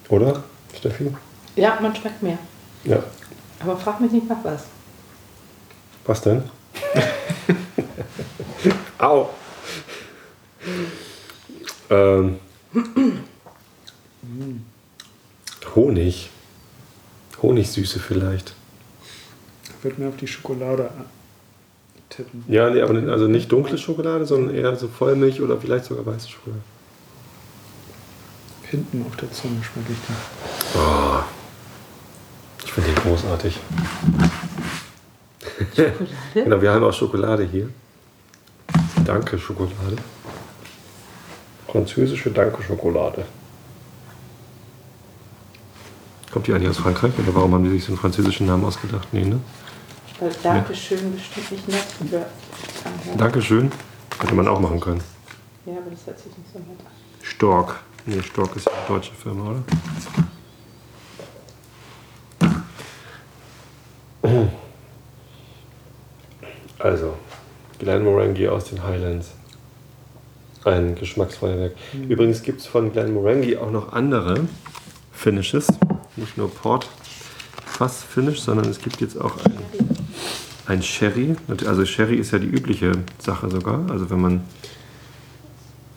Oder, 0.09 0.43
Steffi? 0.76 1.12
ja, 1.57 1.78
man 1.80 1.95
schmeckt 1.95 2.22
mehr. 2.22 2.38
Ja. 2.84 3.03
Aber 3.61 3.76
frag 3.76 4.01
mich 4.01 4.11
nicht 4.12 4.28
nach 4.28 4.43
was. 4.43 4.64
Was 6.07 6.22
denn? 6.22 6.43
Au! 8.99 9.28
Ähm. 11.91 12.36
Honig. 15.74 16.30
Honigsüße 17.43 17.99
vielleicht. 18.01 18.55
Ich 19.80 19.84
würde 19.84 20.02
mir 20.02 20.08
auf 20.10 20.16
die 20.18 20.26
Schokolade 20.26 20.90
tippen. 22.10 22.44
Ja, 22.48 22.68
nee, 22.68 22.82
aber 22.82 22.92
also 23.10 23.28
nicht 23.28 23.50
dunkle 23.50 23.78
Schokolade, 23.78 24.26
sondern 24.26 24.54
eher 24.54 24.76
so 24.76 24.88
Vollmilch 24.88 25.40
oder 25.40 25.56
vielleicht 25.56 25.86
sogar 25.86 26.04
weiße 26.04 26.28
Schokolade. 26.28 26.60
Hinten 28.64 29.06
auf 29.06 29.16
der 29.16 29.32
Zunge 29.32 29.62
schmecke 29.62 29.92
ich 29.92 29.98
die. 30.06 30.78
Oh, 30.78 31.22
ich 32.62 32.72
finde 32.72 32.92
den 32.92 33.02
großartig. 33.02 33.58
genau, 36.34 36.60
wir 36.60 36.72
haben 36.72 36.84
auch 36.84 36.92
Schokolade 36.92 37.44
hier. 37.44 37.70
Danke 39.06 39.38
Schokolade. 39.38 39.96
Französische 41.66 42.30
Danke 42.30 42.62
Schokolade. 42.62 43.24
Kommt 46.30 46.46
die 46.46 46.52
eigentlich 46.52 46.68
aus 46.68 46.76
Frankreich 46.76 47.12
oder 47.18 47.34
warum 47.34 47.54
haben 47.54 47.64
die 47.64 47.70
sich 47.70 47.84
so 47.84 47.92
einen 47.92 47.98
französischen 47.98 48.46
Namen 48.46 48.64
ausgedacht? 48.64 49.08
Nee, 49.12 49.24
ne? 49.24 49.40
Weil 50.20 50.32
Dankeschön 50.42 51.14
bestimmt 51.14 51.50
nicht 51.50 51.68
nett 51.68 51.84
für 52.10 52.26
Dankeschön. 53.16 53.72
Hätte 54.20 54.34
man 54.34 54.46
auch 54.48 54.60
machen 54.60 54.78
können. 54.78 55.02
Ja, 55.64 55.72
aber 55.78 55.90
das 55.90 56.06
hört 56.06 56.18
sich 56.18 56.36
nicht 56.36 56.52
so 56.52 56.58
nett 56.58 56.78
an. 56.80 56.92
Stork. 57.22 57.80
Nee, 58.04 58.22
Stork 58.22 58.54
ist 58.56 58.68
eine 58.68 58.76
deutsche 58.86 59.14
Firma, 59.14 59.50
oder? 59.50 59.62
Also, 66.78 67.14
Glenmorangie 67.78 68.48
aus 68.48 68.64
den 68.66 68.82
Highlands. 68.82 69.32
Ein 70.64 70.94
Geschmacksfeuerwerk. 70.94 71.74
Hm. 71.92 72.10
Übrigens 72.10 72.42
gibt 72.42 72.60
es 72.60 72.66
von 72.66 72.92
Glenmorangie 72.92 73.56
auch 73.56 73.70
noch 73.70 73.92
andere 73.92 74.48
Finishes, 75.12 75.68
nicht 76.16 76.36
nur 76.36 76.50
Port. 76.50 76.88
Fass 77.80 78.04
Finish, 78.04 78.42
sondern 78.42 78.68
es 78.68 78.78
gibt 78.78 79.00
jetzt 79.00 79.18
auch 79.18 79.42
ein, 79.42 79.54
ein 80.66 80.82
Sherry. 80.82 81.34
Also 81.66 81.86
Sherry 81.86 82.16
ist 82.16 82.30
ja 82.30 82.38
die 82.38 82.46
übliche 82.46 82.92
Sache 83.18 83.48
sogar. 83.48 83.90
Also 83.90 84.10
wenn 84.10 84.20
man 84.20 84.42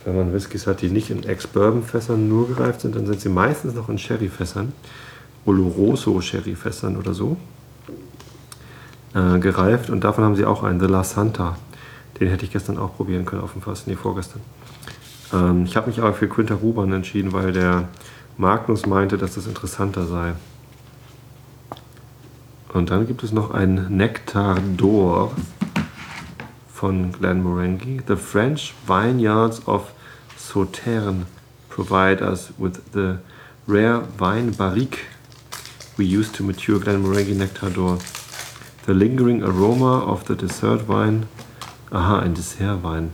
wenn 0.06 0.16
man 0.16 0.34
Whiskys 0.34 0.66
hat, 0.66 0.82
die 0.82 0.88
nicht 0.88 1.10
in 1.10 1.24
Ex-Bourbon-Fässern 1.24 2.30
nur 2.30 2.48
gereift 2.48 2.80
sind, 2.80 2.96
dann 2.96 3.06
sind 3.06 3.20
sie 3.20 3.28
meistens 3.28 3.74
noch 3.74 3.90
in 3.90 3.98
Sherry-Fässern, 3.98 4.72
Oloroso-Sherry-Fässern 5.46 6.96
oder 6.96 7.14
so, 7.14 7.36
äh, 9.14 9.40
gereift. 9.40 9.90
Und 9.90 10.06
davon 10.06 10.24
haben 10.24 10.38
sie 10.38 10.46
auch 10.46 10.64
einen, 10.64 10.80
The 10.80 10.86
La 10.86 11.04
Santa. 11.04 11.58
Den 12.18 12.30
hätte 12.30 12.46
ich 12.46 12.54
gestern 12.54 12.78
auch 12.78 12.96
probieren 12.96 13.26
können 13.26 13.42
auf 13.42 13.52
dem 13.52 13.62
Fass, 13.62 13.88
nee, 13.88 13.96
vorgestern. 13.96 14.40
Ähm, 15.34 15.66
ich 15.66 15.76
habe 15.76 15.88
mich 15.88 16.00
aber 16.00 16.14
für 16.14 16.30
Quinter 16.30 16.56
Ruban 16.56 16.94
entschieden, 16.94 17.34
weil 17.34 17.52
der 17.52 17.90
Magnus 18.38 18.86
meinte, 18.86 19.18
dass 19.18 19.36
das 19.36 19.48
interessanter 19.48 20.06
sei. 20.06 20.34
Und 22.74 22.90
dann 22.90 23.06
gibt 23.06 23.24
es 23.24 23.32
noch 23.32 23.52
ein 23.52 23.96
Nectar 23.96 24.58
d'Or 24.78 25.32
von 26.74 27.12
Glenmorangie. 27.12 28.02
The 28.08 28.16
French 28.16 28.74
vineyards 28.88 29.68
of 29.68 29.92
Sauternes 30.36 31.26
provide 31.70 32.22
us 32.22 32.52
with 32.58 32.82
the 32.94 33.20
rare 33.68 34.02
vine 34.18 34.52
barrique 34.52 35.06
we 35.98 36.06
use 36.06 36.32
to 36.32 36.44
mature 36.44 36.80
Glenmorangie 36.80 37.36
Nectar 37.36 37.70
d'Or. 37.70 38.00
The 38.88 38.94
lingering 38.94 39.44
aroma 39.44 40.04
of 40.06 40.26
the 40.26 40.36
dessert 40.36 40.88
wine, 40.90 41.28
aha, 41.92 42.20
ein 42.20 42.34
Dessertwein, 42.34 43.12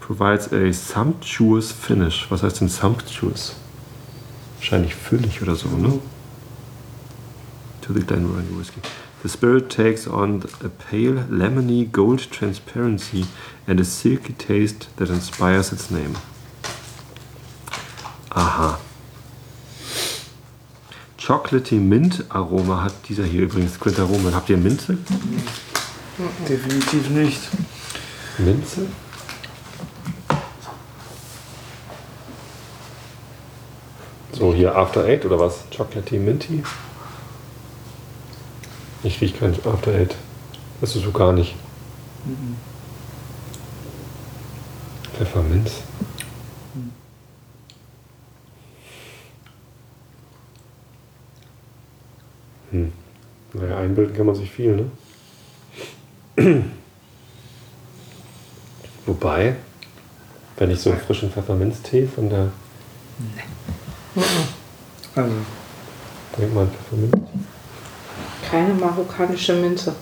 provides 0.00 0.50
a 0.52 0.72
sumptuous 0.72 1.70
finish. 1.70 2.26
Was 2.30 2.42
heißt 2.42 2.62
denn 2.62 2.68
sumptuous? 2.68 3.54
Wahrscheinlich 4.56 4.94
füllig 4.94 5.42
oder 5.42 5.54
so, 5.54 5.68
ne? 5.68 6.00
To 7.82 7.92
the 7.92 8.00
Glenmorangie 8.00 8.56
Whiskey. 8.56 8.80
The 9.22 9.28
spirit 9.28 9.68
takes 9.68 10.06
on 10.06 10.44
a 10.62 10.68
pale, 10.68 11.24
lemony 11.28 11.84
gold 11.90 12.20
transparency 12.30 13.24
and 13.66 13.80
a 13.80 13.84
silky 13.84 14.34
taste 14.34 14.88
that 14.98 15.10
inspires 15.10 15.72
its 15.72 15.90
name. 15.90 16.16
Aha. 18.30 18.80
Chocolatey 21.18 21.80
Mint 21.80 22.24
Aroma 22.30 22.84
hat 22.84 22.94
dieser 23.08 23.24
hier 23.24 23.42
übrigens, 23.42 23.80
Quinta 23.80 24.02
Aroma. 24.02 24.32
Habt 24.32 24.48
ihr 24.50 24.56
Minze? 24.56 24.98
Definitiv 26.48 27.10
nicht. 27.10 27.40
Minze? 28.38 28.86
So, 34.32 34.54
hier 34.54 34.76
After 34.76 35.04
Eight 35.04 35.24
oder 35.24 35.40
was? 35.40 35.64
Chocolatey 35.70 36.18
Minty? 36.18 36.62
Ich 39.04 39.20
rieche 39.20 39.36
kein 39.36 39.54
After 39.66 39.92
Eight. 39.92 40.14
Das 40.80 40.94
ist 40.94 41.02
so 41.02 41.10
gar 41.10 41.32
nicht. 41.32 41.54
Mhm. 42.24 42.56
Pfefferminz. 45.16 45.72
Hm. 52.70 52.92
Naja, 53.52 53.78
einbilden 53.78 54.16
kann 54.16 54.26
man 54.26 54.34
sich 54.34 54.50
viel, 54.50 54.88
ne? 56.36 56.64
Wobei, 59.06 59.56
wenn 60.56 60.70
ich 60.70 60.80
so 60.80 60.90
einen 60.90 61.00
frischen 61.00 61.30
Pfefferminztee 61.30 62.06
von 62.06 62.30
der. 62.30 62.50
Nee. 63.18 64.22
Also. 65.14 65.34
Trink 66.34 66.54
mal 66.54 66.66
Pfefferminz 66.66 67.12
keine 68.52 68.74
marokkanische 68.74 69.54
Minze. 69.54 69.94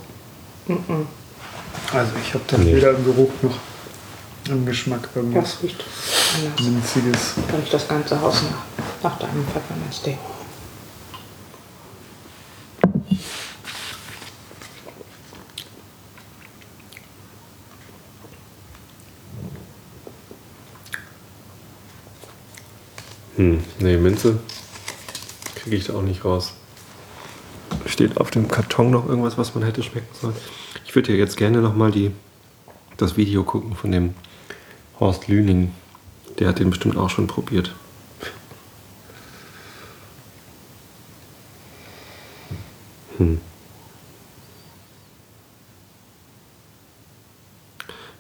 Also 1.93 2.13
ich 2.21 2.35
habe 2.35 2.45
da 2.49 2.59
nee. 2.59 2.75
weder 2.75 2.91
im 2.91 3.05
Geruch 3.05 3.31
noch 3.43 3.57
im 4.49 4.67
Geschmack 4.67 5.09
irgendwas 5.15 5.53
das 5.53 5.63
riecht 5.63 5.85
anders. 6.37 6.61
Minziges. 6.61 7.35
Da 7.49 7.57
riecht 7.57 7.73
das 7.73 7.87
ganze 7.87 8.21
Haus 8.21 8.43
nach, 8.43 9.13
nach 9.13 9.19
deinem 9.21 9.47
Pfefferminztee. 9.47 10.19
Hm, 23.37 23.63
nee, 23.79 23.97
Minze 23.97 24.41
kriege 25.55 25.77
ich 25.77 25.87
da 25.87 25.95
auch 25.95 26.03
nicht 26.03 26.25
raus. 26.25 26.55
Steht 27.91 28.19
auf 28.19 28.31
dem 28.31 28.47
Karton 28.47 28.93
noch 28.93 29.09
irgendwas, 29.09 29.37
was 29.37 29.55
man 29.55 29.65
hätte 29.65 29.83
schmecken 29.83 30.15
sollen? 30.15 30.37
Ich 30.87 30.95
würde 30.95 31.13
ja 31.13 31.19
jetzt 31.19 31.37
gerne 31.37 31.61
nochmal 31.61 31.93
das 32.97 33.17
Video 33.17 33.43
gucken 33.43 33.75
von 33.75 33.91
dem 33.91 34.15
Horst 35.01 35.27
Lüning. 35.27 35.75
Der 36.39 36.49
hat 36.49 36.61
den 36.61 36.71
bestimmt 36.71 36.97
auch 36.97 37.11
schon 37.11 37.27
probiert. 37.27 37.75
Hm. 43.19 43.41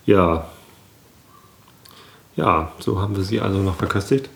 Ja. 0.04 0.50
Ja, 2.34 2.72
so 2.80 3.00
haben 3.00 3.16
wir 3.16 3.22
sie 3.22 3.40
also 3.40 3.58
noch 3.58 3.76
verköstigt. 3.76 4.28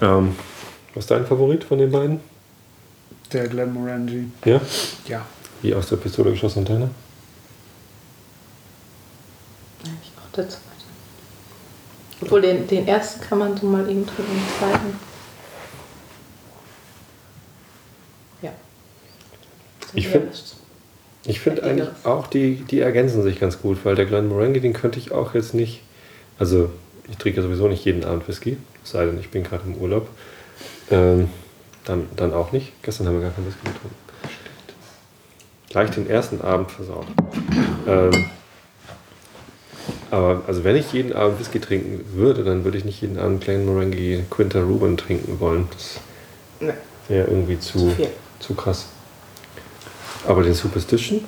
Ähm, 0.00 0.34
was 0.94 1.04
ist 1.04 1.10
dein 1.10 1.26
Favorit 1.26 1.62
von 1.62 1.78
den 1.78 1.92
beiden? 1.92 2.20
Der 3.32 3.48
Glenmorangie. 3.48 4.30
Ja? 4.44 4.60
Ja. 5.06 5.26
Wie 5.62 5.74
aus 5.74 5.88
der 5.88 5.96
Pistole 5.96 6.30
geschossen, 6.30 6.64
deiner? 6.64 6.90
Ich 9.82 10.12
auch 10.16 10.32
der 10.34 10.48
zweite. 10.48 10.64
Obwohl, 12.20 12.42
den, 12.42 12.66
den 12.66 12.88
ersten 12.88 13.20
kann 13.20 13.38
man 13.38 13.56
so 13.56 13.66
mal 13.66 13.88
eben 13.88 14.06
trinken, 14.06 14.32
den 14.32 14.58
zweiten. 14.58 14.98
Ja. 18.42 18.52
Ich 19.94 20.08
finde 20.08 20.28
ich 21.24 21.40
find 21.40 21.62
eigentlich 21.62 21.88
auch, 22.04 22.26
die, 22.26 22.56
die 22.70 22.80
ergänzen 22.80 23.22
sich 23.22 23.38
ganz 23.38 23.60
gut, 23.60 23.84
weil 23.84 23.94
der 23.94 24.06
Glenmorangie, 24.06 24.60
den 24.60 24.72
könnte 24.72 24.98
ich 24.98 25.12
auch 25.12 25.34
jetzt 25.34 25.52
nicht. 25.52 25.82
Also, 26.38 26.70
ich 27.10 27.18
trinke 27.18 27.40
ja 27.40 27.46
sowieso 27.46 27.68
nicht 27.68 27.84
jeden 27.84 28.04
Abend 28.04 28.26
Whisky, 28.28 28.56
es 28.82 28.92
sei 28.92 29.04
denn, 29.04 29.20
ich 29.20 29.28
bin 29.28 29.42
gerade 29.42 29.64
im 29.66 29.74
Urlaub. 29.74 30.08
Ähm, 30.90 31.28
dann, 31.84 32.08
dann 32.16 32.32
auch 32.32 32.52
nicht. 32.52 32.72
Gestern 32.82 33.06
haben 33.06 33.14
wir 33.14 33.22
gar 33.22 33.30
kein 33.30 33.46
Whisky 33.46 33.60
getrunken. 33.64 33.96
Gleich 35.70 35.90
den 35.90 36.08
ersten 36.08 36.40
Abend 36.40 36.70
versaut. 36.70 37.06
Ähm, 37.86 38.26
aber 40.10 40.42
also 40.46 40.64
wenn 40.64 40.76
ich 40.76 40.92
jeden 40.92 41.12
Abend 41.12 41.38
Whisky 41.38 41.60
trinken 41.60 42.04
würde, 42.14 42.42
dann 42.42 42.64
würde 42.64 42.78
ich 42.78 42.84
nicht 42.84 43.00
jeden 43.02 43.18
Abend 43.18 43.42
Glenmorangie 43.42 44.24
Quinta 44.30 44.60
Ruben 44.60 44.96
trinken 44.96 45.38
wollen. 45.40 45.68
Das 45.72 46.00
nee. 46.60 46.72
wäre 47.08 47.28
irgendwie 47.28 47.58
zu, 47.58 47.90
zu, 47.94 48.08
zu, 48.40 48.54
krass. 48.54 48.86
Aber 50.26 50.42
den 50.42 50.54
Superstition, 50.54 51.22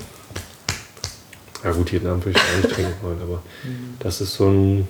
ja 1.62 1.72
gut, 1.72 1.92
jeden 1.92 2.08
Abend 2.08 2.24
würde 2.24 2.38
ich 2.38 2.44
auch 2.44 2.64
nicht 2.64 2.74
trinken 2.74 2.94
wollen, 3.02 3.20
aber 3.22 3.42
mhm. 3.64 3.96
das 3.98 4.20
ist 4.20 4.34
so 4.34 4.48
ein, 4.48 4.88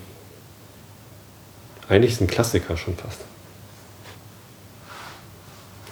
eigentlich 1.89 2.13
ist 2.13 2.21
ein 2.21 2.27
Klassiker 2.27 2.77
schon 2.77 2.95
fast. 2.95 3.19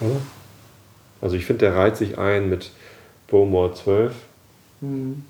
Oder? 0.01 0.21
Also 1.21 1.35
ich 1.35 1.45
finde, 1.45 1.65
der 1.65 1.75
reiht 1.75 1.97
sich 1.97 2.17
ein 2.17 2.49
mit 2.49 2.71
Bowmore 3.27 3.73
12. 3.73 4.13
Mhm. 4.81 5.23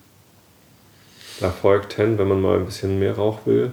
Da 1.39 1.51
folgt 1.51 1.93
10, 1.93 2.17
wenn 2.17 2.28
man 2.28 2.41
mal 2.41 2.57
ein 2.57 2.65
bisschen 2.65 2.99
mehr 2.99 3.15
Rauch 3.15 3.45
will. 3.45 3.72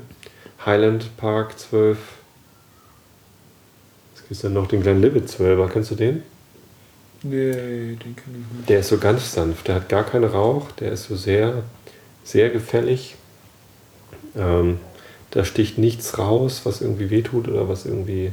Highland 0.65 1.17
Park 1.17 1.59
12. 1.59 1.99
Es 4.15 4.29
gibt 4.29 4.45
dann 4.45 4.53
noch 4.53 4.69
den 4.69 4.83
Glenlivet 4.83 5.29
12er. 5.29 5.69
Kennst 5.69 5.91
du 5.91 5.95
den? 5.95 6.23
Nee, 7.23 7.53
den 7.53 8.17
kenne 8.17 8.37
ich 8.39 8.57
nicht. 8.57 8.69
Der 8.69 8.81
ist 8.81 8.89
so 8.89 8.99
ganz 8.99 9.33
sanft. 9.33 9.69
Der 9.69 9.77
hat 9.77 9.89
gar 9.89 10.05
keinen 10.05 10.25
Rauch. 10.25 10.71
Der 10.73 10.93
ist 10.93 11.05
so 11.05 11.17
sehr, 11.17 11.65
sehr 12.25 12.51
gefällig. 12.51 13.17
Ähm, 14.37 14.79
da 15.31 15.45
sticht 15.45 15.77
nichts 15.79 16.19
raus, 16.19 16.63
was 16.65 16.81
irgendwie 16.81 17.11
wehtut 17.11 17.49
oder 17.49 17.69
was 17.69 17.85
irgendwie 17.85 18.33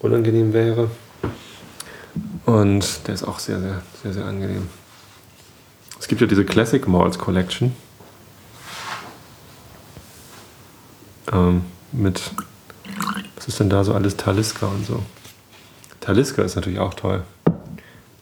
unangenehm 0.00 0.52
wäre. 0.52 0.90
Und 2.46 3.06
der 3.06 3.14
ist 3.14 3.24
auch 3.24 3.38
sehr, 3.38 3.60
sehr, 3.60 3.82
sehr, 4.02 4.12
sehr 4.12 4.24
angenehm. 4.24 4.68
Es 5.98 6.08
gibt 6.08 6.20
ja 6.20 6.26
diese 6.26 6.44
Classic 6.44 6.86
Malls 6.88 7.18
Collection. 7.18 7.74
Ähm, 11.32 11.62
mit, 11.92 12.20
was 13.36 13.48
ist 13.48 13.60
denn 13.60 13.70
da 13.70 13.84
so 13.84 13.94
alles? 13.94 14.16
Taliska 14.16 14.66
und 14.66 14.86
so. 14.86 15.02
Taliska 16.00 16.42
ist 16.42 16.56
natürlich 16.56 16.78
auch 16.78 16.94
toll. 16.94 17.22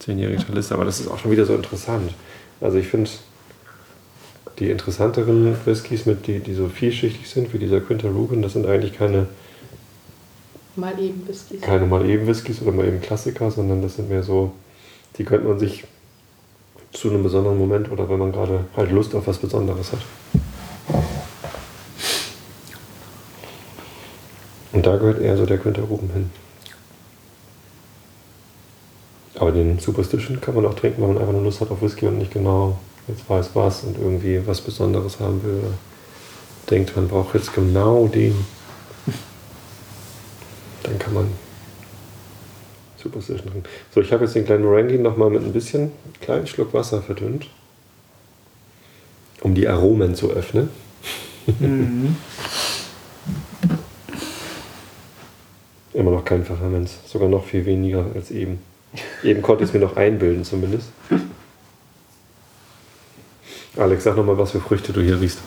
Zehnjährige 0.00 0.44
Taliste, 0.44 0.74
aber 0.74 0.84
das 0.84 1.00
ist 1.00 1.08
auch 1.08 1.18
schon 1.18 1.30
wieder 1.30 1.46
so 1.46 1.54
interessant. 1.54 2.12
Also 2.60 2.78
ich 2.78 2.88
finde 2.88 3.10
die 4.58 4.70
interessanteren 4.70 5.56
Whiskys, 5.64 6.06
mit 6.06 6.26
die, 6.26 6.40
die 6.40 6.54
so 6.54 6.68
vielschichtig 6.68 7.28
sind, 7.28 7.52
wie 7.54 7.58
dieser 7.58 7.80
Quinter 7.80 8.10
Rubin, 8.10 8.42
das 8.42 8.54
sind 8.54 8.66
eigentlich 8.66 8.96
keine 8.96 9.28
Mal 10.78 10.98
eben 11.00 11.26
Whiskys. 11.26 11.60
keine 11.60 11.86
mal 11.86 12.08
eben 12.08 12.26
Whiskys 12.26 12.62
oder 12.62 12.70
mal 12.70 12.86
eben 12.86 13.00
Klassiker, 13.00 13.50
sondern 13.50 13.82
das 13.82 13.96
sind 13.96 14.08
mehr 14.08 14.22
so, 14.22 14.52
die 15.16 15.24
könnte 15.24 15.48
man 15.48 15.58
sich 15.58 15.84
zu 16.92 17.10
einem 17.10 17.24
besonderen 17.24 17.58
Moment 17.58 17.90
oder 17.90 18.08
wenn 18.08 18.18
man 18.18 18.30
gerade 18.30 18.64
halt 18.76 18.92
Lust 18.92 19.14
auf 19.14 19.26
was 19.26 19.38
Besonderes 19.38 19.92
hat. 19.92 20.00
Und 24.72 24.86
da 24.86 24.96
gehört 24.96 25.20
eher 25.20 25.36
so 25.36 25.46
der 25.46 25.58
Quinter 25.58 25.82
Ruben 25.82 26.10
hin. 26.10 26.30
Aber 29.34 29.50
den 29.50 29.78
Superstition 29.80 30.40
kann 30.40 30.54
man 30.54 30.66
auch 30.66 30.74
trinken, 30.74 31.02
wenn 31.02 31.14
man 31.14 31.18
einfach 31.18 31.32
nur 31.32 31.42
Lust 31.42 31.60
hat 31.60 31.70
auf 31.70 31.82
Whisky 31.82 32.06
und 32.06 32.18
nicht 32.18 32.32
genau 32.32 32.78
jetzt 33.08 33.28
weiß 33.28 33.50
was 33.54 33.82
und 33.82 33.98
irgendwie 33.98 34.46
was 34.46 34.60
Besonderes 34.60 35.18
haben 35.18 35.42
will. 35.42 35.62
Denkt, 36.70 36.94
man 36.94 37.08
braucht 37.08 37.34
jetzt 37.34 37.52
genau 37.52 38.06
den. 38.06 38.57
Dann 40.88 40.98
kann 40.98 41.12
man 41.14 41.28
Superstition 42.96 43.50
trinken. 43.50 43.68
So, 43.94 44.00
ich 44.00 44.12
habe 44.12 44.24
jetzt 44.24 44.34
den 44.34 44.46
kleinen 44.46 44.64
Morangi 44.64 44.98
nochmal 44.98 45.30
mit 45.30 45.42
ein 45.42 45.52
bisschen 45.52 45.92
kleinen 46.20 46.46
Schluck 46.46 46.72
Wasser 46.72 47.02
verdünnt, 47.02 47.48
um 49.42 49.54
die 49.54 49.68
Aromen 49.68 50.14
zu 50.14 50.30
öffnen. 50.30 50.70
Mhm. 51.58 52.16
Immer 55.92 56.10
noch 56.10 56.24
kein 56.24 56.44
Pfefferminz, 56.44 56.98
sogar 57.06 57.28
noch 57.28 57.44
viel 57.44 57.66
weniger 57.66 58.06
als 58.14 58.30
eben. 58.30 58.60
Eben 59.22 59.42
konnte 59.42 59.64
ich 59.64 59.70
es 59.70 59.74
mir 59.74 59.80
noch 59.80 59.96
einbilden 59.96 60.44
zumindest. 60.44 60.88
Alex, 63.76 64.04
sag 64.04 64.16
nochmal, 64.16 64.38
was 64.38 64.52
für 64.52 64.60
Früchte 64.60 64.92
du 64.92 65.02
hier 65.02 65.20
riechst. 65.20 65.38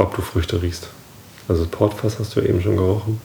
Ob 0.00 0.16
du 0.16 0.22
Früchte 0.22 0.62
riechst. 0.62 0.88
Also 1.46 1.66
Portfass 1.66 2.18
hast 2.18 2.34
du 2.34 2.40
eben 2.40 2.62
schon 2.62 2.76
gerochen. 2.76 3.20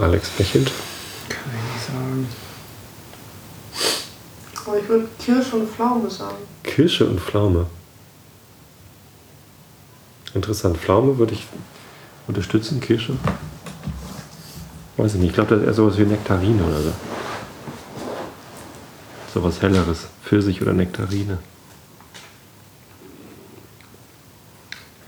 Alex 0.00 0.38
lächelt. 0.38 0.70
Kann 1.28 1.40
ich 1.48 1.74
nicht 1.74 1.86
sagen. 1.86 2.28
Aber 4.64 4.78
ich 4.78 4.88
würde 4.88 5.08
Kirsche 5.18 5.56
und 5.56 5.68
Pflaume 5.68 6.08
sagen. 6.08 6.36
Kirsche 6.62 7.06
und 7.06 7.20
Pflaume. 7.20 7.66
Interessant. 10.32 10.76
Pflaume 10.78 11.18
würde 11.18 11.34
ich 11.34 11.48
unterstützen, 12.28 12.80
Kirsche. 12.80 13.16
Weiß 14.96 15.14
ich 15.14 15.20
nicht. 15.20 15.30
Ich 15.30 15.34
glaube, 15.34 15.50
das 15.50 15.62
ist 15.62 15.66
eher 15.66 15.74
sowas 15.74 15.98
wie 15.98 16.04
Nektarine 16.04 16.62
oder 16.62 16.80
so. 16.80 16.92
Sowas 19.34 19.60
Helleres. 19.60 20.06
Pfirsich 20.24 20.62
oder 20.62 20.72
Nektarine. 20.72 21.38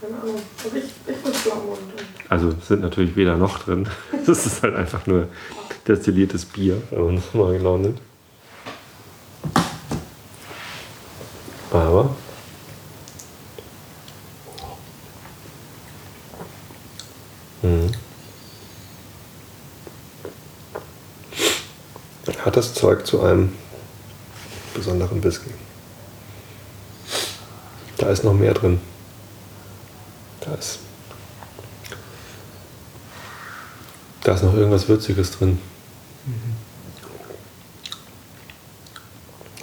Keine 0.01 0.21
Ahnung. 0.21 0.43
Also 0.65 0.77
ich, 0.77 0.85
ich 0.85 1.25
würde 1.25 1.39
Pflaume 1.39 1.63
und 1.63 1.79
Also 2.43 2.57
sind 2.61 2.81
natürlich 2.83 3.15
weder 3.15 3.37
noch 3.37 3.61
drin. 3.61 3.89
Das 4.27 4.47
ist 4.47 4.63
halt 4.65 4.75
einfach 4.75 5.07
nur 5.07 5.29
destilliertes 5.87 6.45
Bier, 6.45 6.83
wenn 6.91 7.05
man 7.05 7.17
es 7.19 7.35
mal 7.35 7.53
genau 7.57 7.77
nimmt. 7.77 8.01
Aber 11.71 12.15
Mhm. 17.63 17.93
hat 22.45 22.57
das 22.57 22.75
Zeug 22.75 23.07
zu 23.07 23.23
einem 23.23 23.53
besonderen 24.75 25.23
Whisky. 25.23 25.51
Da 27.99 28.11
ist 28.11 28.25
noch 28.25 28.35
mehr 28.35 28.53
drin. 28.53 28.81
Da 30.41 30.55
ist 30.55 30.81
Da 34.25 34.35
ist 34.35 34.43
noch 34.45 34.55
irgendwas 34.55 34.89
Würziges 34.89 35.33
drin. 35.33 35.59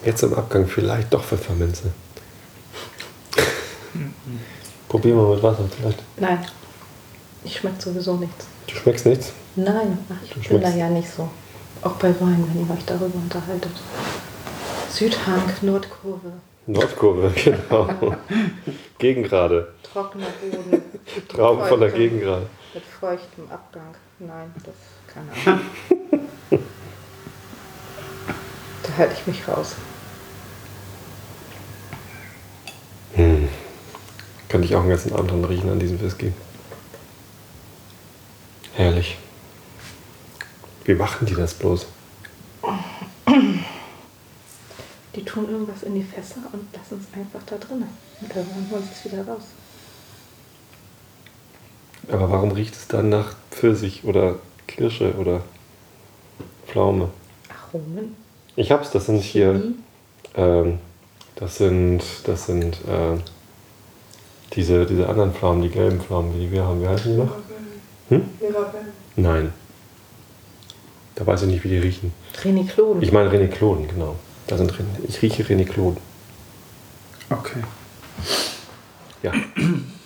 Jetzt 0.06 0.24
im 0.24 0.34
Abgang 0.34 0.68
vielleicht 0.68 1.14
doch 1.14 1.24
Pfefferminze. 1.24 1.92
Probieren 4.88 5.18
wir 5.18 5.36
mit 5.36 5.44
Wasser 5.44 5.66
vielleicht. 5.78 6.00
Nein, 6.18 6.40
ich 7.44 7.58
schmecke 7.58 7.82
sowieso 7.82 8.16
nichts. 8.16 8.48
Du 8.68 8.76
schmeckst 8.76 9.06
nichts? 9.06 9.32
Nein, 9.56 9.98
ach, 10.10 10.16
ich 10.24 10.30
Du 10.32 10.40
bin 10.50 10.62
da 10.62 10.68
schmeckst- 10.68 10.78
ja 10.80 10.90
nicht 10.90 11.10
so. 11.10 11.30
Auch 11.82 11.94
bei 11.94 12.10
Wein, 12.20 12.44
wenn 12.54 12.66
ihr 12.68 12.74
euch 12.74 12.84
darüber 12.86 13.16
unterhaltet. 13.16 13.72
Südhang, 14.92 15.44
Nordkurve, 15.62 16.32
Nordkurve, 16.66 17.32
genau. 17.44 17.88
Gegengrade. 18.98 19.70
trockener 19.94 20.26
Boden. 20.42 20.82
Trauben 21.28 21.66
von 21.68 21.80
der 21.80 21.92
Gegengrade. 21.92 22.48
Mit 22.74 22.84
feuchtem 22.84 23.50
Abgang. 23.50 23.96
Nein, 24.20 24.54
das 24.64 24.76
keine 25.08 25.32
Ahnung. 25.46 25.66
da 28.84 28.98
halte 28.98 29.14
ich 29.14 29.28
mich 29.28 29.48
raus. 29.48 29.76
Hm. 33.16 33.50
Kann 34.48 34.64
ich 34.64 34.76
auch 34.76 34.82
einen 34.82 34.90
ganzen 34.90 35.14
Abend 35.14 35.32
dran 35.32 35.46
riechen 35.46 35.70
an 35.70 35.80
diesem 35.80 36.00
Whisky. 36.00 36.32
Herrlich. 38.74 39.18
Wie 40.86 40.94
machen 40.94 41.26
die 41.26 41.36
das 41.36 41.54
bloß? 41.54 41.88
Die 45.16 45.26
tun 45.26 45.50
irgendwas 45.50 45.84
in 45.84 45.96
die 45.96 46.04
Fässer 46.04 46.42
und 46.52 46.74
lassen 46.74 47.06
es 47.06 47.18
einfach 47.18 47.42
da 47.46 47.58
drinnen. 47.58 47.90
Und 48.22 48.36
irgendwann 48.36 48.70
holen 48.72 48.84
sie 48.84 49.08
es 49.08 49.12
wieder 49.12 49.28
raus. 49.28 49.44
Aber 52.12 52.32
warum 52.32 52.52
riecht 52.52 52.76
es 52.76 52.88
dann 52.88 53.10
nach 53.10 53.36
Pfirsich 53.52 54.04
oder 54.04 54.36
Kirsche 54.68 55.14
oder 55.16 55.42
Pflaume? 56.68 57.10
Aromen? 57.50 58.16
Ich 58.56 58.72
hab's, 58.72 58.92
das 58.92 59.06
sind 59.06 59.22
hier, 59.22 59.62
ähm, 60.36 60.80
das 61.36 61.58
sind, 61.58 62.02
das 62.26 62.46
sind 62.48 62.76
äh, 62.88 63.18
diese, 64.54 64.86
diese 64.86 65.08
anderen 65.08 65.34
Pflaumen, 65.34 65.62
die 65.62 65.70
gelben 65.70 66.02
Pflaumen, 66.02 66.34
die 66.34 66.52
wir 66.52 66.64
haben. 66.64 66.82
Wie 66.82 66.88
heißen 66.88 67.12
die 67.12 67.18
noch? 67.18 67.36
Hm? 68.10 68.24
Mirabelle. 68.40 68.86
Nein. 69.16 69.54
Da 71.16 71.28
weiß 71.28 71.44
ich 71.44 71.50
nicht, 71.50 71.64
wie 71.64 71.70
die 71.70 71.78
riechen. 71.78 72.14
Renikloden. 72.44 73.04
Ich 73.04 73.12
meine 73.12 73.32
Renekloden, 73.32 73.88
genau. 73.88 74.16
Da 74.48 74.58
sind 74.58 74.78
Ren 74.80 74.88
ich 75.08 75.22
rieche 75.22 75.48
Renekloden. 75.48 75.98
Okay. 77.30 77.60
Ja. 79.22 79.32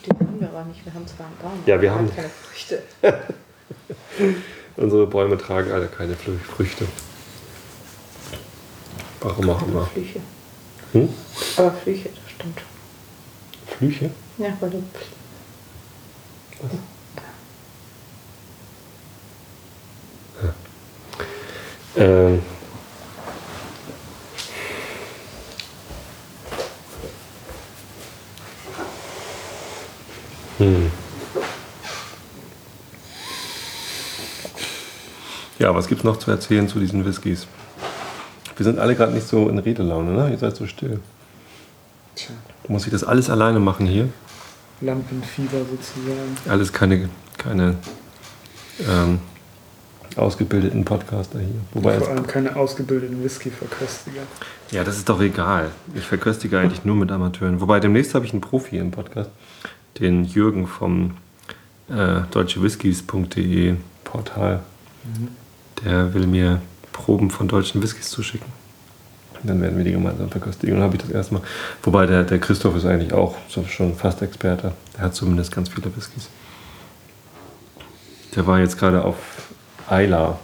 Aber 0.64 0.72
nicht. 0.72 0.86
Wir 0.86 0.94
haben 0.94 1.06
zwar 1.06 1.26
einen 1.26 1.36
Baum, 1.42 1.64
Ja, 1.66 1.82
wir 1.82 1.92
haben- 1.92 2.10
keine 2.16 2.30
Früchte. 2.30 2.82
Unsere 4.78 5.08
Bäume 5.08 5.38
tragen 5.38 5.72
alle 5.74 5.88
keine 5.88 6.16
Früchte. 6.16 6.88
Warum 9.20 9.50
auch 9.50 9.62
immer. 9.68 9.86
Flüche. 9.88 10.20
Hm? 10.94 11.10
Aber 11.58 11.72
Flüche, 11.72 12.10
das 12.10 12.32
stimmt. 12.32 12.62
Flüche? 13.78 14.10
Ja, 14.38 14.56
weil 14.62 14.70
du. 14.70 14.84
Ähm. 21.98 22.42
Hm. 30.64 30.90
Ja, 35.60 35.76
was 35.76 35.88
gibt's 35.88 36.04
noch 36.04 36.18
zu 36.18 36.32
erzählen 36.32 36.68
zu 36.68 36.80
diesen 36.80 37.06
Whiskys? 37.06 37.48
Wir 38.56 38.64
sind 38.64 38.80
alle 38.80 38.96
gerade 38.96 39.14
nicht 39.14 39.28
so 39.28 39.50
in 39.50 39.60
Redelaune, 39.60 40.12
ne? 40.12 40.32
Ihr 40.32 40.38
seid 40.38 40.56
so 40.56 40.66
still. 40.66 41.00
Tja, 42.16 42.32
Muss 42.68 42.86
ich 42.86 42.92
das 42.92 43.04
alles 43.04 43.30
alleine 43.30 43.60
machen 43.60 43.86
hier? 43.88 44.10
Lampenfieber 44.82 45.60
sozusagen. 45.70 46.38
Alles 46.48 46.72
keine, 46.72 47.10
keine 47.38 47.76
ähm, 48.88 49.20
ausgebildeten 50.16 50.86
Podcaster 50.86 51.40
hier. 51.40 51.56
Wobei 51.74 51.98
Vor 52.00 52.10
allem 52.10 52.28
keine 52.28 52.56
ausgebildeten 52.56 53.24
Whisky-Verköstiger. 53.24 54.22
Ja, 54.72 54.84
das 54.84 54.98
ist 54.98 55.10
doch 55.10 55.22
egal. 55.22 55.72
Ich 55.94 56.06
verköstige 56.06 56.60
eigentlich 56.60 56.86
nur 56.86 56.96
mit 56.96 57.12
Amateuren. 57.12 57.60
Wobei 57.60 57.80
demnächst 57.80 58.16
habe 58.16 58.26
ich 58.26 58.32
einen 58.32 58.42
Profi 58.42 58.78
im 58.78 58.92
Podcast, 58.92 59.30
den 60.00 60.26
Jürgen 60.26 60.68
vom 60.68 61.12
äh, 61.90 62.22
deutschewhiskys.de 62.32 63.76
Portal. 64.04 64.62
Der 65.84 66.14
will 66.14 66.28
mir 66.28 66.62
Proben 66.92 67.30
von 67.30 67.48
deutschen 67.48 67.82
Whiskys 67.82 68.10
zuschicken. 68.10 68.48
Dann 69.44 69.62
werden 69.62 69.78
wir 69.78 69.84
die 69.84 69.92
gemeinsam 69.92 70.30
verköstigen. 70.30 70.76
Und 70.76 70.80
dann 70.80 70.88
habe 70.88 70.96
ich 70.96 71.02
das 71.02 71.12
erstmal. 71.12 71.42
Wobei 71.82 72.06
der, 72.06 72.24
der 72.24 72.40
Christoph 72.40 72.78
ist 72.78 72.86
eigentlich 72.86 73.12
auch 73.12 73.36
so 73.50 73.66
schon 73.66 73.96
fast 73.96 74.22
Experte. 74.22 74.72
Der 74.96 75.06
hat 75.06 75.16
zumindest 75.16 75.54
ganz 75.54 75.70
viele 75.70 75.94
Whiskys. 75.96 76.30
Der 78.36 78.48
war 78.48 78.60
jetzt 78.60 78.78
gerade 78.78 79.04
auf 79.04 79.18
Ayla 79.90 80.40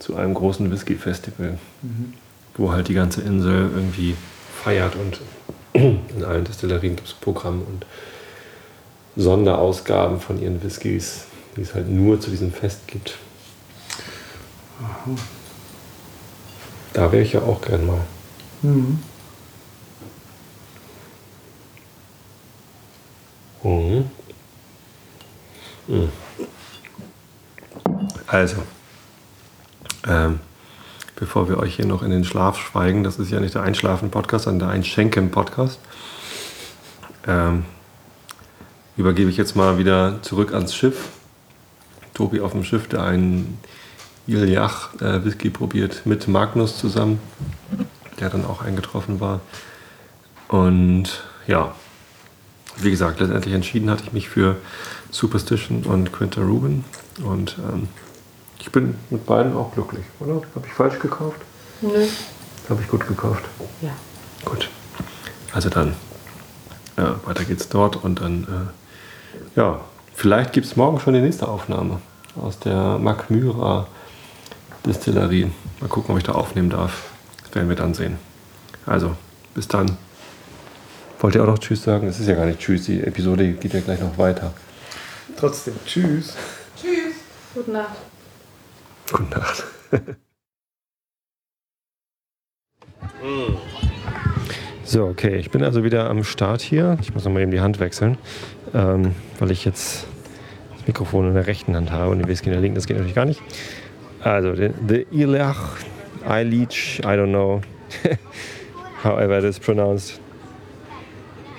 zu 0.00 0.16
einem 0.16 0.34
großen 0.34 0.70
Whisky-Festival, 0.70 1.58
mhm. 1.82 2.14
wo 2.56 2.72
halt 2.72 2.88
die 2.88 2.94
ganze 2.94 3.20
Insel 3.20 3.70
irgendwie 3.74 4.16
feiert 4.64 4.96
und 4.96 5.20
in 5.72 6.24
allen 6.24 6.44
Destillerien 6.44 6.96
gibt 6.96 7.08
es 7.08 7.14
Programm 7.14 7.62
und 7.62 7.86
Sonderausgaben 9.16 10.20
von 10.20 10.40
ihren 10.40 10.62
Whiskys, 10.62 11.26
die 11.56 11.62
es 11.62 11.74
halt 11.74 11.88
nur 11.88 12.20
zu 12.20 12.30
diesem 12.30 12.52
Fest 12.52 12.86
gibt. 12.86 13.18
Aha. 14.82 15.10
Da 16.92 17.12
wäre 17.12 17.22
ich 17.22 17.32
ja 17.32 17.42
auch 17.42 17.60
gern 17.60 17.86
mal. 17.86 18.00
Mhm. 18.62 18.98
Mhm. 23.62 24.10
Mhm. 25.86 26.08
Also, 28.26 28.56
ähm, 30.06 30.40
bevor 31.16 31.48
wir 31.48 31.58
euch 31.58 31.76
hier 31.76 31.86
noch 31.86 32.02
in 32.02 32.10
den 32.10 32.24
Schlaf 32.24 32.58
schweigen, 32.58 33.04
das 33.04 33.18
ist 33.18 33.30
ja 33.30 33.40
nicht 33.40 33.54
der 33.54 33.62
Einschlafen-Podcast, 33.62 34.44
sondern 34.44 34.68
der 34.68 34.74
Einschenken-Podcast, 34.76 35.78
ähm, 37.26 37.64
übergebe 39.02 39.28
ich 39.30 39.36
jetzt 39.36 39.56
mal 39.56 39.78
wieder 39.78 40.22
zurück 40.22 40.54
ans 40.54 40.76
Schiff. 40.76 41.08
Tobi 42.14 42.40
auf 42.40 42.52
dem 42.52 42.62
Schiff, 42.62 42.86
der 42.86 43.02
einen 43.02 43.58
Iljach 44.28 44.94
äh, 45.00 45.24
Whisky 45.24 45.50
probiert 45.50 46.02
mit 46.06 46.28
Magnus 46.28 46.78
zusammen, 46.78 47.18
der 48.20 48.30
dann 48.30 48.44
auch 48.44 48.62
eingetroffen 48.62 49.18
war. 49.18 49.40
Und 50.46 51.24
ja, 51.48 51.74
wie 52.76 52.92
gesagt, 52.92 53.18
letztendlich 53.18 53.54
entschieden 53.54 53.90
hatte 53.90 54.04
ich 54.04 54.12
mich 54.12 54.28
für 54.28 54.54
Superstition 55.10 55.82
und 55.82 56.12
Quinter 56.12 56.42
Ruben. 56.42 56.84
Und 57.24 57.56
ähm, 57.58 57.88
ich 58.60 58.70
bin 58.70 58.94
mit 59.10 59.26
beiden 59.26 59.56
auch 59.56 59.74
glücklich, 59.74 60.04
oder? 60.20 60.42
Habe 60.54 60.66
ich 60.66 60.72
falsch 60.72 61.00
gekauft? 61.00 61.40
Nö. 61.80 62.06
Habe 62.68 62.80
ich 62.80 62.88
gut 62.88 63.08
gekauft? 63.08 63.42
Ja. 63.80 63.90
Gut. 64.44 64.68
Also 65.52 65.70
dann, 65.70 65.96
ja, 66.96 67.18
weiter 67.24 67.44
geht's 67.44 67.68
dort 67.68 67.96
und 67.96 68.20
dann, 68.20 68.44
äh, 68.44 68.81
ja, 69.56 69.80
vielleicht 70.14 70.52
gibt 70.52 70.66
es 70.66 70.76
morgen 70.76 71.00
schon 71.00 71.14
die 71.14 71.20
nächste 71.20 71.48
Aufnahme 71.48 72.00
aus 72.40 72.58
der 72.58 72.98
Macmyra 72.98 73.86
Distillerie. 74.86 75.50
Mal 75.80 75.88
gucken, 75.88 76.12
ob 76.12 76.18
ich 76.18 76.24
da 76.24 76.32
aufnehmen 76.32 76.70
darf. 76.70 77.10
Das 77.42 77.54
werden 77.54 77.68
wir 77.68 77.76
dann 77.76 77.94
sehen. 77.94 78.18
Also, 78.86 79.16
bis 79.54 79.68
dann. 79.68 79.96
Wollt 81.20 81.36
ihr 81.36 81.42
auch 81.42 81.46
noch 81.46 81.58
Tschüss 81.58 81.84
sagen? 81.84 82.08
Es 82.08 82.18
ist 82.18 82.26
ja 82.26 82.34
gar 82.34 82.46
nicht 82.46 82.58
Tschüss, 82.58 82.86
die 82.86 83.00
Episode 83.00 83.52
geht 83.52 83.74
ja 83.74 83.80
gleich 83.80 84.00
noch 84.00 84.18
weiter. 84.18 84.52
Trotzdem, 85.36 85.74
Tschüss. 85.86 86.34
Tschüss. 86.76 87.14
Gute 87.54 87.70
Nacht. 87.70 87.96
Gute 89.10 89.38
Nacht. 89.38 89.64
so, 94.92 95.06
okay, 95.06 95.36
ich 95.36 95.50
bin 95.50 95.64
also 95.64 95.84
wieder 95.84 96.10
am 96.10 96.22
Start 96.22 96.60
hier. 96.60 96.98
Ich 97.00 97.14
muss 97.14 97.24
nochmal 97.24 97.40
eben 97.40 97.50
die 97.50 97.62
Hand 97.62 97.80
wechseln, 97.80 98.18
ähm, 98.74 99.14
weil 99.38 99.50
ich 99.50 99.64
jetzt 99.64 100.04
das 100.76 100.86
Mikrofon 100.86 101.28
in 101.28 101.34
der 101.34 101.46
rechten 101.46 101.74
Hand 101.74 101.90
habe 101.90 102.10
und 102.10 102.18
den 102.18 102.28
Whisky 102.28 102.48
in 102.48 102.52
der 102.52 102.60
linken. 102.60 102.74
Das 102.74 102.86
geht 102.86 102.98
natürlich 102.98 103.14
gar 103.14 103.24
nicht. 103.24 103.40
Also, 104.20 104.54
the, 104.54 105.06
Ilach, 105.10 105.78
I 106.28 106.42
Leech, 106.42 107.00
I 107.00 107.16
don't 107.16 107.30
know, 107.30 107.62
however 109.02 109.38
it 109.38 109.44
is 109.44 109.58
pronounced. 109.58 110.20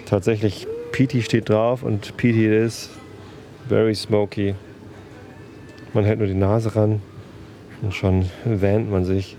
Tatsächlich, 0.05 0.67
Peaty 0.91 1.23
steht 1.23 1.49
drauf 1.49 1.81
und 1.81 2.13
it 2.23 2.35
is. 2.35 2.91
Very 3.67 3.95
smoky. 3.95 4.53
Man 5.95 6.05
hält 6.05 6.19
nur 6.19 6.27
die 6.27 6.35
Nase 6.35 6.75
ran 6.75 7.01
und 7.81 7.95
schon 7.95 8.29
wähnt 8.45 8.91
man 8.91 9.05
sich 9.05 9.37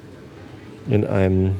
in 0.88 1.06
einem 1.06 1.54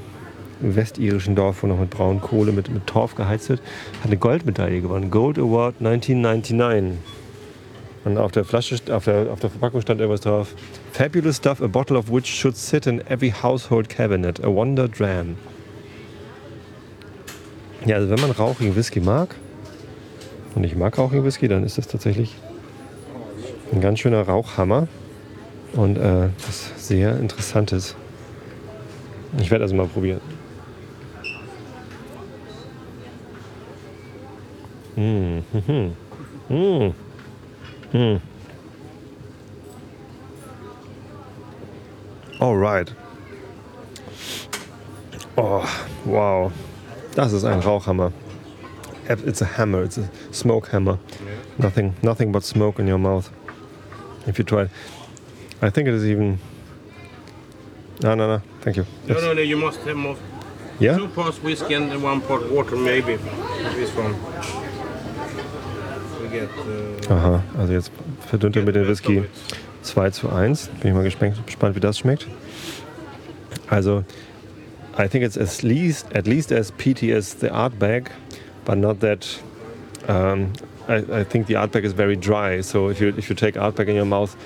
westirischen 0.61 1.35
Dorf, 1.35 1.63
wo 1.63 1.67
noch 1.67 1.79
mit 1.79 1.91
braunen 1.91 2.21
Kohle, 2.21 2.53
mit, 2.53 2.71
mit 2.71 2.87
Torf 2.87 3.15
geheizt 3.15 3.49
wird. 3.49 3.61
Hat 4.01 4.07
eine 4.07 4.17
Goldmedaille 4.17 4.81
gewonnen. 4.81 5.11
Gold 5.11 5.39
Award 5.39 5.77
1999. 5.81 6.99
Und 8.05 8.19
auf 8.19 8.33
der 8.33 8.45
Flasche, 8.45 8.77
auf 8.91 9.05
der, 9.05 9.31
auf 9.33 9.41
der 9.41 9.51
Verpackung 9.51 9.81
stand 9.81 10.01
irgendwas 10.01 10.21
drauf. 10.21 10.55
Fabulous 10.93 11.37
stuff, 11.37 11.63
a 11.63 11.67
bottle 11.67 11.97
of 11.97 12.11
which 12.11 12.27
should 12.27 12.57
sit 12.57 12.87
in 12.87 13.01
every 13.09 13.31
household 13.31 13.89
cabinet. 13.89 14.45
A 14.45 14.49
wonder 14.49 14.89
dram. 14.89 15.37
Ja, 17.87 17.97
also 17.97 18.11
wenn 18.11 18.21
man 18.21 18.31
rauchigen 18.31 18.77
Whisky 18.77 19.01
mag, 19.01 19.35
und 20.55 20.65
ich 20.65 20.77
mag 20.77 20.97
rauchigen 20.97 21.25
Whisky, 21.25 21.49
dann 21.49 21.65
ist 21.65 21.79
das 21.79 21.89
tatsächlich 21.89 22.35
ein 23.73 23.81
ganz 23.81 23.99
schöner 23.99 24.23
Rauchhammer 24.23 24.87
und 25.73 25.97
äh, 25.97 26.29
was 26.47 26.71
sehr 26.77 27.19
Interessantes. 27.19 27.97
Ich 29.39 29.51
werde 29.51 29.65
also 29.65 29.75
mal 29.75 29.87
probieren. 29.87 30.21
Mmh, 34.97 35.43
mmh, 36.49 36.93
mmh. 37.93 38.21
Alright. 42.41 42.93
Oh, 45.37 45.65
wow. 46.05 46.53
Das 47.15 47.33
ist 47.33 47.45
ein 47.45 47.61
Rauchhammer. 47.61 48.13
It's 49.09 49.43
a 49.43 49.47
hammer. 49.59 49.83
It's 49.83 49.99
a 49.99 50.09
smoke 50.31 50.69
hammer. 50.69 50.99
Nothing, 51.59 51.95
nothing 52.03 52.33
but 52.33 52.45
smoke 52.45 52.79
in 52.79 52.89
your 52.89 52.99
mouth. 52.99 53.31
If 54.27 54.39
you 54.39 54.45
try. 54.45 54.69
I 55.61 55.71
think 55.71 55.89
it 55.89 55.95
is 55.95 56.05
even. 56.05 56.39
No, 58.03 58.15
no, 58.15 58.27
no. 58.27 58.43
Thank 58.61 58.77
you. 58.77 58.87
No, 59.07 59.21
no, 59.21 59.35
no. 59.35 59.41
You 59.41 59.57
must 59.57 59.81
have 59.81 59.97
more. 59.97 60.17
Yeah. 60.81 60.97
Two 60.97 61.09
parts 61.09 61.41
whiskey 61.43 61.75
and 61.75 62.03
one 62.03 62.21
part 62.21 62.51
water, 62.51 62.77
maybe. 62.77 63.17
This 63.77 63.91
one. 63.95 64.15
We 66.21 66.29
get. 66.29 66.49
Uh, 66.59 67.15
Aha. 67.15 67.43
Also 67.59 67.73
jetzt 67.73 67.93
verdünnt 68.29 68.57
er 68.57 68.63
mit 68.63 68.75
dem 68.75 68.89
Whisky 68.89 69.25
2 69.83 70.11
zu 70.11 70.31
1. 70.31 70.69
Bin 70.81 70.91
ich 70.91 70.95
mal 70.95 71.33
gespannt, 71.47 71.77
wie 71.77 71.81
das 71.81 71.99
schmeckt. 71.99 72.27
Also, 73.71 74.05
I 74.99 75.09
think 75.09 75.25
it's 75.25 75.37
at 75.37 75.63
least 75.63 76.07
at 76.15 76.27
least 76.27 76.53
as 76.53 76.71
peaty 76.73 77.13
as 77.13 77.35
the 77.35 77.51
art 77.51 77.79
bag, 77.79 78.11
but 78.65 78.79
not 78.79 79.01
that. 79.01 79.27
Um, 80.09 80.53
I, 80.87 81.21
I, 81.21 81.25
think 81.25 81.47
the 81.47 81.57
art 81.57 81.73
bag 81.73 81.85
is 81.85 81.93
very 81.93 82.17
dry. 82.17 82.61
So 82.61 82.91
if 82.91 83.01
you 83.01 83.09
if 83.17 83.29
you 83.29 83.35
take 83.35 83.57
art 83.57 83.77
bag 83.77 83.89
in 83.89 83.97
your 83.97 84.05
mouth, 84.05 84.37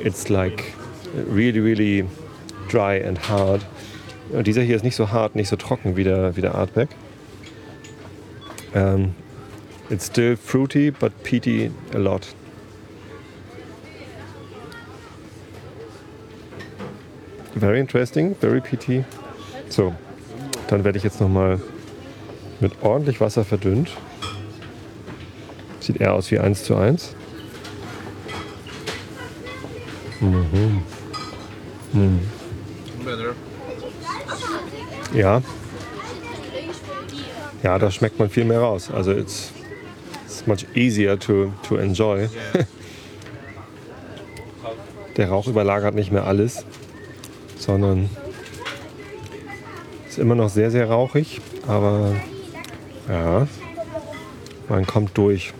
it's 0.00 0.30
like 0.30 0.74
really 1.14 1.60
really 1.60 2.06
dry 2.72 3.02
and 3.04 3.28
hard. 3.28 3.64
Und 4.30 4.46
dieser 4.46 4.62
hier 4.62 4.76
ist 4.76 4.84
nicht 4.84 4.96
so 4.96 5.10
hart, 5.10 5.36
nicht 5.36 5.48
so 5.48 5.56
trocken 5.56 5.96
wie 5.96 6.04
der, 6.04 6.36
wie 6.36 6.40
der 6.40 6.54
Artback. 6.54 6.88
Um, 8.74 9.14
it's 9.90 10.06
still 10.06 10.36
fruity, 10.36 10.90
but 10.90 11.12
peaty 11.22 11.70
a 11.94 11.98
lot. 11.98 12.26
Very 17.54 17.78
interesting, 17.78 18.34
very 18.34 18.60
peaty. 18.60 19.04
So, 19.68 19.94
dann 20.68 20.84
werde 20.84 20.96
ich 20.96 21.04
jetzt 21.04 21.20
nochmal 21.20 21.60
mit 22.60 22.72
ordentlich 22.80 23.20
Wasser 23.20 23.44
verdünnt. 23.44 23.90
Sieht 25.80 26.00
eher 26.00 26.14
aus 26.14 26.30
wie 26.30 26.38
1 26.38 26.64
zu 26.64 26.76
1. 26.76 27.14
Mhm. 30.20 30.82
Mhm. 31.92 32.41
Ja. 35.14 35.42
Ja, 37.62 37.78
da 37.78 37.90
schmeckt 37.90 38.18
man 38.18 38.28
viel 38.28 38.44
mehr 38.44 38.60
raus. 38.60 38.90
Also 38.90 39.12
it's, 39.12 39.52
it's 40.24 40.46
much 40.46 40.66
easier 40.74 41.18
to, 41.18 41.52
to 41.68 41.76
enjoy. 41.76 42.28
Der 45.16 45.28
Rauch 45.28 45.46
überlagert 45.46 45.94
nicht 45.94 46.10
mehr 46.10 46.26
alles, 46.26 46.64
sondern 47.58 48.08
ist 50.08 50.18
immer 50.18 50.34
noch 50.34 50.48
sehr, 50.48 50.70
sehr 50.70 50.88
rauchig, 50.88 51.42
aber 51.66 52.16
ja, 53.08 53.46
man 54.68 54.86
kommt 54.86 55.16
durch. 55.18 55.52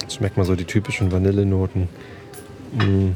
Jetzt 0.00 0.14
schmeckt 0.16 0.36
man 0.36 0.44
so 0.44 0.56
die 0.56 0.64
typischen 0.64 1.12
Vanillenoten. 1.12 1.88
Mm, 2.72 3.10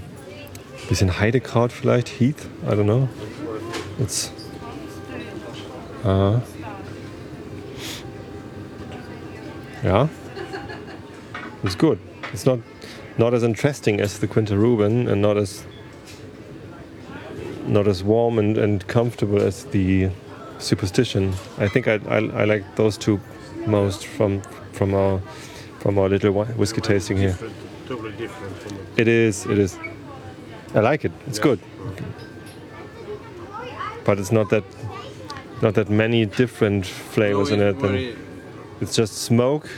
bisschen 0.93 1.19
Heidekraut 1.19 1.73
vielleicht, 1.73 2.07
Heath, 2.07 2.51
I 2.67 2.75
don't 2.75 2.85
know. 2.85 3.09
It's, 3.99 4.31
uh, 6.05 6.39
ja, 9.83 10.11
it's 11.63 11.79
good. 11.79 11.99
It's 12.35 12.45
not 12.45 12.59
not 13.17 13.33
as 13.33 13.43
interesting 13.43 14.03
as 14.03 14.19
the 14.19 14.27
Quinta 14.27 14.55
Ruben 14.55 15.09
and 15.09 15.23
not 15.23 15.39
as 15.39 15.65
not 17.67 17.89
as 17.89 18.05
warm 18.05 18.39
and, 18.39 18.59
and 18.59 18.87
comfortable 18.87 19.41
as 19.41 19.65
the 19.65 20.11
superstition. 20.59 21.33
I 21.57 21.69
think 21.69 21.89
I, 21.89 22.01
I, 22.07 22.19
I 22.43 22.45
like 22.45 22.65
those 22.77 22.99
two 22.99 23.19
most 23.67 24.05
from 24.05 24.43
from 24.73 24.93
our 24.93 25.23
from 25.79 25.97
our 25.97 26.11
little 26.11 26.45
whiskey 26.59 26.83
tasting 26.83 27.17
here. 27.17 27.39
Totally 27.89 28.13
different. 28.13 28.53
It 28.99 29.09
is. 29.09 29.47
It 29.47 29.59
is. 29.59 29.79
I 30.75 30.81
like 30.81 31.05
it. 31.05 31.13
It's 31.27 31.39
Yeah. 31.39 31.43
good, 31.45 31.59
but 34.05 34.19
it's 34.19 34.33
not 34.33 34.49
that 34.51 34.65
not 35.61 35.75
that 35.75 35.89
many 35.91 36.27
different 36.27 36.87
flavors 36.87 37.51
No, 37.51 37.55
in 37.57 37.61
it. 37.63 37.69
it's 37.75 37.81
very 37.83 38.17
it's 38.81 38.97
just 38.97 39.15
smoke, 39.19 39.69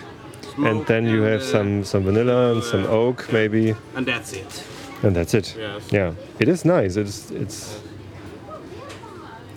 and 0.57 0.57
smoke 0.57 0.87
then 0.87 1.07
you 1.07 1.23
have 1.23 1.41
uh, 1.43 1.45
some 1.53 1.85
some 1.85 2.05
vanilla 2.05 2.53
and 2.53 2.63
some 2.65 2.87
oak 2.87 3.27
maybe, 3.33 3.75
And 3.95 4.07
that's 4.07 4.33
it. 4.33 4.65
and 5.03 5.15
that's 5.17 5.35
it. 5.35 5.57
Yes. 5.59 5.83
Yeah, 5.93 6.13
it 6.39 6.49
is 6.49 6.65
nice. 6.65 6.97
It's 6.97 7.31
it's. 7.31 7.81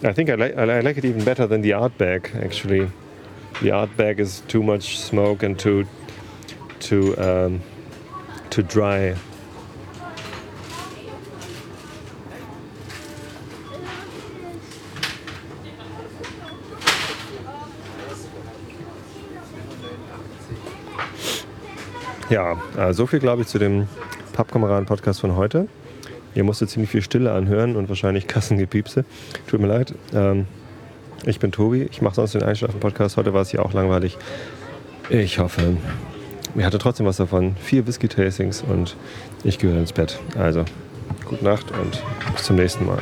I 0.04 0.14
think 0.14 0.30
I 0.30 0.36
like 0.36 0.58
I 0.58 0.80
like 0.82 0.98
it 0.98 1.06
even 1.06 1.24
better 1.24 1.48
than 1.48 1.62
the 1.62 1.74
art 1.74 1.98
bag 1.98 2.30
actually. 2.44 2.90
The 3.62 3.72
art 3.72 3.96
bag 3.98 4.20
is 4.20 4.42
too 4.48 4.62
much 4.62 4.98
smoke 5.00 5.44
and 5.46 5.58
too 5.58 5.86
too 6.80 7.16
um, 7.18 7.62
too 8.50 8.64
dry. 8.64 9.16
Ja, 22.30 22.58
äh, 22.78 22.94
so 22.94 23.08
viel 23.08 23.20
glaube 23.20 23.44
ich 23.44 23.48
zu 23.48 23.58
dem 23.58 23.88
Pappkameraden-Podcast 24.34 25.22
von 25.22 25.36
heute. 25.36 25.68
Ihr 26.36 26.44
musstet 26.44 26.70
ziemlich 26.70 26.92
viel 26.92 27.02
Stille 27.02 27.32
anhören 27.32 27.76
und 27.76 27.90
wahrscheinlich 27.90 28.28
Kassengepiepse. 28.28 29.06
Tut 29.48 29.60
mir 29.60 29.68
leid. 29.68 29.94
Ähm, 30.14 30.46
ich 31.26 31.40
bin 31.40 31.52
Tobi. 31.52 31.88
Ich 31.90 32.02
mache 32.02 32.16
sonst 32.16 32.36
den 32.36 32.44
Einschlafen-Podcast. 32.44 33.18
Heute 33.18 33.34
war 33.34 33.42
es 33.42 33.50
hier 33.50 33.66
auch 33.66 33.74
langweilig. 33.74 34.18
Ich 35.10 35.40
hoffe, 35.40 35.78
ihr 36.56 36.66
hattet 36.66 36.82
trotzdem 36.82 37.06
was 37.06 37.18
davon. 37.18 37.56
Vier 37.56 37.88
Whisky-Tastings 37.88 38.62
und 38.62 38.96
ich 39.44 39.58
gehöre 39.58 39.80
ins 39.80 39.94
Bett. 39.94 40.20
Also, 40.38 40.66
gute 41.26 41.46
Nacht 41.46 41.72
und 41.72 42.04
bis 42.36 42.44
zum 42.44 42.58
nächsten 42.58 42.86
Mal. 42.86 43.00